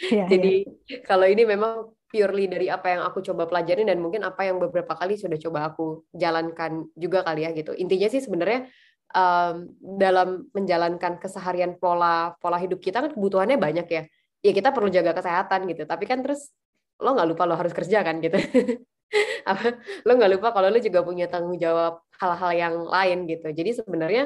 Yeah, 0.09 0.25
Jadi 0.25 0.65
yeah. 0.89 1.05
kalau 1.05 1.29
ini 1.29 1.45
memang 1.45 1.93
purely 2.09 2.49
dari 2.49 2.73
apa 2.73 2.89
yang 2.89 3.05
aku 3.05 3.21
coba 3.21 3.45
pelajarin 3.45 3.85
dan 3.85 4.01
mungkin 4.01 4.25
apa 4.25 4.49
yang 4.49 4.57
beberapa 4.57 4.97
kali 4.97 5.13
sudah 5.13 5.37
coba 5.37 5.69
aku 5.69 6.09
jalankan 6.17 6.89
juga 6.97 7.21
kali 7.21 7.45
ya 7.45 7.53
gitu. 7.53 7.77
Intinya 7.77 8.09
sih 8.09 8.25
sebenarnya 8.25 8.65
um, 9.13 9.69
dalam 9.77 10.49
menjalankan 10.49 11.21
keseharian 11.21 11.77
pola 11.77 12.33
pola 12.41 12.57
hidup 12.57 12.81
kita 12.81 13.05
kan 13.05 13.13
kebutuhannya 13.13 13.61
banyak 13.61 13.87
ya. 13.93 14.03
Ya 14.41 14.51
kita 14.57 14.73
perlu 14.73 14.89
jaga 14.89 15.13
kesehatan 15.13 15.69
gitu. 15.69 15.85
Tapi 15.85 16.09
kan 16.09 16.25
terus 16.25 16.49
lo 16.97 17.13
nggak 17.13 17.29
lupa 17.29 17.45
lo 17.45 17.53
harus 17.53 17.77
kerja 17.77 18.01
kan 18.01 18.17
gitu. 18.25 18.41
apa 19.51 19.81
lo 20.05 20.11
nggak 20.15 20.31
lupa 20.37 20.47
kalau 20.53 20.69
lo 20.69 20.79
juga 20.79 21.01
punya 21.01 21.25
tanggung 21.25 21.57
jawab 21.57 22.01
hal-hal 22.21 22.51
yang 22.53 22.75
lain 22.85 23.17
gitu. 23.25 23.47
Jadi 23.49 23.71
sebenarnya 23.81 24.23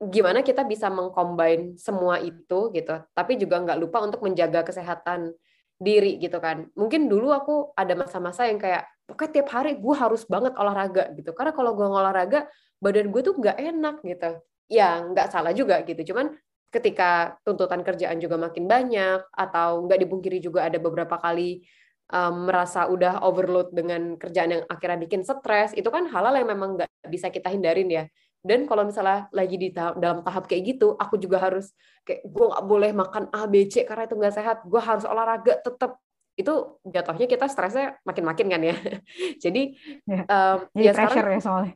gimana 0.00 0.40
kita 0.40 0.64
bisa 0.64 0.88
mengcombine 0.88 1.76
semua 1.76 2.16
itu 2.24 2.72
gitu 2.72 3.04
tapi 3.12 3.36
juga 3.36 3.60
nggak 3.60 3.78
lupa 3.84 4.00
untuk 4.00 4.24
menjaga 4.24 4.64
kesehatan 4.64 5.36
diri 5.80 6.20
gitu 6.20 6.36
kan. 6.40 6.68
Mungkin 6.76 7.08
dulu 7.08 7.32
aku 7.32 7.72
ada 7.72 7.96
masa-masa 7.96 8.44
yang 8.44 8.60
kayak 8.60 8.84
pokoknya 9.08 9.40
tiap 9.40 9.48
hari 9.56 9.80
gue 9.80 9.94
harus 9.96 10.28
banget 10.28 10.52
olahraga 10.60 11.08
gitu. 11.16 11.32
Karena 11.32 11.56
kalau 11.56 11.72
gue 11.72 11.88
olahraga 11.88 12.46
badan 12.80 13.08
gue 13.08 13.20
tuh 13.24 13.34
nggak 13.36 13.56
enak 13.56 13.96
gitu. 14.04 14.30
Ya 14.68 15.00
nggak 15.00 15.32
salah 15.32 15.56
juga 15.56 15.80
gitu. 15.88 16.12
Cuman 16.12 16.36
ketika 16.70 17.34
tuntutan 17.42 17.82
kerjaan 17.82 18.22
juga 18.22 18.38
makin 18.38 18.70
banyak 18.70 19.26
atau 19.34 19.88
nggak 19.88 20.06
dipungkiri 20.06 20.38
juga 20.38 20.70
ada 20.70 20.78
beberapa 20.78 21.18
kali 21.18 21.66
um, 22.10 22.50
merasa 22.50 22.90
udah 22.90 23.22
overload 23.22 23.70
dengan 23.70 24.18
kerjaan 24.18 24.50
yang 24.60 24.62
akhirnya 24.66 24.98
bikin 25.00 25.22
stres 25.22 25.72
itu 25.78 25.86
kan 25.88 26.10
hal-hal 26.10 26.34
yang 26.34 26.50
memang 26.50 26.76
nggak 26.76 26.90
bisa 27.08 27.30
kita 27.30 27.48
hindarin 27.50 27.88
ya. 27.88 28.04
Dan 28.40 28.64
kalau 28.64 28.88
misalnya 28.88 29.28
lagi 29.36 29.60
di 29.60 29.68
tahap, 29.68 30.00
dalam 30.00 30.24
tahap 30.24 30.48
kayak 30.48 30.76
gitu 30.76 30.96
aku 30.96 31.20
juga 31.20 31.36
harus 31.44 31.76
kayak 32.08 32.24
gue 32.24 32.44
nggak 32.48 32.64
boleh 32.64 32.90
makan 32.96 33.28
A 33.36 33.44
B 33.44 33.68
C 33.68 33.84
karena 33.84 34.08
itu 34.08 34.16
nggak 34.16 34.34
sehat. 34.34 34.56
Gue 34.64 34.80
harus 34.80 35.04
olahraga 35.04 35.60
tetap 35.60 36.00
itu 36.40 36.80
jatuhnya 36.88 37.26
kita 37.28 37.46
stresnya 37.52 38.00
makin-makin 38.08 38.46
kan 38.48 38.62
ya. 38.64 38.76
Jadi 39.44 39.76
ya, 40.08 40.24
um, 40.24 40.58
jadi 40.72 40.86
ya 40.88 40.92
pressure 40.96 41.12
sekarang, 41.20 41.36
ya 41.36 41.40
soalnya. 41.44 41.72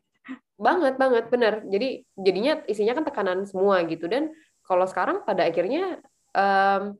Banget 0.57 0.93
banget 0.97 1.25
bener. 1.29 1.53
Jadi 1.69 1.87
jadinya 2.17 2.53
isinya 2.65 2.93
kan 2.97 3.05
tekanan 3.05 3.39
semua 3.45 3.85
gitu. 3.85 4.09
Dan 4.09 4.33
kalau 4.65 4.89
sekarang 4.89 5.21
pada 5.21 5.45
akhirnya 5.45 6.01
um, 6.33 6.97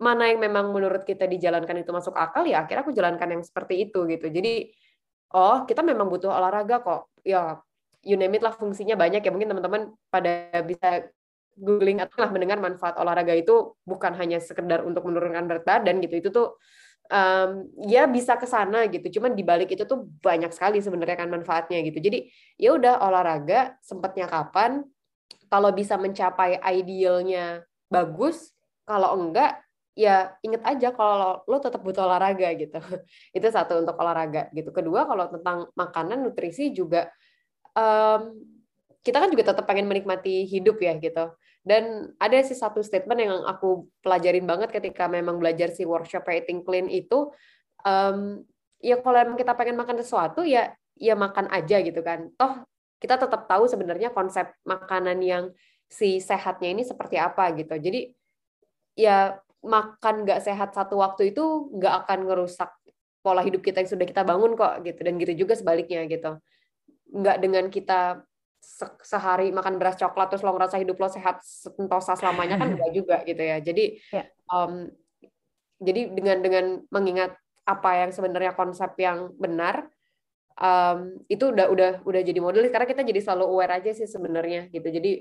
mana 0.00 0.32
yang 0.32 0.40
memang 0.40 0.72
menurut 0.72 1.04
kita 1.04 1.28
dijalankan 1.28 1.76
itu 1.84 1.92
masuk 1.92 2.16
akal 2.16 2.48
ya 2.48 2.64
akhirnya 2.64 2.82
aku 2.88 2.92
jalankan 2.96 3.28
yang 3.36 3.42
seperti 3.44 3.84
itu 3.84 4.08
gitu. 4.08 4.32
Jadi 4.32 4.72
oh 5.36 5.68
kita 5.68 5.84
memang 5.84 6.08
butuh 6.08 6.32
olahraga 6.32 6.80
kok. 6.80 7.12
Ya 7.20 7.60
you 8.00 8.16
name 8.16 8.32
it 8.40 8.42
lah 8.42 8.56
fungsinya 8.56 8.96
banyak 8.96 9.20
ya. 9.20 9.30
Mungkin 9.30 9.52
teman-teman 9.52 9.92
pada 10.08 10.64
bisa 10.64 11.04
googling 11.60 12.00
atau 12.00 12.16
lah 12.16 12.32
mendengar 12.32 12.56
manfaat 12.56 12.96
olahraga 12.96 13.36
itu 13.36 13.76
bukan 13.84 14.16
hanya 14.16 14.40
sekedar 14.40 14.80
untuk 14.88 15.04
menurunkan 15.04 15.44
berat 15.44 15.64
badan 15.68 16.00
gitu. 16.00 16.16
Itu 16.16 16.28
tuh 16.32 16.48
um, 17.12 17.68
ya 17.84 18.08
bisa 18.08 18.40
ke 18.40 18.48
sana 18.48 18.88
gitu. 18.88 19.20
Cuman 19.20 19.36
di 19.36 19.44
balik 19.44 19.68
itu 19.68 19.84
tuh 19.84 20.08
banyak 20.24 20.48
sekali 20.56 20.80
sebenarnya 20.80 21.20
kan 21.20 21.28
manfaatnya 21.28 21.84
gitu. 21.84 22.00
Jadi 22.00 22.32
ya 22.56 22.72
udah 22.72 23.04
olahraga 23.04 23.76
sempatnya 23.84 24.24
kapan? 24.32 24.80
Kalau 25.50 25.70
bisa 25.76 25.98
mencapai 26.00 26.62
idealnya 26.62 27.66
bagus 27.90 28.54
kalau 28.86 29.18
enggak 29.18 29.58
ya 29.98 30.32
inget 30.40 30.62
aja 30.62 30.94
kalau 30.94 31.16
lo, 31.18 31.30
lo 31.46 31.56
tetap 31.58 31.82
butuh 31.82 32.06
olahraga 32.06 32.48
gitu. 32.54 32.78
itu 33.36 33.46
satu 33.50 33.82
untuk 33.82 33.96
olahraga 33.98 34.48
gitu. 34.54 34.70
Kedua 34.70 35.06
kalau 35.06 35.26
tentang 35.28 35.58
makanan 35.74 36.22
nutrisi 36.22 36.70
juga 36.70 37.10
um, 37.74 38.34
kita 39.00 39.16
kan 39.16 39.28
juga 39.32 39.52
tetap 39.52 39.64
pengen 39.64 39.88
menikmati 39.88 40.44
hidup 40.46 40.78
ya 40.80 40.96
gitu. 41.00 41.34
Dan 41.60 42.16
ada 42.16 42.40
sih 42.40 42.56
satu 42.56 42.80
statement 42.80 43.20
yang 43.20 43.34
aku 43.44 43.88
pelajarin 44.00 44.48
banget 44.48 44.72
ketika 44.72 45.08
memang 45.08 45.36
belajar 45.36 45.68
si 45.72 45.84
workshop 45.84 46.24
eating 46.32 46.64
clean 46.64 46.88
itu 46.88 47.28
um, 47.84 48.40
ya 48.80 48.96
kalau 49.00 49.36
kita 49.36 49.52
pengen 49.52 49.76
makan 49.76 50.00
sesuatu 50.00 50.40
ya 50.40 50.72
ya 50.96 51.16
makan 51.16 51.48
aja 51.52 51.80
gitu 51.84 52.00
kan. 52.00 52.32
Toh 52.36 52.64
kita 53.00 53.16
tetap 53.16 53.48
tahu 53.48 53.64
sebenarnya 53.64 54.12
konsep 54.12 54.52
makanan 54.68 55.18
yang 55.24 55.44
si 55.88 56.20
sehatnya 56.20 56.70
ini 56.70 56.84
seperti 56.84 57.16
apa 57.16 57.50
gitu. 57.56 57.74
Jadi 57.76 58.12
ya 58.94 59.40
makan 59.60 60.24
nggak 60.24 60.40
sehat 60.40 60.72
satu 60.72 61.00
waktu 61.00 61.36
itu 61.36 61.68
nggak 61.76 61.94
akan 62.04 62.18
ngerusak 62.28 62.70
pola 63.20 63.44
hidup 63.44 63.60
kita 63.60 63.84
yang 63.84 63.90
sudah 63.92 64.06
kita 64.08 64.24
bangun 64.24 64.56
kok 64.56 64.80
gitu. 64.84 65.00
Dan 65.04 65.20
gitu 65.20 65.32
juga 65.46 65.54
sebaliknya 65.56 66.08
gitu. 66.08 66.40
Nggak 67.12 67.36
dengan 67.40 67.64
kita 67.68 68.24
se 68.60 68.84
sehari 69.00 69.48
makan 69.56 69.80
beras 69.80 69.96
coklat 69.96 70.28
terus 70.28 70.44
lo 70.44 70.52
ngerasa 70.52 70.76
hidup 70.76 71.00
lo 71.00 71.08
sehat 71.08 71.40
sentosa 71.40 72.12
selamanya 72.12 72.60
kan 72.60 72.68
enggak 72.76 72.92
juga 72.92 73.16
gitu 73.24 73.40
ya. 73.40 73.60
Jadi 73.60 74.00
yeah. 74.12 74.26
um, 74.48 74.88
jadi 75.80 76.12
dengan 76.12 76.38
dengan 76.44 76.64
mengingat 76.88 77.36
apa 77.64 78.04
yang 78.04 78.10
sebenarnya 78.12 78.52
konsep 78.56 78.92
yang 79.00 79.32
benar 79.36 79.88
um, 80.56 81.20
itu 81.28 81.52
udah 81.52 81.68
udah 81.68 81.90
udah 82.04 82.20
jadi 82.24 82.40
model. 82.40 82.64
Karena 82.72 82.88
kita 82.88 83.04
jadi 83.04 83.20
selalu 83.20 83.44
aware 83.48 83.80
aja 83.80 83.92
sih 83.92 84.08
sebenarnya 84.08 84.72
gitu. 84.72 84.88
Jadi 84.88 85.20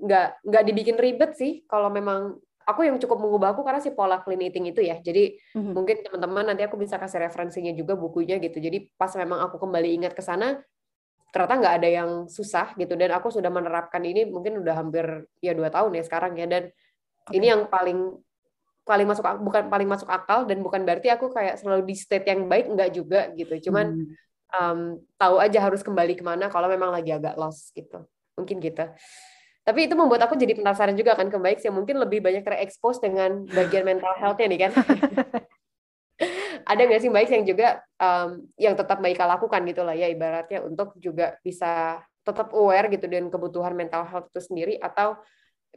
nggak 0.00 0.28
nggak 0.48 0.64
dibikin 0.64 0.96
ribet 0.96 1.36
sih 1.36 1.64
kalau 1.68 1.92
memang 1.92 2.40
aku 2.70 2.86
yang 2.86 2.96
cukup 3.02 3.18
mengubah 3.18 3.52
aku 3.52 3.66
karena 3.66 3.82
si 3.82 3.90
pola 3.90 4.22
clean 4.22 4.40
eating 4.46 4.70
itu 4.70 4.80
ya. 4.80 4.96
Jadi 5.02 5.34
mm-hmm. 5.34 5.72
mungkin 5.74 5.96
teman-teman 6.06 6.54
nanti 6.54 6.62
aku 6.62 6.78
bisa 6.78 6.96
kasih 6.96 7.26
referensinya 7.26 7.74
juga 7.74 7.98
bukunya 7.98 8.38
gitu. 8.38 8.62
Jadi 8.62 8.94
pas 8.94 9.10
memang 9.18 9.42
aku 9.44 9.58
kembali 9.58 9.88
ingat 10.00 10.12
ke 10.14 10.22
sana, 10.22 10.62
ternyata 11.34 11.54
nggak 11.58 11.74
ada 11.82 11.88
yang 11.90 12.10
susah 12.30 12.72
gitu. 12.78 12.94
Dan 12.94 13.10
aku 13.12 13.28
sudah 13.34 13.50
menerapkan 13.50 14.00
ini 14.06 14.24
mungkin 14.30 14.62
udah 14.62 14.74
hampir 14.78 15.26
ya 15.42 15.52
dua 15.52 15.68
tahun 15.68 15.98
ya 15.98 16.02
sekarang 16.06 16.38
ya. 16.38 16.46
Dan 16.46 16.70
okay. 16.70 17.36
ini 17.36 17.46
yang 17.50 17.66
paling 17.66 18.16
paling 18.86 19.06
masuk 19.06 19.22
bukan 19.44 19.70
paling 19.70 19.86
masuk 19.86 20.08
akal 20.10 20.48
dan 20.48 20.64
bukan 20.64 20.82
berarti 20.82 21.12
aku 21.12 21.30
kayak 21.30 21.60
selalu 21.60 21.86
di 21.86 21.94
state 21.94 22.26
yang 22.26 22.46
baik 22.46 22.70
nggak 22.70 22.90
juga 22.94 23.30
gitu. 23.36 23.70
Cuman 23.70 23.86
hmm. 23.94 24.14
um, 24.54 24.80
tahu 25.20 25.36
aja 25.38 25.58
harus 25.62 25.84
kembali 25.84 26.18
ke 26.18 26.24
mana 26.26 26.50
kalau 26.50 26.66
memang 26.66 26.90
lagi 26.90 27.14
agak 27.14 27.38
lost 27.38 27.70
gitu. 27.76 28.02
Mungkin 28.34 28.58
gitu. 28.58 28.86
Tapi 29.60 29.86
itu 29.86 29.94
membuat 29.94 30.24
aku 30.24 30.40
jadi 30.40 30.56
penasaran 30.56 30.96
juga 30.96 31.12
kan 31.14 31.28
ke 31.28 31.36
Baik 31.36 31.60
yang 31.60 31.76
mungkin 31.76 32.00
lebih 32.00 32.24
banyak 32.24 32.42
terekspos 32.42 32.98
dengan 32.98 33.44
bagian 33.44 33.84
mental 33.84 34.16
health-nya 34.16 34.48
nih 34.48 34.60
kan. 34.68 34.72
Ada 36.70 36.80
nggak 36.88 37.00
sih 37.00 37.10
Baik 37.12 37.28
yang 37.32 37.44
juga 37.44 37.68
um, 38.00 38.44
yang 38.56 38.74
tetap 38.74 38.98
Baik 39.04 39.20
lakukan 39.20 39.60
gitu 39.68 39.84
lah 39.84 39.96
ya 39.96 40.08
ibaratnya 40.08 40.64
untuk 40.64 40.96
juga 40.96 41.36
bisa 41.44 42.00
tetap 42.24 42.52
aware 42.56 42.88
gitu 42.92 43.08
dengan 43.08 43.32
kebutuhan 43.32 43.72
mental 43.72 44.04
health 44.04 44.28
itu 44.32 44.40
sendiri 44.44 44.74
atau 44.76 45.16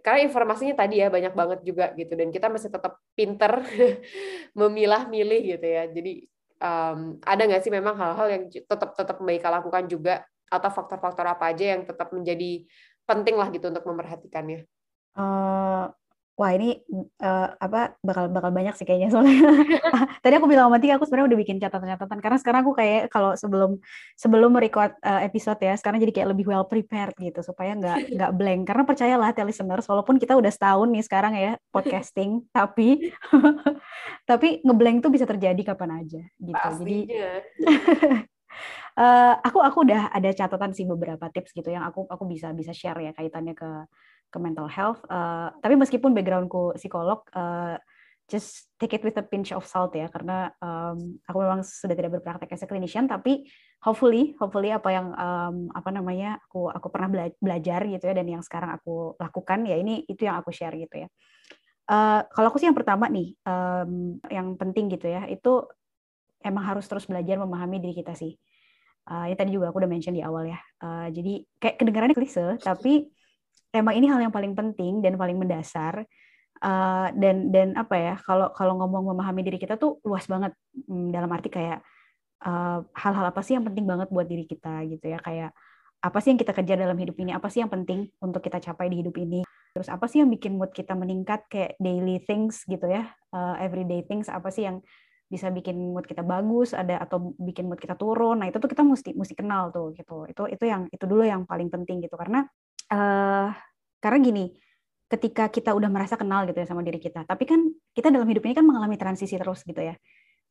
karena 0.03 0.25
informasinya 0.25 0.75
tadi 0.75 0.99
ya 0.99 1.07
banyak 1.07 1.31
banget 1.31 1.59
juga 1.63 1.95
gitu 1.95 2.17
dan 2.17 2.27
kita 2.33 2.51
masih 2.51 2.67
tetap 2.73 2.99
pinter 3.15 3.63
memilah-milih 4.59 5.41
gitu 5.55 5.67
ya. 5.67 5.83
Jadi 5.91 6.27
um, 6.59 7.19
ada 7.23 7.41
nggak 7.45 7.61
sih 7.63 7.71
memang 7.71 7.95
hal-hal 7.99 8.27
yang 8.31 8.43
tetap 8.47 8.95
tetap 8.95 9.17
Baik 9.19 9.43
lakukan 9.43 9.85
juga 9.91 10.23
atau 10.53 10.69
faktor-faktor 10.69 11.25
apa 11.25 11.49
aja 11.49 11.73
yang 11.73 11.81
tetap 11.83 12.13
menjadi 12.13 12.63
penting 13.03 13.35
lah 13.35 13.47
gitu 13.51 13.69
untuk 13.69 13.83
memperhatikannya. 13.85 14.65
Uh, 15.13 15.93
wah 16.33 16.49
ini 16.49 16.81
uh, 17.21 17.53
apa 17.61 17.93
bakal 18.01 18.25
bakal 18.33 18.49
banyak 18.49 18.73
sih 18.73 18.85
kayaknya 18.89 19.13
soalnya. 19.13 19.37
Tadi 20.25 20.33
aku 20.33 20.49
bilang 20.49 20.73
sama 20.73 20.81
Tika 20.81 20.97
aku 20.97 21.05
sebenarnya 21.05 21.29
udah 21.29 21.39
bikin 21.45 21.57
catatan-catatan 21.61 22.19
karena 22.25 22.37
sekarang 22.41 22.59
aku 22.65 22.73
kayak 22.73 23.01
kalau 23.13 23.37
sebelum 23.37 23.77
sebelum 24.17 24.49
merecord 24.49 24.97
uh, 25.05 25.21
episode 25.21 25.61
ya 25.61 25.77
sekarang 25.77 26.01
jadi 26.01 26.09
kayak 26.09 26.29
lebih 26.33 26.49
well 26.49 26.65
prepared 26.65 27.13
gitu 27.21 27.45
supaya 27.45 27.77
nggak 27.77 27.97
nggak 28.17 28.31
blank 28.33 28.61
karena 28.65 28.83
percayalah 28.83 29.29
listeners 29.45 29.85
walaupun 29.85 30.17
kita 30.17 30.33
udah 30.33 30.49
setahun 30.49 30.89
nih 30.89 31.03
sekarang 31.05 31.33
ya 31.37 31.51
podcasting 31.69 32.41
tapi 32.57 33.13
tapi 34.25 34.65
ngeblank 34.65 35.05
tuh 35.05 35.13
bisa 35.13 35.29
terjadi 35.29 35.61
kapan 35.61 36.01
aja 36.01 36.21
gitu. 36.41 36.57
Pastinya. 36.57 37.29
Jadi 37.61 38.32
uh, 38.97 39.33
aku 39.41 39.59
aku 39.61 39.77
udah 39.85 40.13
ada 40.13 40.29
catatan 40.33 40.71
sih 40.73 40.85
beberapa 40.85 41.29
tips 41.29 41.53
gitu 41.53 41.69
yang 41.73 41.85
aku 41.85 42.05
aku 42.09 42.23
bisa 42.29 42.53
bisa 42.53 42.73
share 42.75 42.99
ya 43.01 43.11
kaitannya 43.13 43.53
ke 43.57 43.69
ke 44.33 44.37
mental 44.41 44.65
health. 44.65 45.05
Uh, 45.05 45.53
tapi 45.61 45.77
meskipun 45.77 46.17
backgroundku 46.17 46.73
psikolog, 46.81 47.21
uh, 47.37 47.77
just 48.25 48.73
take 48.81 48.97
it 48.97 49.05
with 49.05 49.13
a 49.21 49.21
pinch 49.21 49.53
of 49.53 49.61
salt 49.69 49.93
ya. 49.93 50.09
Karena 50.09 50.49
um, 50.57 51.21
aku 51.21 51.37
memang 51.37 51.61
sudah 51.61 51.93
tidak 51.93 52.17
berpraktek 52.17 52.49
as 52.49 52.65
a 52.65 52.67
clinician 52.67 53.05
tapi 53.05 53.45
hopefully 53.85 54.33
hopefully 54.41 54.73
apa 54.73 54.89
yang 54.89 55.13
um, 55.13 55.69
apa 55.69 55.93
namanya 55.93 56.41
aku 56.49 56.73
aku 56.73 56.89
pernah 56.89 57.29
belajar 57.37 57.85
gitu 57.85 58.03
ya 58.09 58.13
dan 58.17 58.25
yang 58.25 58.41
sekarang 58.41 58.73
aku 58.73 59.13
lakukan 59.21 59.69
ya 59.69 59.77
ini 59.77 60.01
itu 60.09 60.25
yang 60.25 60.41
aku 60.41 60.49
share 60.49 60.73
gitu 60.73 61.05
ya. 61.05 61.09
Uh, 61.83 62.25
kalau 62.33 62.47
aku 62.49 62.57
sih 62.57 62.65
yang 62.65 62.79
pertama 62.79 63.11
nih 63.11 63.35
um, 63.45 64.17
yang 64.31 64.55
penting 64.55 64.87
gitu 64.87 65.11
ya 65.11 65.27
itu 65.27 65.67
emang 66.39 66.63
harus 66.63 66.87
terus 66.87 67.03
belajar 67.03 67.35
memahami 67.35 67.83
diri 67.83 67.99
kita 67.99 68.15
sih 68.15 68.39
uh, 69.09 69.25
ini 69.27 69.35
tadi 69.35 69.51
juga 69.51 69.71
aku 69.71 69.83
udah 69.83 69.91
mention 69.91 70.15
di 70.15 70.23
awal 70.23 70.47
ya. 70.47 70.59
Uh, 70.79 71.07
jadi 71.11 71.43
kayak 71.59 71.75
kedengarannya 71.79 72.15
klise 72.15 72.59
tapi 72.61 73.09
emang 73.73 73.97
ini 73.97 74.07
hal 74.07 74.19
yang 74.21 74.33
paling 74.33 74.53
penting 74.55 75.03
dan 75.03 75.19
paling 75.19 75.37
mendasar. 75.39 76.05
Uh, 76.63 77.11
dan 77.19 77.51
dan 77.51 77.75
apa 77.75 77.95
ya 77.99 78.15
kalau 78.23 78.47
kalau 78.55 78.79
ngomong 78.79 79.11
memahami 79.11 79.43
diri 79.43 79.59
kita 79.59 79.75
tuh 79.75 79.99
luas 80.07 80.23
banget. 80.31 80.55
Hmm, 80.87 81.11
dalam 81.11 81.27
arti 81.31 81.51
kayak 81.51 81.83
hal 82.43 82.83
hal-hal 82.91 83.31
apa 83.31 83.39
sih 83.39 83.55
yang 83.55 83.63
penting 83.63 83.87
banget 83.87 84.11
buat 84.11 84.27
diri 84.27 84.43
kita 84.47 84.83
gitu 84.87 85.05
ya. 85.11 85.19
Kayak 85.19 85.51
apa 86.03 86.17
sih 86.19 86.35
yang 86.35 86.39
kita 86.39 86.51
kerja 86.51 86.75
dalam 86.75 86.95
hidup 86.99 87.15
ini? 87.19 87.31
Apa 87.31 87.47
sih 87.47 87.63
yang 87.63 87.71
penting 87.71 88.11
untuk 88.19 88.43
kita 88.43 88.59
capai 88.59 88.91
di 88.91 88.99
hidup 88.99 89.15
ini? 89.15 89.47
Terus 89.71 89.87
apa 89.87 90.05
sih 90.11 90.19
yang 90.21 90.29
bikin 90.29 90.59
mood 90.59 90.75
kita 90.75 90.93
meningkat 90.93 91.47
kayak 91.47 91.79
daily 91.79 92.19
things 92.27 92.67
gitu 92.67 92.83
ya? 92.87 93.07
Uh, 93.31 93.55
everyday 93.63 94.03
things 94.03 94.27
apa 94.27 94.51
sih 94.51 94.67
yang 94.67 94.83
bisa 95.33 95.49
bikin 95.49 95.97
mood 95.97 96.05
kita 96.05 96.21
bagus 96.21 96.77
ada 96.77 97.01
atau 97.01 97.33
bikin 97.41 97.65
mood 97.65 97.81
kita 97.81 97.97
turun 97.97 98.37
nah 98.37 98.45
itu 98.45 98.61
tuh 98.61 98.69
kita 98.69 98.85
mesti 98.85 99.17
mesti 99.17 99.33
kenal 99.33 99.73
tuh 99.73 99.97
gitu 99.97 100.29
itu 100.29 100.43
itu 100.53 100.63
yang 100.69 100.85
itu 100.93 101.05
dulu 101.09 101.25
yang 101.25 101.49
paling 101.49 101.73
penting 101.73 102.05
gitu 102.05 102.13
karena 102.13 102.45
uh, 102.93 103.49
karena 103.97 104.17
gini 104.21 104.45
ketika 105.13 105.45
kita 105.53 105.77
udah 105.77 105.93
merasa 105.93 106.17
kenal 106.17 106.49
gitu 106.49 106.57
ya 106.57 106.65
sama 106.65 106.81
diri 106.81 106.97
kita. 106.97 107.21
Tapi 107.29 107.45
kan 107.45 107.61
kita 107.93 108.09
dalam 108.09 108.25
hidup 108.25 108.41
ini 108.49 108.57
kan 108.57 108.65
mengalami 108.65 108.97
transisi 108.97 109.37
terus 109.37 109.61
gitu 109.61 109.77
ya. 109.77 109.93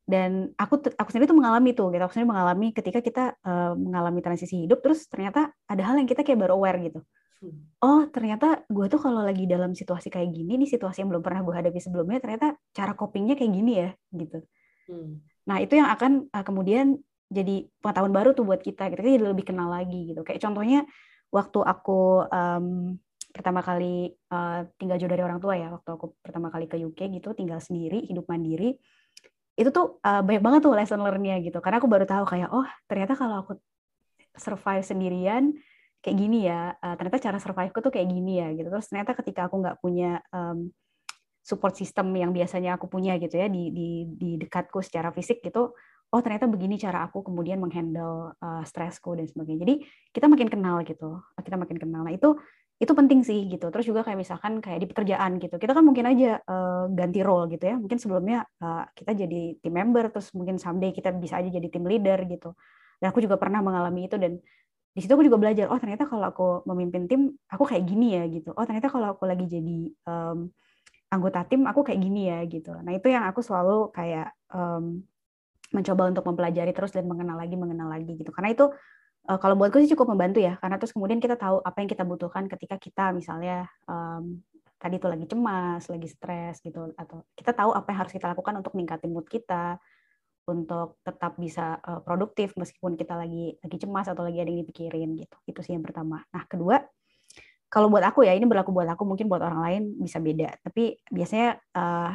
Dan 0.03 0.55
aku 0.55 0.83
aku 0.95 1.09
sendiri 1.11 1.27
tuh 1.27 1.39
mengalami 1.39 1.75
tuh 1.75 1.91
gitu. 1.91 2.03
Aku 2.07 2.15
sendiri 2.15 2.31
mengalami 2.31 2.71
ketika 2.71 3.03
kita 3.03 3.25
uh, 3.43 3.75
mengalami 3.75 4.23
transisi 4.23 4.63
hidup 4.63 4.79
terus 4.79 5.11
ternyata 5.11 5.51
ada 5.67 5.83
hal 5.83 5.99
yang 5.99 6.07
kita 6.07 6.23
kayak 6.23 6.47
baru 6.47 6.55
aware 6.63 6.79
gitu. 6.79 7.03
Oh, 7.83 8.07
ternyata 8.07 8.63
gue 8.71 8.87
tuh 8.87 9.03
kalau 9.03 9.27
lagi 9.27 9.51
dalam 9.51 9.75
situasi 9.75 10.15
kayak 10.15 10.31
gini, 10.31 10.63
nih 10.63 10.71
situasi 10.71 11.03
yang 11.03 11.11
belum 11.11 11.27
pernah 11.27 11.43
gue 11.43 11.51
hadapi 11.51 11.83
sebelumnya, 11.83 12.23
ternyata 12.23 12.55
cara 12.71 12.95
copingnya 12.95 13.35
kayak 13.35 13.51
gini 13.51 13.73
ya, 13.83 13.91
gitu. 14.15 14.47
Hmm. 14.87 15.23
Nah, 15.47 15.59
itu 15.59 15.75
yang 15.79 15.91
akan 15.91 16.31
uh, 16.31 16.45
kemudian 16.47 16.99
jadi 17.33 17.67
pengetahuan 17.81 18.13
baru 18.13 18.31
tuh 18.37 18.45
buat 18.45 18.61
kita. 18.61 18.93
Kita 18.93 19.01
jadi 19.01 19.19
lebih 19.21 19.49
kenal 19.49 19.73
lagi 19.73 20.13
gitu. 20.13 20.23
Kayak 20.23 20.45
contohnya 20.45 20.85
waktu 21.33 21.59
aku 21.65 22.29
um, 22.29 22.97
pertama 23.33 23.65
kali 23.65 24.13
uh, 24.29 24.69
tinggal 24.77 25.01
jauh 25.01 25.09
dari 25.09 25.25
orang 25.25 25.41
tua 25.41 25.57
ya 25.57 25.73
waktu 25.73 25.89
aku 25.89 26.13
pertama 26.21 26.53
kali 26.53 26.69
ke 26.69 26.77
UK 26.77 27.09
gitu 27.17 27.33
tinggal 27.33 27.59
sendiri 27.65 28.05
hidup 28.05 28.29
mandiri 28.29 28.77
itu 29.57 29.73
tuh 29.73 29.97
uh, 30.05 30.21
banyak 30.21 30.45
banget 30.45 30.61
tuh 30.69 30.77
lesson 30.77 31.01
learn-nya 31.01 31.41
gitu 31.41 31.57
karena 31.65 31.81
aku 31.81 31.89
baru 31.89 32.05
tahu 32.05 32.29
kayak 32.29 32.53
oh 32.53 32.69
ternyata 32.85 33.17
kalau 33.17 33.41
aku 33.41 33.53
survive 34.37 34.85
sendirian 34.85 35.57
kayak 36.05 36.17
gini 36.21 36.45
ya 36.45 36.77
uh, 36.77 36.95
ternyata 37.01 37.21
cara 37.21 37.39
survive-ku 37.41 37.81
tuh 37.81 37.93
kayak 37.93 38.09
gini 38.13 38.41
ya 38.45 38.53
gitu 38.53 38.69
terus 38.69 38.89
ternyata 38.93 39.17
ketika 39.17 39.49
aku 39.49 39.65
nggak 39.65 39.77
punya 39.81 40.21
um, 40.29 40.69
support 41.43 41.75
system 41.75 42.15
yang 42.15 42.31
biasanya 42.31 42.79
aku 42.79 42.87
punya 42.87 43.19
gitu 43.19 43.37
ya 43.37 43.51
di 43.51 43.75
di 43.75 43.89
di 44.15 44.31
dekatku 44.39 44.79
secara 44.81 45.11
fisik 45.11 45.43
gitu 45.43 45.75
oh 46.13 46.21
ternyata 46.23 46.47
begini 46.47 46.79
cara 46.79 47.05
aku 47.11 47.27
kemudian 47.27 47.59
menghandle 47.59 48.39
uh, 48.39 48.63
stresku 48.63 49.19
dan 49.19 49.27
sebagainya 49.27 49.61
jadi 49.67 49.75
kita 50.15 50.27
makin 50.31 50.49
kenal 50.49 50.81
gitu 50.87 51.19
kita 51.43 51.57
makin 51.59 51.79
kenal 51.83 52.07
nah 52.07 52.15
itu 52.15 52.39
itu 52.83 52.93
penting 52.99 53.23
sih 53.23 53.47
gitu. 53.47 53.71
Terus 53.71 53.87
juga 53.87 54.03
kayak 54.03 54.19
misalkan 54.19 54.59
kayak 54.59 54.83
di 54.83 54.87
pekerjaan 54.91 55.39
gitu. 55.39 55.55
Kita 55.55 55.71
kan 55.71 55.87
mungkin 55.87 56.03
aja 56.03 56.43
uh, 56.43 56.91
ganti 56.91 57.23
role 57.23 57.47
gitu 57.55 57.63
ya. 57.71 57.79
Mungkin 57.79 57.95
sebelumnya 58.03 58.43
uh, 58.59 58.83
kita 58.91 59.15
jadi 59.15 59.55
team 59.63 59.75
member 59.79 60.11
terus 60.11 60.35
mungkin 60.35 60.59
someday 60.59 60.91
kita 60.91 61.15
bisa 61.15 61.39
aja 61.39 61.47
jadi 61.47 61.69
team 61.71 61.87
leader 61.87 62.19
gitu. 62.27 62.59
Dan 62.99 63.15
aku 63.15 63.23
juga 63.23 63.39
pernah 63.39 63.63
mengalami 63.63 64.11
itu 64.11 64.19
dan 64.19 64.43
di 64.93 65.01
situ 65.01 65.15
aku 65.17 65.25
juga 65.25 65.41
belajar, 65.41 65.73
oh 65.73 65.81
ternyata 65.81 66.05
kalau 66.05 66.27
aku 66.29 66.47
memimpin 66.69 67.09
tim 67.09 67.33
aku 67.49 67.65
kayak 67.65 67.87
gini 67.87 68.19
ya 68.19 68.29
gitu. 68.29 68.51
Oh 68.53 68.67
ternyata 68.67 68.93
kalau 68.93 69.17
aku 69.17 69.25
lagi 69.25 69.49
jadi 69.49 69.79
um, 70.05 70.53
anggota 71.13 71.45
tim 71.45 71.69
aku 71.69 71.85
kayak 71.85 72.01
gini 72.01 72.33
ya 72.33 72.41
gitu. 72.49 72.73
Nah, 72.81 72.97
itu 72.97 73.13
yang 73.13 73.29
aku 73.29 73.45
selalu 73.45 73.93
kayak 73.93 74.33
um, 74.49 75.05
mencoba 75.73 76.09
untuk 76.09 76.25
mempelajari 76.25 76.73
terus 76.73 76.93
dan 76.97 77.05
mengenal 77.05 77.37
lagi 77.37 77.57
mengenal 77.57 77.93
lagi 77.93 78.17
gitu. 78.17 78.33
Karena 78.33 78.57
itu 78.57 78.73
uh, 79.29 79.39
kalau 79.39 79.55
buatku 79.61 79.77
sih 79.85 79.93
cukup 79.93 80.17
membantu 80.17 80.41
ya 80.41 80.57
karena 80.57 80.81
terus 80.81 80.97
kemudian 80.97 81.21
kita 81.21 81.37
tahu 81.37 81.61
apa 81.61 81.77
yang 81.85 81.91
kita 81.93 82.05
butuhkan 82.09 82.49
ketika 82.49 82.77
kita 82.81 83.05
misalnya 83.13 83.69
um, 83.85 84.41
tadi 84.81 84.99
itu 84.99 85.07
lagi 85.07 85.27
cemas, 85.29 85.87
lagi 85.87 86.09
stres 86.11 86.59
gitu 86.65 86.91
atau 86.97 87.23
kita 87.37 87.53
tahu 87.55 87.71
apa 87.71 87.87
yang 87.93 87.99
harus 88.03 88.13
kita 88.17 88.27
lakukan 88.33 88.55
untuk 88.59 88.73
meningkatin 88.75 89.13
mood 89.13 89.29
kita 89.29 89.79
untuk 90.43 90.99
tetap 91.07 91.39
bisa 91.39 91.79
uh, 91.87 92.03
produktif 92.03 92.59
meskipun 92.59 92.99
kita 92.99 93.15
lagi 93.15 93.55
lagi 93.63 93.77
cemas 93.79 94.11
atau 94.11 94.27
lagi 94.27 94.43
ada 94.43 94.51
yang 94.51 94.67
dipikirin 94.67 95.15
gitu. 95.15 95.37
Itu 95.47 95.61
sih 95.63 95.79
yang 95.79 95.87
pertama. 95.87 96.25
Nah, 96.35 96.45
kedua 96.51 96.83
kalau 97.73 97.89
buat 97.89 98.05
aku 98.05 98.29
ya 98.29 98.37
ini 98.37 98.45
berlaku 98.45 98.69
buat 98.69 98.85
aku 98.93 99.09
mungkin 99.09 99.33
buat 99.33 99.41
orang 99.41 99.61
lain 99.65 99.83
bisa 99.97 100.21
beda. 100.21 100.61
Tapi 100.61 101.01
biasanya 101.09 101.57
uh, 101.73 102.13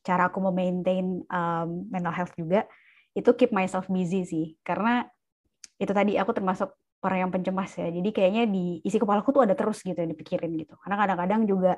cara 0.00 0.32
aku 0.32 0.40
memaintain 0.40 1.20
um, 1.28 1.68
mental 1.92 2.16
health 2.16 2.32
juga 2.32 2.64
itu 3.12 3.28
keep 3.36 3.52
myself 3.52 3.92
busy 3.92 4.24
sih. 4.24 4.46
Karena 4.64 5.04
itu 5.76 5.92
tadi 5.92 6.16
aku 6.16 6.32
termasuk 6.32 6.72
orang 7.04 7.28
yang 7.28 7.30
pencemas 7.30 7.76
ya. 7.76 7.92
Jadi 7.92 8.08
kayaknya 8.08 8.48
di 8.48 8.80
isi 8.88 8.96
kepalaku 8.96 9.36
tuh 9.36 9.44
ada 9.44 9.52
terus 9.52 9.84
gitu 9.84 10.00
yang 10.00 10.08
dipikirin 10.16 10.56
gitu. 10.56 10.72
Karena 10.80 10.96
kadang-kadang 10.96 11.44
juga 11.44 11.76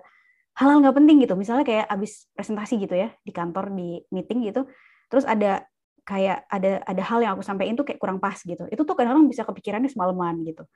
hal-hal 0.55 0.79
nggak 0.79 0.97
penting 1.03 1.17
gitu. 1.27 1.35
Misalnya 1.35 1.67
kayak 1.67 1.91
abis 1.91 2.31
presentasi 2.39 2.79
gitu 2.87 2.95
ya 2.95 3.11
di 3.27 3.35
kantor 3.35 3.75
di 3.75 3.99
meeting 4.15 4.47
gitu 4.47 4.63
terus 5.11 5.27
ada 5.27 5.67
kayak 6.07 6.47
ada 6.47 6.85
ada 6.87 7.03
hal 7.03 7.19
yang 7.25 7.33
aku 7.35 7.43
sampaikan 7.43 7.75
tuh 7.75 7.83
kayak 7.83 7.99
kurang 7.99 8.23
pas 8.23 8.39
gitu. 8.39 8.63
Itu 8.71 8.87
tuh 8.87 8.95
kadang-kadang 8.95 9.27
bisa 9.27 9.43
kepikirannya 9.43 9.91
semalaman 9.91 10.47
gitu 10.47 10.71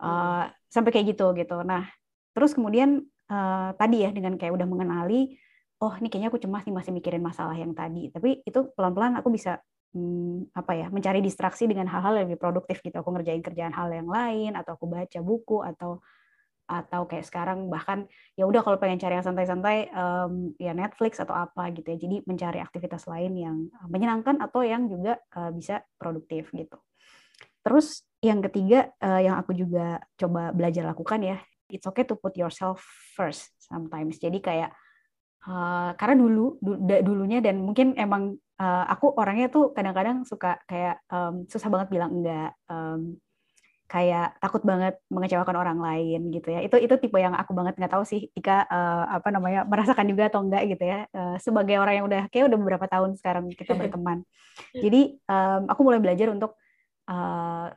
uh, 0.00 0.50
sampai 0.70 0.90
kayak 0.90 1.14
gitu 1.14 1.30
gitu. 1.36 1.62
Nah 1.62 1.86
terus 2.34 2.56
kemudian 2.56 3.04
uh, 3.30 3.70
tadi 3.78 4.02
ya 4.02 4.10
dengan 4.10 4.34
kayak 4.34 4.54
udah 4.54 4.66
mengenali 4.66 5.38
oh 5.82 5.92
ini 6.00 6.08
kayaknya 6.08 6.30
aku 6.32 6.40
cemas 6.40 6.64
nih 6.64 6.74
masih 6.74 6.92
mikirin 6.96 7.22
masalah 7.22 7.56
yang 7.58 7.76
tadi. 7.76 8.08
Tapi 8.08 8.42
itu 8.46 8.60
pelan-pelan 8.72 9.20
aku 9.20 9.28
bisa 9.34 9.60
hmm, 9.92 10.54
apa 10.56 10.72
ya 10.74 10.86
mencari 10.88 11.20
distraksi 11.20 11.68
dengan 11.68 11.90
hal-hal 11.90 12.18
yang 12.20 12.26
lebih 12.30 12.40
produktif 12.40 12.80
gitu. 12.80 12.96
Aku 13.00 13.12
ngerjain 13.12 13.44
kerjaan 13.44 13.74
hal 13.74 13.92
yang 13.92 14.08
lain 14.08 14.56
atau 14.56 14.78
aku 14.78 14.86
baca 14.88 15.20
buku 15.20 15.60
atau 15.60 16.00
atau 16.64 17.04
kayak 17.04 17.28
sekarang 17.28 17.68
bahkan 17.68 18.08
ya 18.40 18.48
udah 18.48 18.64
kalau 18.64 18.80
pengen 18.80 18.96
cari 18.96 19.20
yang 19.20 19.26
santai-santai 19.26 19.92
um, 19.92 20.56
ya 20.56 20.72
Netflix 20.72 21.20
atau 21.20 21.36
apa 21.36 21.68
gitu 21.76 21.84
ya. 21.92 21.98
Jadi 22.00 22.16
mencari 22.24 22.58
aktivitas 22.64 23.04
lain 23.04 23.32
yang 23.36 23.56
menyenangkan 23.92 24.40
atau 24.40 24.64
yang 24.64 24.88
juga 24.88 25.20
uh, 25.36 25.52
bisa 25.52 25.84
produktif 26.00 26.48
gitu. 26.56 26.80
Terus 27.60 28.04
yang 28.24 28.40
ketiga 28.40 28.88
uh, 29.04 29.20
yang 29.20 29.36
aku 29.36 29.52
juga 29.52 30.00
coba 30.16 30.48
belajar 30.56 30.88
lakukan 30.88 31.20
ya 31.20 31.36
it's 31.74 31.86
okay 31.88 32.04
to 32.04 32.14
put 32.14 32.36
yourself 32.36 32.82
first 33.16 33.50
sometimes. 33.58 34.20
Jadi 34.20 34.38
kayak 34.38 34.70
uh, 35.48 35.90
karena 35.96 36.14
dulu 36.18 36.60
du, 36.60 36.78
dulunya 37.02 37.40
dan 37.40 37.58
mungkin 37.58 37.96
emang 37.96 38.36
uh, 38.60 38.84
aku 38.86 39.16
orangnya 39.16 39.48
tuh 39.48 39.72
kadang-kadang 39.72 40.22
suka 40.22 40.60
kayak 40.68 41.00
um, 41.08 41.48
susah 41.48 41.68
banget 41.72 41.88
bilang 41.90 42.10
enggak 42.20 42.54
um, 42.68 43.16
kayak 43.84 44.40
takut 44.40 44.64
banget 44.64 44.96
mengecewakan 45.12 45.56
orang 45.60 45.78
lain 45.78 46.32
gitu 46.32 46.48
ya. 46.54 46.64
Itu 46.64 46.76
itu 46.80 46.94
tipe 47.00 47.18
yang 47.20 47.36
aku 47.36 47.52
banget 47.52 47.76
nggak 47.76 47.92
tahu 47.92 48.04
sih 48.04 48.28
Ika 48.32 48.70
uh, 48.70 49.04
apa 49.20 49.28
namanya 49.34 49.66
merasakan 49.66 50.08
juga 50.08 50.28
atau 50.28 50.44
enggak 50.44 50.62
gitu 50.70 50.84
ya. 50.84 51.08
Uh, 51.12 51.36
sebagai 51.40 51.76
orang 51.80 52.00
yang 52.00 52.06
udah 52.08 52.22
kayak 52.28 52.48
udah 52.52 52.58
beberapa 52.58 52.86
tahun 52.88 53.16
sekarang 53.16 53.50
kita 53.54 53.76
berteman. 53.80 54.24
Jadi 54.70 55.18
um, 55.26 55.66
aku 55.66 55.80
mulai 55.82 55.98
belajar 55.98 56.30
untuk 56.30 56.54
uh, 57.10 57.74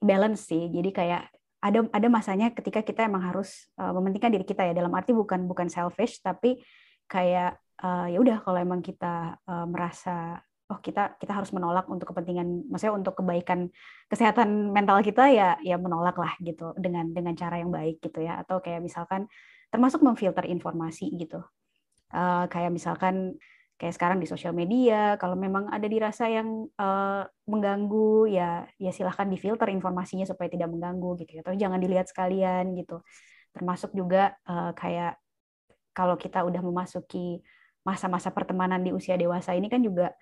balance 0.00 0.48
sih. 0.48 0.72
Jadi 0.72 0.90
kayak 0.90 1.22
ada 1.60 1.84
ada 1.92 2.08
masanya 2.08 2.48
ketika 2.56 2.80
kita 2.80 3.04
emang 3.04 3.20
harus 3.20 3.68
uh, 3.76 3.92
mementingkan 3.92 4.32
diri 4.32 4.48
kita 4.48 4.64
ya. 4.64 4.72
Dalam 4.72 4.90
arti 4.96 5.12
bukan 5.12 5.44
bukan 5.44 5.68
selfish 5.68 6.24
tapi 6.24 6.64
kayak 7.04 7.60
uh, 7.84 8.08
ya 8.08 8.18
udah 8.18 8.40
kalau 8.40 8.58
emang 8.58 8.80
kita 8.80 9.36
uh, 9.44 9.66
merasa 9.68 10.40
oh 10.70 10.78
kita 10.78 11.18
kita 11.20 11.34
harus 11.34 11.50
menolak 11.50 11.90
untuk 11.90 12.14
kepentingan 12.14 12.70
maksudnya 12.70 12.94
untuk 12.94 13.18
kebaikan 13.18 13.68
kesehatan 14.06 14.70
mental 14.70 15.02
kita 15.02 15.26
ya 15.26 15.58
ya 15.60 15.76
menolak 15.76 16.14
lah 16.14 16.32
gitu 16.38 16.72
dengan 16.78 17.10
dengan 17.10 17.34
cara 17.36 17.60
yang 17.60 17.68
baik 17.68 18.00
gitu 18.00 18.24
ya. 18.24 18.40
Atau 18.40 18.64
kayak 18.64 18.80
misalkan 18.80 19.28
termasuk 19.68 20.00
memfilter 20.00 20.48
informasi 20.48 21.12
gitu. 21.14 21.44
Uh, 22.10 22.48
kayak 22.50 22.74
misalkan 22.74 23.38
kayak 23.80 23.96
sekarang 23.96 24.20
di 24.20 24.28
sosial 24.28 24.52
media 24.52 25.16
kalau 25.16 25.40
memang 25.40 25.72
ada 25.72 25.88
dirasa 25.88 26.28
yang 26.28 26.68
uh, 26.76 27.24
mengganggu 27.48 28.28
ya 28.28 28.68
ya 28.76 28.92
silahkan 28.92 29.24
difilter 29.24 29.72
informasinya 29.72 30.28
supaya 30.28 30.52
tidak 30.52 30.68
mengganggu 30.68 31.16
gitu 31.24 31.40
ya 31.40 31.40
atau 31.40 31.56
jangan 31.56 31.80
dilihat 31.80 32.04
sekalian 32.12 32.76
gitu 32.76 33.00
termasuk 33.56 33.96
juga 33.96 34.36
uh, 34.44 34.76
kayak 34.76 35.16
kalau 35.96 36.20
kita 36.20 36.44
udah 36.44 36.60
memasuki 36.60 37.40
masa-masa 37.80 38.28
pertemanan 38.28 38.84
di 38.84 38.92
usia 38.92 39.16
dewasa 39.16 39.56
ini 39.56 39.72
kan 39.72 39.80
juga 39.80 40.12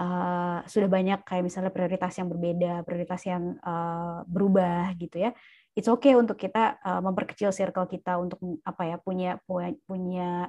uh, 0.00 0.64
sudah 0.64 0.88
banyak 0.88 1.22
kayak 1.22 1.44
misalnya 1.44 1.70
prioritas 1.70 2.16
yang 2.18 2.28
berbeda, 2.32 2.82
prioritas 2.82 3.22
yang 3.28 3.54
uh, 3.62 4.24
berubah 4.26 4.96
gitu 4.98 5.22
ya. 5.22 5.30
It's 5.74 5.90
okay 5.90 6.14
untuk 6.14 6.38
kita 6.38 6.80
uh, 6.80 7.02
memperkecil 7.02 7.50
circle 7.50 7.86
kita 7.90 8.18
untuk 8.18 8.38
apa 8.64 8.82
ya 8.88 8.96
punya 8.98 9.38
punya 9.84 10.48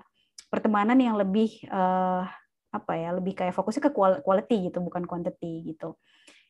pertemanan 0.49 0.97
yang 1.01 1.17
lebih 1.17 1.65
uh, 1.69 2.25
apa 2.75 2.93
ya 2.99 3.15
lebih 3.15 3.33
kayak 3.37 3.55
fokusnya 3.55 3.87
ke 3.87 3.91
quality 3.95 4.69
gitu 4.71 4.83
bukan 4.83 5.07
quantity 5.07 5.63
gitu. 5.71 5.95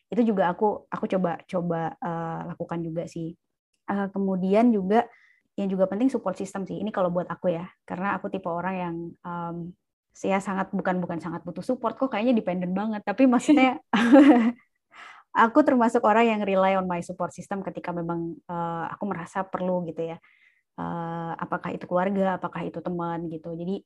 Itu 0.10 0.22
juga 0.26 0.50
aku 0.50 0.90
aku 0.90 1.06
coba 1.06 1.42
coba 1.46 1.94
uh, 2.02 2.40
lakukan 2.54 2.82
juga 2.82 3.06
sih. 3.06 3.38
Uh, 3.86 4.10
kemudian 4.10 4.74
juga 4.74 5.06
yang 5.56 5.70
juga 5.70 5.86
penting 5.86 6.10
support 6.10 6.36
system 6.36 6.66
sih. 6.66 6.82
Ini 6.82 6.90
kalau 6.90 7.14
buat 7.14 7.30
aku 7.30 7.54
ya, 7.54 7.70
karena 7.88 8.18
aku 8.18 8.28
tipe 8.34 8.50
orang 8.50 8.76
yang 8.76 8.96
um, 9.24 9.58
saya 10.16 10.40
sangat 10.40 10.72
bukan 10.72 11.04
bukan 11.04 11.20
sangat 11.20 11.44
butuh 11.44 11.60
support 11.60 12.00
kok 12.00 12.08
kayaknya 12.08 12.40
dependent 12.40 12.72
banget 12.72 13.04
tapi 13.04 13.28
maksudnya 13.28 13.84
aku 15.44 15.60
termasuk 15.68 16.00
orang 16.08 16.32
yang 16.32 16.42
rely 16.48 16.80
on 16.80 16.88
my 16.88 17.04
support 17.04 17.36
system 17.36 17.60
ketika 17.60 17.92
memang 17.92 18.40
uh, 18.48 18.88
aku 18.96 19.04
merasa 19.12 19.44
perlu 19.44 19.84
gitu 19.92 20.16
ya 20.16 20.18
uh, 20.80 21.36
apakah 21.36 21.76
itu 21.76 21.84
keluarga 21.84 22.40
apakah 22.40 22.64
itu 22.64 22.80
teman 22.80 23.28
gitu 23.28 23.52
jadi 23.60 23.84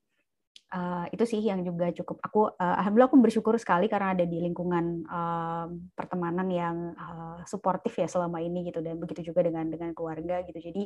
uh, 0.73 1.05
itu 1.10 1.23
sih 1.25 1.41
yang 1.41 1.62
juga 1.65 1.89
cukup 1.93 2.17
aku 2.21 2.41
uh, 2.53 2.75
alhamdulillah 2.79 3.10
aku 3.10 3.19
bersyukur 3.21 3.53
sekali 3.58 3.89
karena 3.89 4.13
ada 4.13 4.25
di 4.25 4.38
lingkungan 4.41 5.05
uh, 5.05 5.67
pertemanan 5.93 6.47
yang 6.49 6.77
uh, 6.95 7.41
suportif 7.45 7.97
ya 7.97 8.08
selama 8.10 8.39
ini 8.41 8.69
gitu 8.69 8.79
dan 8.82 8.97
begitu 9.01 9.34
juga 9.34 9.45
dengan 9.45 9.65
dengan 9.69 9.91
keluarga 9.97 10.45
gitu. 10.45 10.60
Jadi 10.62 10.84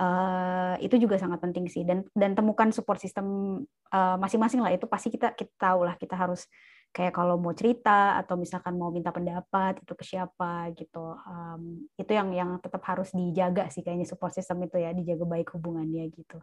uh, 0.00 0.74
itu 0.80 0.96
juga 1.00 1.16
sangat 1.16 1.40
penting 1.40 1.66
sih 1.68 1.82
dan 1.88 2.04
dan 2.12 2.36
temukan 2.36 2.68
support 2.70 3.00
system 3.00 3.60
uh, 3.92 4.16
masing-masing 4.20 4.60
lah. 4.60 4.72
Itu 4.72 4.86
pasti 4.86 5.08
kita 5.12 5.32
kita 5.32 5.52
tahu 5.56 5.88
lah 5.88 5.96
kita 5.96 6.14
harus 6.14 6.44
kayak 6.88 7.12
kalau 7.12 7.36
mau 7.36 7.52
cerita 7.52 8.16
atau 8.16 8.40
misalkan 8.40 8.72
mau 8.80 8.88
minta 8.88 9.12
pendapat 9.12 9.84
itu 9.84 9.92
ke 9.92 10.04
siapa 10.08 10.72
gitu 10.72 11.14
um, 11.20 11.84
itu 12.00 12.10
yang 12.16 12.32
yang 12.32 12.50
tetap 12.64 12.80
harus 12.88 13.12
dijaga 13.12 13.68
sih 13.68 13.84
kayaknya 13.84 14.08
support 14.08 14.32
system 14.32 14.64
itu 14.64 14.80
ya 14.80 14.96
dijaga 14.96 15.24
baik 15.28 15.52
hubungannya 15.52 16.08
gitu 16.08 16.40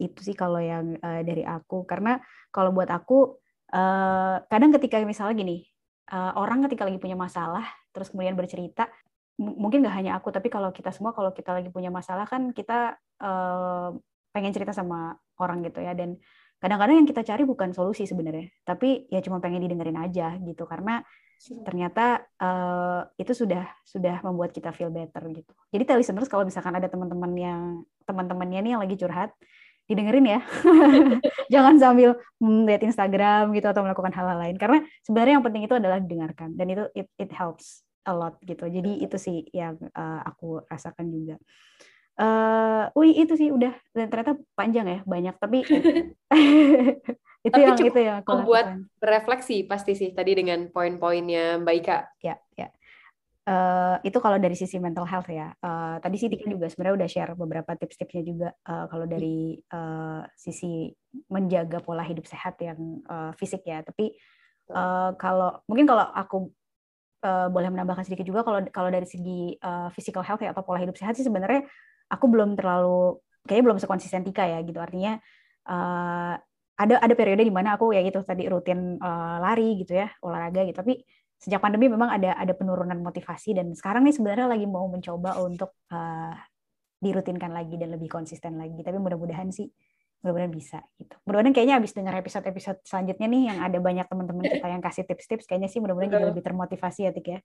itu 0.00 0.20
sih 0.24 0.34
kalau 0.34 0.58
yang 0.58 0.96
uh, 1.04 1.20
dari 1.20 1.44
aku. 1.44 1.84
Karena 1.84 2.16
kalau 2.48 2.72
buat 2.72 2.88
aku 2.88 3.36
uh, 3.76 4.36
kadang 4.48 4.72
ketika 4.74 4.98
misalnya 5.04 5.36
gini 5.36 5.56
uh, 6.10 6.34
orang 6.40 6.66
ketika 6.66 6.88
lagi 6.88 6.98
punya 6.98 7.14
masalah 7.14 7.64
terus 7.94 8.10
kemudian 8.10 8.34
bercerita 8.34 8.90
mungkin 9.40 9.80
nggak 9.80 9.96
hanya 9.96 10.12
aku 10.20 10.28
tapi 10.28 10.52
kalau 10.52 10.68
kita 10.68 10.92
semua 10.92 11.16
kalau 11.16 11.32
kita 11.32 11.56
lagi 11.56 11.72
punya 11.72 11.88
masalah 11.88 12.28
kan 12.28 12.52
kita 12.52 13.00
uh, 13.24 13.96
pengen 14.30 14.52
cerita 14.52 14.72
sama 14.76 15.16
orang 15.40 15.64
gitu 15.64 15.80
ya. 15.80 15.96
Dan 15.96 16.20
kadang-kadang 16.60 17.00
yang 17.04 17.08
kita 17.08 17.24
cari 17.24 17.48
bukan 17.48 17.72
solusi 17.72 18.04
sebenarnya 18.04 18.52
tapi 18.64 19.08
ya 19.08 19.20
cuma 19.24 19.40
pengen 19.40 19.64
didengerin 19.64 19.96
aja 19.96 20.36
gitu. 20.40 20.68
Karena 20.68 21.00
ternyata 21.40 22.20
uh, 22.36 23.00
itu 23.16 23.32
sudah 23.32 23.64
sudah 23.80 24.20
membuat 24.20 24.52
kita 24.52 24.76
feel 24.76 24.92
better 24.92 25.24
gitu. 25.32 25.56
Jadi 25.72 25.88
listeners 25.96 26.28
kalau 26.28 26.44
misalkan 26.44 26.76
ada 26.76 26.84
teman-teman 26.84 27.32
yang 27.32 27.60
teman-temannya 28.04 28.60
nih 28.60 28.70
yang 28.76 28.82
lagi 28.84 29.00
curhat 29.00 29.32
didengerin 29.90 30.38
ya 30.38 30.40
jangan 31.52 31.74
sambil 31.82 32.14
hmm, 32.38 32.70
lihat 32.70 32.86
Instagram 32.86 33.50
gitu 33.50 33.66
atau 33.66 33.82
melakukan 33.82 34.14
hal-hal 34.14 34.38
lain 34.38 34.54
karena 34.54 34.78
sebenarnya 35.02 35.42
yang 35.42 35.44
penting 35.44 35.62
itu 35.66 35.74
adalah 35.74 35.98
didengarkan 35.98 36.54
dan 36.54 36.66
itu 36.70 36.84
it, 36.94 37.10
it 37.18 37.34
helps 37.34 37.82
a 38.06 38.12
lot 38.12 38.36
gitu. 38.44 38.64
Jadi 38.68 39.04
itu 39.04 39.16
sih 39.20 39.44
yang 39.52 39.76
uh, 39.92 40.20
aku 40.24 40.64
rasakan 40.68 41.06
juga. 41.12 41.36
Uh, 42.20 42.92
wih 43.00 43.16
itu 43.16 43.32
sih 43.32 43.48
udah 43.48 43.72
dan 43.96 44.12
ternyata 44.12 44.36
panjang 44.52 44.84
ya 44.84 45.00
banyak 45.08 45.34
tapi 45.40 45.64
itu 47.48 47.56
tapi 47.56 47.64
yang 47.64 47.78
itu 47.80 48.00
yang 48.00 48.16
aku 48.20 48.28
membuat 48.36 48.76
berefleksi 49.00 49.64
pasti 49.64 49.96
sih 49.96 50.12
tadi 50.12 50.36
dengan 50.36 50.68
poin-poinnya 50.68 51.60
Mbak 51.64 51.74
Ika. 51.80 51.98
Ya 52.20 52.36
ya. 52.56 52.68
Uh, 53.40 53.96
itu 54.04 54.20
kalau 54.20 54.36
dari 54.36 54.52
sisi 54.52 54.76
mental 54.76 55.08
health 55.08 55.26
ya. 55.32 55.56
Uh, 55.64 55.96
tadi 56.04 56.20
sih 56.20 56.28
Tika 56.28 56.44
juga 56.46 56.68
sebenarnya 56.68 56.96
udah 57.00 57.08
share 57.08 57.32
beberapa 57.32 57.72
tips-tipsnya 57.72 58.22
juga 58.22 58.48
uh, 58.68 58.84
kalau 58.86 59.08
dari 59.08 59.56
uh, 59.72 60.22
sisi 60.36 60.92
menjaga 61.32 61.80
pola 61.80 62.04
hidup 62.04 62.28
sehat 62.28 62.60
yang 62.60 63.00
uh, 63.08 63.32
fisik 63.34 63.64
ya. 63.64 63.80
Tapi 63.80 64.12
uh, 64.76 65.16
kalau 65.16 65.56
mungkin 65.66 65.88
kalau 65.88 66.04
aku 66.12 66.52
uh, 67.24 67.48
boleh 67.48 67.72
menambahkan 67.72 68.04
sedikit 68.04 68.28
juga 68.28 68.44
kalau 68.44 68.60
kalau 68.68 68.92
dari 68.92 69.08
segi 69.08 69.56
uh, 69.56 69.88
physical 69.96 70.20
health 70.20 70.44
ya 70.44 70.52
atau 70.52 70.60
pola 70.60 70.78
hidup 70.78 70.94
sehat 71.00 71.16
sih 71.16 71.24
sebenarnya 71.24 71.64
aku 72.12 72.28
belum 72.28 72.60
terlalu 72.60 73.18
kayaknya 73.48 73.64
belum 73.72 73.78
sekonsisten 73.80 74.20
Tika 74.20 74.44
ya 74.46 74.60
gitu. 74.62 74.78
Artinya 74.78 75.16
uh, 75.64 76.36
ada 76.80 76.94
ada 76.96 77.14
periode 77.16 77.44
di 77.44 77.52
mana 77.52 77.76
aku 77.76 77.92
ya 77.96 78.04
gitu 78.04 78.20
tadi 78.24 78.48
rutin 78.48 79.00
uh, 79.00 79.36
lari 79.40 79.80
gitu 79.80 79.96
ya 79.96 80.12
olahraga 80.20 80.64
gitu. 80.68 80.76
Tapi 80.76 80.94
sejak 81.40 81.60
pandemi 81.64 81.88
memang 81.88 82.12
ada 82.12 82.36
ada 82.36 82.52
penurunan 82.52 83.00
motivasi 83.00 83.56
dan 83.56 83.72
sekarang 83.72 84.04
nih 84.04 84.12
sebenarnya 84.12 84.46
lagi 84.46 84.68
mau 84.68 84.84
mencoba 84.92 85.40
untuk 85.40 85.72
uh, 85.88 86.36
dirutinkan 87.00 87.48
lagi 87.48 87.80
dan 87.80 87.96
lebih 87.96 88.12
konsisten 88.12 88.60
lagi 88.60 88.84
tapi 88.84 89.00
mudah-mudahan 89.00 89.48
sih 89.48 89.72
mudah-mudahan 90.20 90.52
bisa 90.52 90.78
gitu. 91.00 91.16
Mudah-mudahan 91.24 91.54
kayaknya 91.56 91.76
abis 91.80 91.92
dengar 91.96 92.14
episode-episode 92.20 92.78
selanjutnya 92.84 93.26
nih 93.26 93.42
yang 93.52 93.58
ada 93.64 93.78
banyak 93.80 94.04
teman-teman 94.04 94.44
kita 94.52 94.66
yang 94.68 94.82
kasih 94.84 95.04
tips-tips, 95.08 95.48
kayaknya 95.48 95.68
sih 95.72 95.80
mudah-mudahan 95.80 96.12
jadi 96.12 96.28
lebih 96.28 96.44
termotivasi 96.44 97.08
ya 97.08 97.12
Tik 97.16 97.26
ya. 97.26 97.38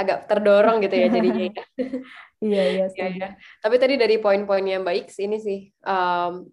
Agak 0.00 0.24
terdorong 0.24 0.80
gitu 0.80 0.96
ya 0.96 1.08
jadinya. 1.12 1.42
Ya. 1.44 1.52
iya 2.48 2.62
iya. 2.64 2.86
Ya, 2.96 3.06
ya. 3.12 3.28
Tapi 3.60 3.76
tadi 3.76 4.00
dari 4.00 4.16
poin-poin 4.16 4.64
yang 4.64 4.88
baik 4.88 5.12
ini 5.20 5.36
sih, 5.36 5.68
um, 5.84 6.48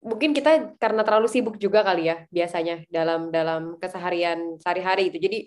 mungkin 0.00 0.32
kita 0.32 0.78
karena 0.80 1.04
terlalu 1.04 1.28
sibuk 1.28 1.60
juga 1.60 1.84
kali 1.84 2.08
ya 2.08 2.24
biasanya 2.32 2.88
dalam 2.88 3.28
dalam 3.28 3.76
keseharian 3.76 4.56
sehari-hari 4.56 5.12
itu. 5.12 5.20
Jadi 5.20 5.38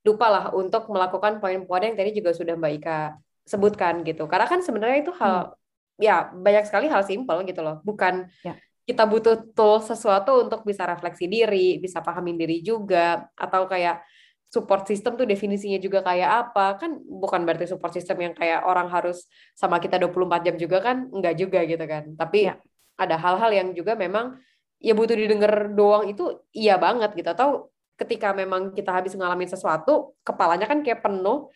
lupa 0.00 0.26
lah 0.32 0.44
untuk 0.56 0.88
melakukan 0.88 1.38
poin-poin 1.38 1.92
yang 1.92 1.96
tadi 1.96 2.16
juga 2.16 2.32
sudah 2.32 2.56
Mbak 2.56 2.72
Ika 2.80 2.98
sebutkan 3.44 4.00
gitu. 4.04 4.24
Karena 4.24 4.46
kan 4.48 4.60
sebenarnya 4.64 5.04
itu 5.04 5.12
hal 5.16 5.52
hmm. 5.52 6.00
ya 6.00 6.32
banyak 6.32 6.64
sekali 6.64 6.88
hal 6.88 7.04
simpel 7.04 7.44
gitu 7.44 7.60
loh. 7.60 7.84
Bukan 7.84 8.28
ya 8.40 8.56
kita 8.90 9.06
butuh 9.06 9.54
tool 9.54 9.78
sesuatu 9.78 10.42
untuk 10.42 10.66
bisa 10.66 10.82
refleksi 10.82 11.30
diri, 11.30 11.78
bisa 11.78 12.02
pahamin 12.02 12.34
diri 12.34 12.58
juga, 12.58 13.22
atau 13.38 13.70
kayak 13.70 14.02
support 14.50 14.82
system 14.82 15.14
tuh 15.14 15.30
definisinya 15.30 15.78
juga 15.78 16.02
kayak 16.02 16.50
apa 16.50 16.74
kan 16.74 16.98
bukan 16.98 17.46
berarti 17.46 17.70
support 17.70 17.94
system 17.94 18.18
yang 18.18 18.34
kayak 18.34 18.66
orang 18.66 18.90
harus 18.90 19.30
sama 19.54 19.78
kita 19.78 19.94
24 19.94 20.42
jam 20.42 20.58
juga 20.58 20.82
kan 20.82 21.06
enggak 21.06 21.38
juga 21.38 21.62
gitu 21.62 21.86
kan 21.86 22.18
tapi 22.18 22.50
ya. 22.50 22.58
ada 22.98 23.14
hal-hal 23.14 23.54
yang 23.54 23.68
juga 23.78 23.94
memang 23.94 24.42
ya 24.82 24.90
butuh 24.90 25.14
didengar 25.14 25.70
doang 25.70 26.10
itu 26.10 26.42
iya 26.50 26.74
banget 26.82 27.14
gitu 27.14 27.30
atau 27.30 27.70
ketika 28.00 28.32
memang 28.32 28.72
kita 28.72 28.88
habis 28.88 29.12
ngalamin 29.12 29.44
sesuatu 29.44 30.16
kepalanya 30.24 30.64
kan 30.64 30.80
kayak 30.80 31.04
penuh 31.04 31.52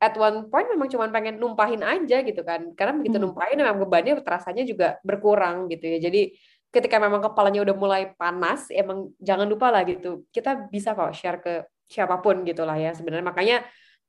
at 0.00 0.16
one 0.16 0.48
point 0.48 0.68
memang 0.72 0.88
cuma 0.88 1.04
pengen 1.12 1.36
numpahin 1.36 1.84
aja 1.84 2.24
gitu 2.24 2.40
kan. 2.40 2.72
Karena 2.72 2.96
begitu 2.96 3.20
hmm. 3.20 3.24
numpahin 3.28 3.60
memang 3.60 3.80
bebannya 3.84 4.20
terasanya 4.24 4.64
juga 4.64 4.96
berkurang 5.04 5.68
gitu 5.68 5.84
ya. 5.84 5.98
Jadi 6.08 6.32
ketika 6.72 6.96
memang 6.98 7.22
kepalanya 7.22 7.62
udah 7.62 7.76
mulai 7.76 8.02
panas 8.16 8.72
emang 8.72 9.12
jangan 9.20 9.46
lupa 9.46 9.68
lah 9.68 9.84
gitu. 9.84 10.24
Kita 10.32 10.66
bisa 10.72 10.96
kok 10.96 11.12
share 11.12 11.38
ke 11.44 11.54
siapa 11.84 12.18
pun 12.24 12.42
gitu 12.48 12.64
lah 12.64 12.80
ya 12.80 12.96
sebenarnya. 12.96 13.24
Makanya 13.28 13.56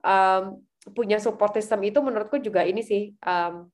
um, 0.01 0.63
punya 0.95 1.17
support 1.19 1.53
system 1.57 1.83
itu 1.83 1.99
menurutku 1.99 2.37
juga 2.39 2.63
ini 2.63 2.81
sih 2.81 3.13
um, 3.25 3.67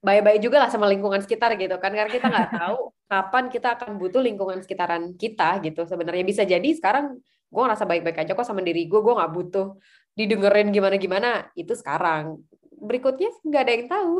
baik-baik 0.00 0.40
juga 0.40 0.64
lah 0.64 0.70
sama 0.72 0.88
lingkungan 0.88 1.20
sekitar 1.20 1.54
gitu 1.60 1.76
kan 1.76 1.92
karena 1.92 2.10
kita 2.10 2.26
nggak 2.28 2.50
tahu 2.56 2.78
kapan 3.12 3.44
kita 3.52 3.68
akan 3.76 4.00
butuh 4.00 4.20
lingkungan 4.24 4.58
sekitaran 4.64 5.12
kita 5.16 5.60
gitu 5.60 5.84
sebenarnya 5.84 6.24
bisa 6.24 6.42
jadi 6.48 6.68
sekarang 6.76 7.20
gue 7.50 7.62
ngerasa 7.62 7.84
baik-baik 7.84 8.24
aja 8.24 8.32
kok 8.32 8.46
sama 8.46 8.64
diri 8.64 8.88
gue 8.88 9.00
gue 9.00 9.14
nggak 9.14 9.32
butuh 9.34 9.76
didengerin 10.16 10.72
gimana-gimana 10.72 11.52
itu 11.58 11.76
sekarang 11.76 12.40
berikutnya 12.80 13.28
nggak 13.44 13.62
ada 13.62 13.72
yang 13.72 13.86
tahu 13.90 14.12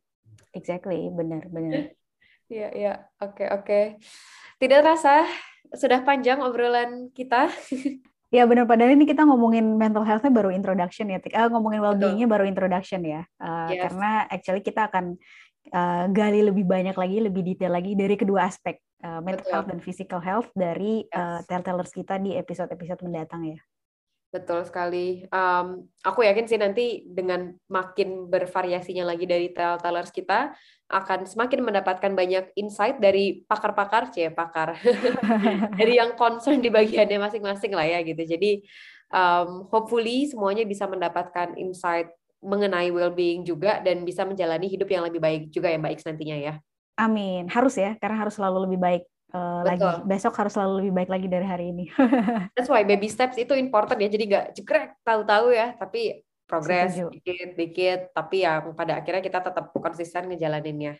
exactly 0.58 1.08
benar 1.08 1.48
benar 1.48 1.90
Iya, 2.52 2.68
iya. 2.76 2.92
Oke, 3.24 3.48
oke. 3.48 3.80
Tidak 4.60 4.78
terasa 4.84 5.24
sudah 5.72 6.04
panjang 6.04 6.44
obrolan 6.44 7.10
kita. 7.16 7.48
Ya 8.32 8.48
benar 8.48 8.66
padahal 8.66 8.96
ini 8.96 9.06
kita 9.06 9.22
ngomongin 9.28 9.76
mental 9.76 10.02
health-nya 10.02 10.32
baru 10.32 10.50
introduction 10.50 11.06
ya, 11.12 11.18
uh, 11.20 11.48
ngomongin 11.52 11.80
well-being-nya 11.84 12.26
baru 12.26 12.44
introduction 12.48 13.04
ya. 13.04 13.22
Uh, 13.38 13.70
yes. 13.70 13.80
Karena 13.88 14.10
actually 14.26 14.62
kita 14.64 14.90
akan 14.90 15.14
uh, 15.70 16.04
gali 16.10 16.40
lebih 16.42 16.66
banyak 16.66 16.96
lagi, 16.98 17.18
lebih 17.22 17.42
detail 17.46 17.72
lagi 17.74 17.94
dari 17.94 18.18
kedua 18.18 18.48
aspek 18.50 18.80
uh, 19.06 19.20
mental 19.22 19.44
Betul. 19.44 19.52
health 19.54 19.68
dan 19.70 19.80
physical 19.84 20.20
health 20.20 20.48
dari 20.56 21.06
yes. 21.06 21.14
uh, 21.14 21.40
telltellers 21.46 21.92
kita 21.92 22.18
di 22.18 22.34
episode-episode 22.34 23.00
mendatang 23.06 23.54
ya. 23.54 23.58
Betul 24.34 24.66
sekali. 24.66 25.22
Um, 25.30 25.86
aku 26.02 26.26
yakin 26.26 26.50
sih 26.50 26.58
nanti 26.58 27.06
dengan 27.06 27.54
makin 27.70 28.26
bervariasinya 28.26 29.06
lagi 29.06 29.30
dari 29.30 29.54
telltellers 29.54 30.10
kita 30.10 30.50
akan 30.90 31.22
semakin 31.22 31.62
mendapatkan 31.62 32.10
banyak 32.10 32.50
insight 32.58 32.98
dari 32.98 33.46
pakar-pakar, 33.46 34.10
cie 34.10 34.34
pakar, 34.34 34.74
dari 35.78 36.02
yang 36.02 36.18
concern 36.18 36.58
di 36.58 36.66
bagiannya 36.66 37.22
masing-masing 37.22 37.78
lah 37.78 37.86
ya 37.86 38.02
gitu. 38.02 38.26
Jadi 38.26 38.66
um, 39.14 39.70
hopefully 39.70 40.26
semuanya 40.26 40.66
bisa 40.66 40.90
mendapatkan 40.90 41.54
insight 41.54 42.10
mengenai 42.42 42.90
well-being 42.90 43.46
juga 43.46 43.78
dan 43.86 44.02
bisa 44.02 44.26
menjalani 44.26 44.66
hidup 44.66 44.90
yang 44.90 45.06
lebih 45.06 45.22
baik 45.22 45.54
juga 45.54 45.70
ya 45.70 45.78
Mbak 45.78 45.94
X 45.94 46.10
nantinya 46.10 46.36
ya. 46.42 46.54
Amin. 46.98 47.46
Harus 47.46 47.78
ya, 47.78 47.94
karena 48.02 48.18
harus 48.18 48.34
selalu 48.34 48.66
lebih 48.66 48.82
baik 48.82 49.02
uh, 49.34 49.60
lagi 49.66 49.82
besok 50.06 50.32
harus 50.38 50.54
selalu 50.54 50.72
lebih 50.86 50.92
baik 50.94 51.10
lagi 51.10 51.26
dari 51.26 51.46
hari 51.46 51.64
ini. 51.74 51.84
That's 52.54 52.70
why 52.70 52.86
baby 52.86 53.10
steps 53.10 53.34
itu 53.36 53.52
important 53.58 53.98
ya. 53.98 54.08
Jadi 54.08 54.24
nggak 54.30 54.46
jegrek 54.54 55.02
tahu-tahu 55.02 55.50
ya, 55.50 55.74
tapi 55.74 56.22
progres 56.46 56.94
dikit-dikit. 56.94 58.14
Tapi 58.14 58.46
ya 58.46 58.62
pada 58.72 59.02
akhirnya 59.02 59.20
kita 59.20 59.42
tetap 59.42 59.74
konsisten 59.74 60.30
ngejalaninnya. 60.30 60.96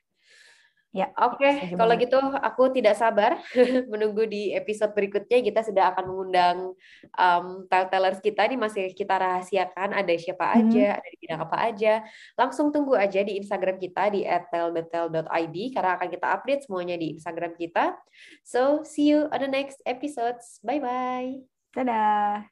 Ya. 0.94 1.10
Oke, 1.18 1.42
okay. 1.42 1.74
kalau 1.74 1.98
gitu 1.98 2.14
aku 2.22 2.70
tidak 2.70 2.94
sabar 2.94 3.42
menunggu 3.90 4.30
di 4.30 4.54
episode 4.54 4.94
berikutnya. 4.94 5.42
Kita 5.42 5.66
sudah 5.66 5.90
akan 5.90 6.04
mengundang 6.06 6.70
um, 7.18 7.66
tellers 7.66 8.22
kita 8.22 8.46
ini 8.46 8.54
masih 8.54 8.94
kita 8.94 9.18
rahasiakan 9.18 9.90
ada 9.90 10.14
siapa 10.14 10.54
hmm. 10.54 10.70
aja, 10.70 10.86
ada 11.02 11.08
di 11.10 11.18
bidang 11.18 11.42
apa 11.42 11.56
aja. 11.66 11.94
Langsung 12.38 12.70
tunggu 12.70 12.94
aja 12.94 13.26
di 13.26 13.34
Instagram 13.42 13.82
kita 13.82 14.14
di 14.14 14.22
@tellthetel.id 14.22 15.56
karena 15.74 15.90
akan 15.98 16.08
kita 16.14 16.26
update 16.30 16.62
semuanya 16.70 16.94
di 16.94 17.18
Instagram 17.18 17.58
kita. 17.58 17.98
So, 18.46 18.86
see 18.86 19.10
you 19.10 19.26
on 19.34 19.42
the 19.42 19.50
next 19.50 19.82
episodes. 19.82 20.62
Bye 20.62 20.78
bye. 20.78 21.42
Dadah. 21.74 22.46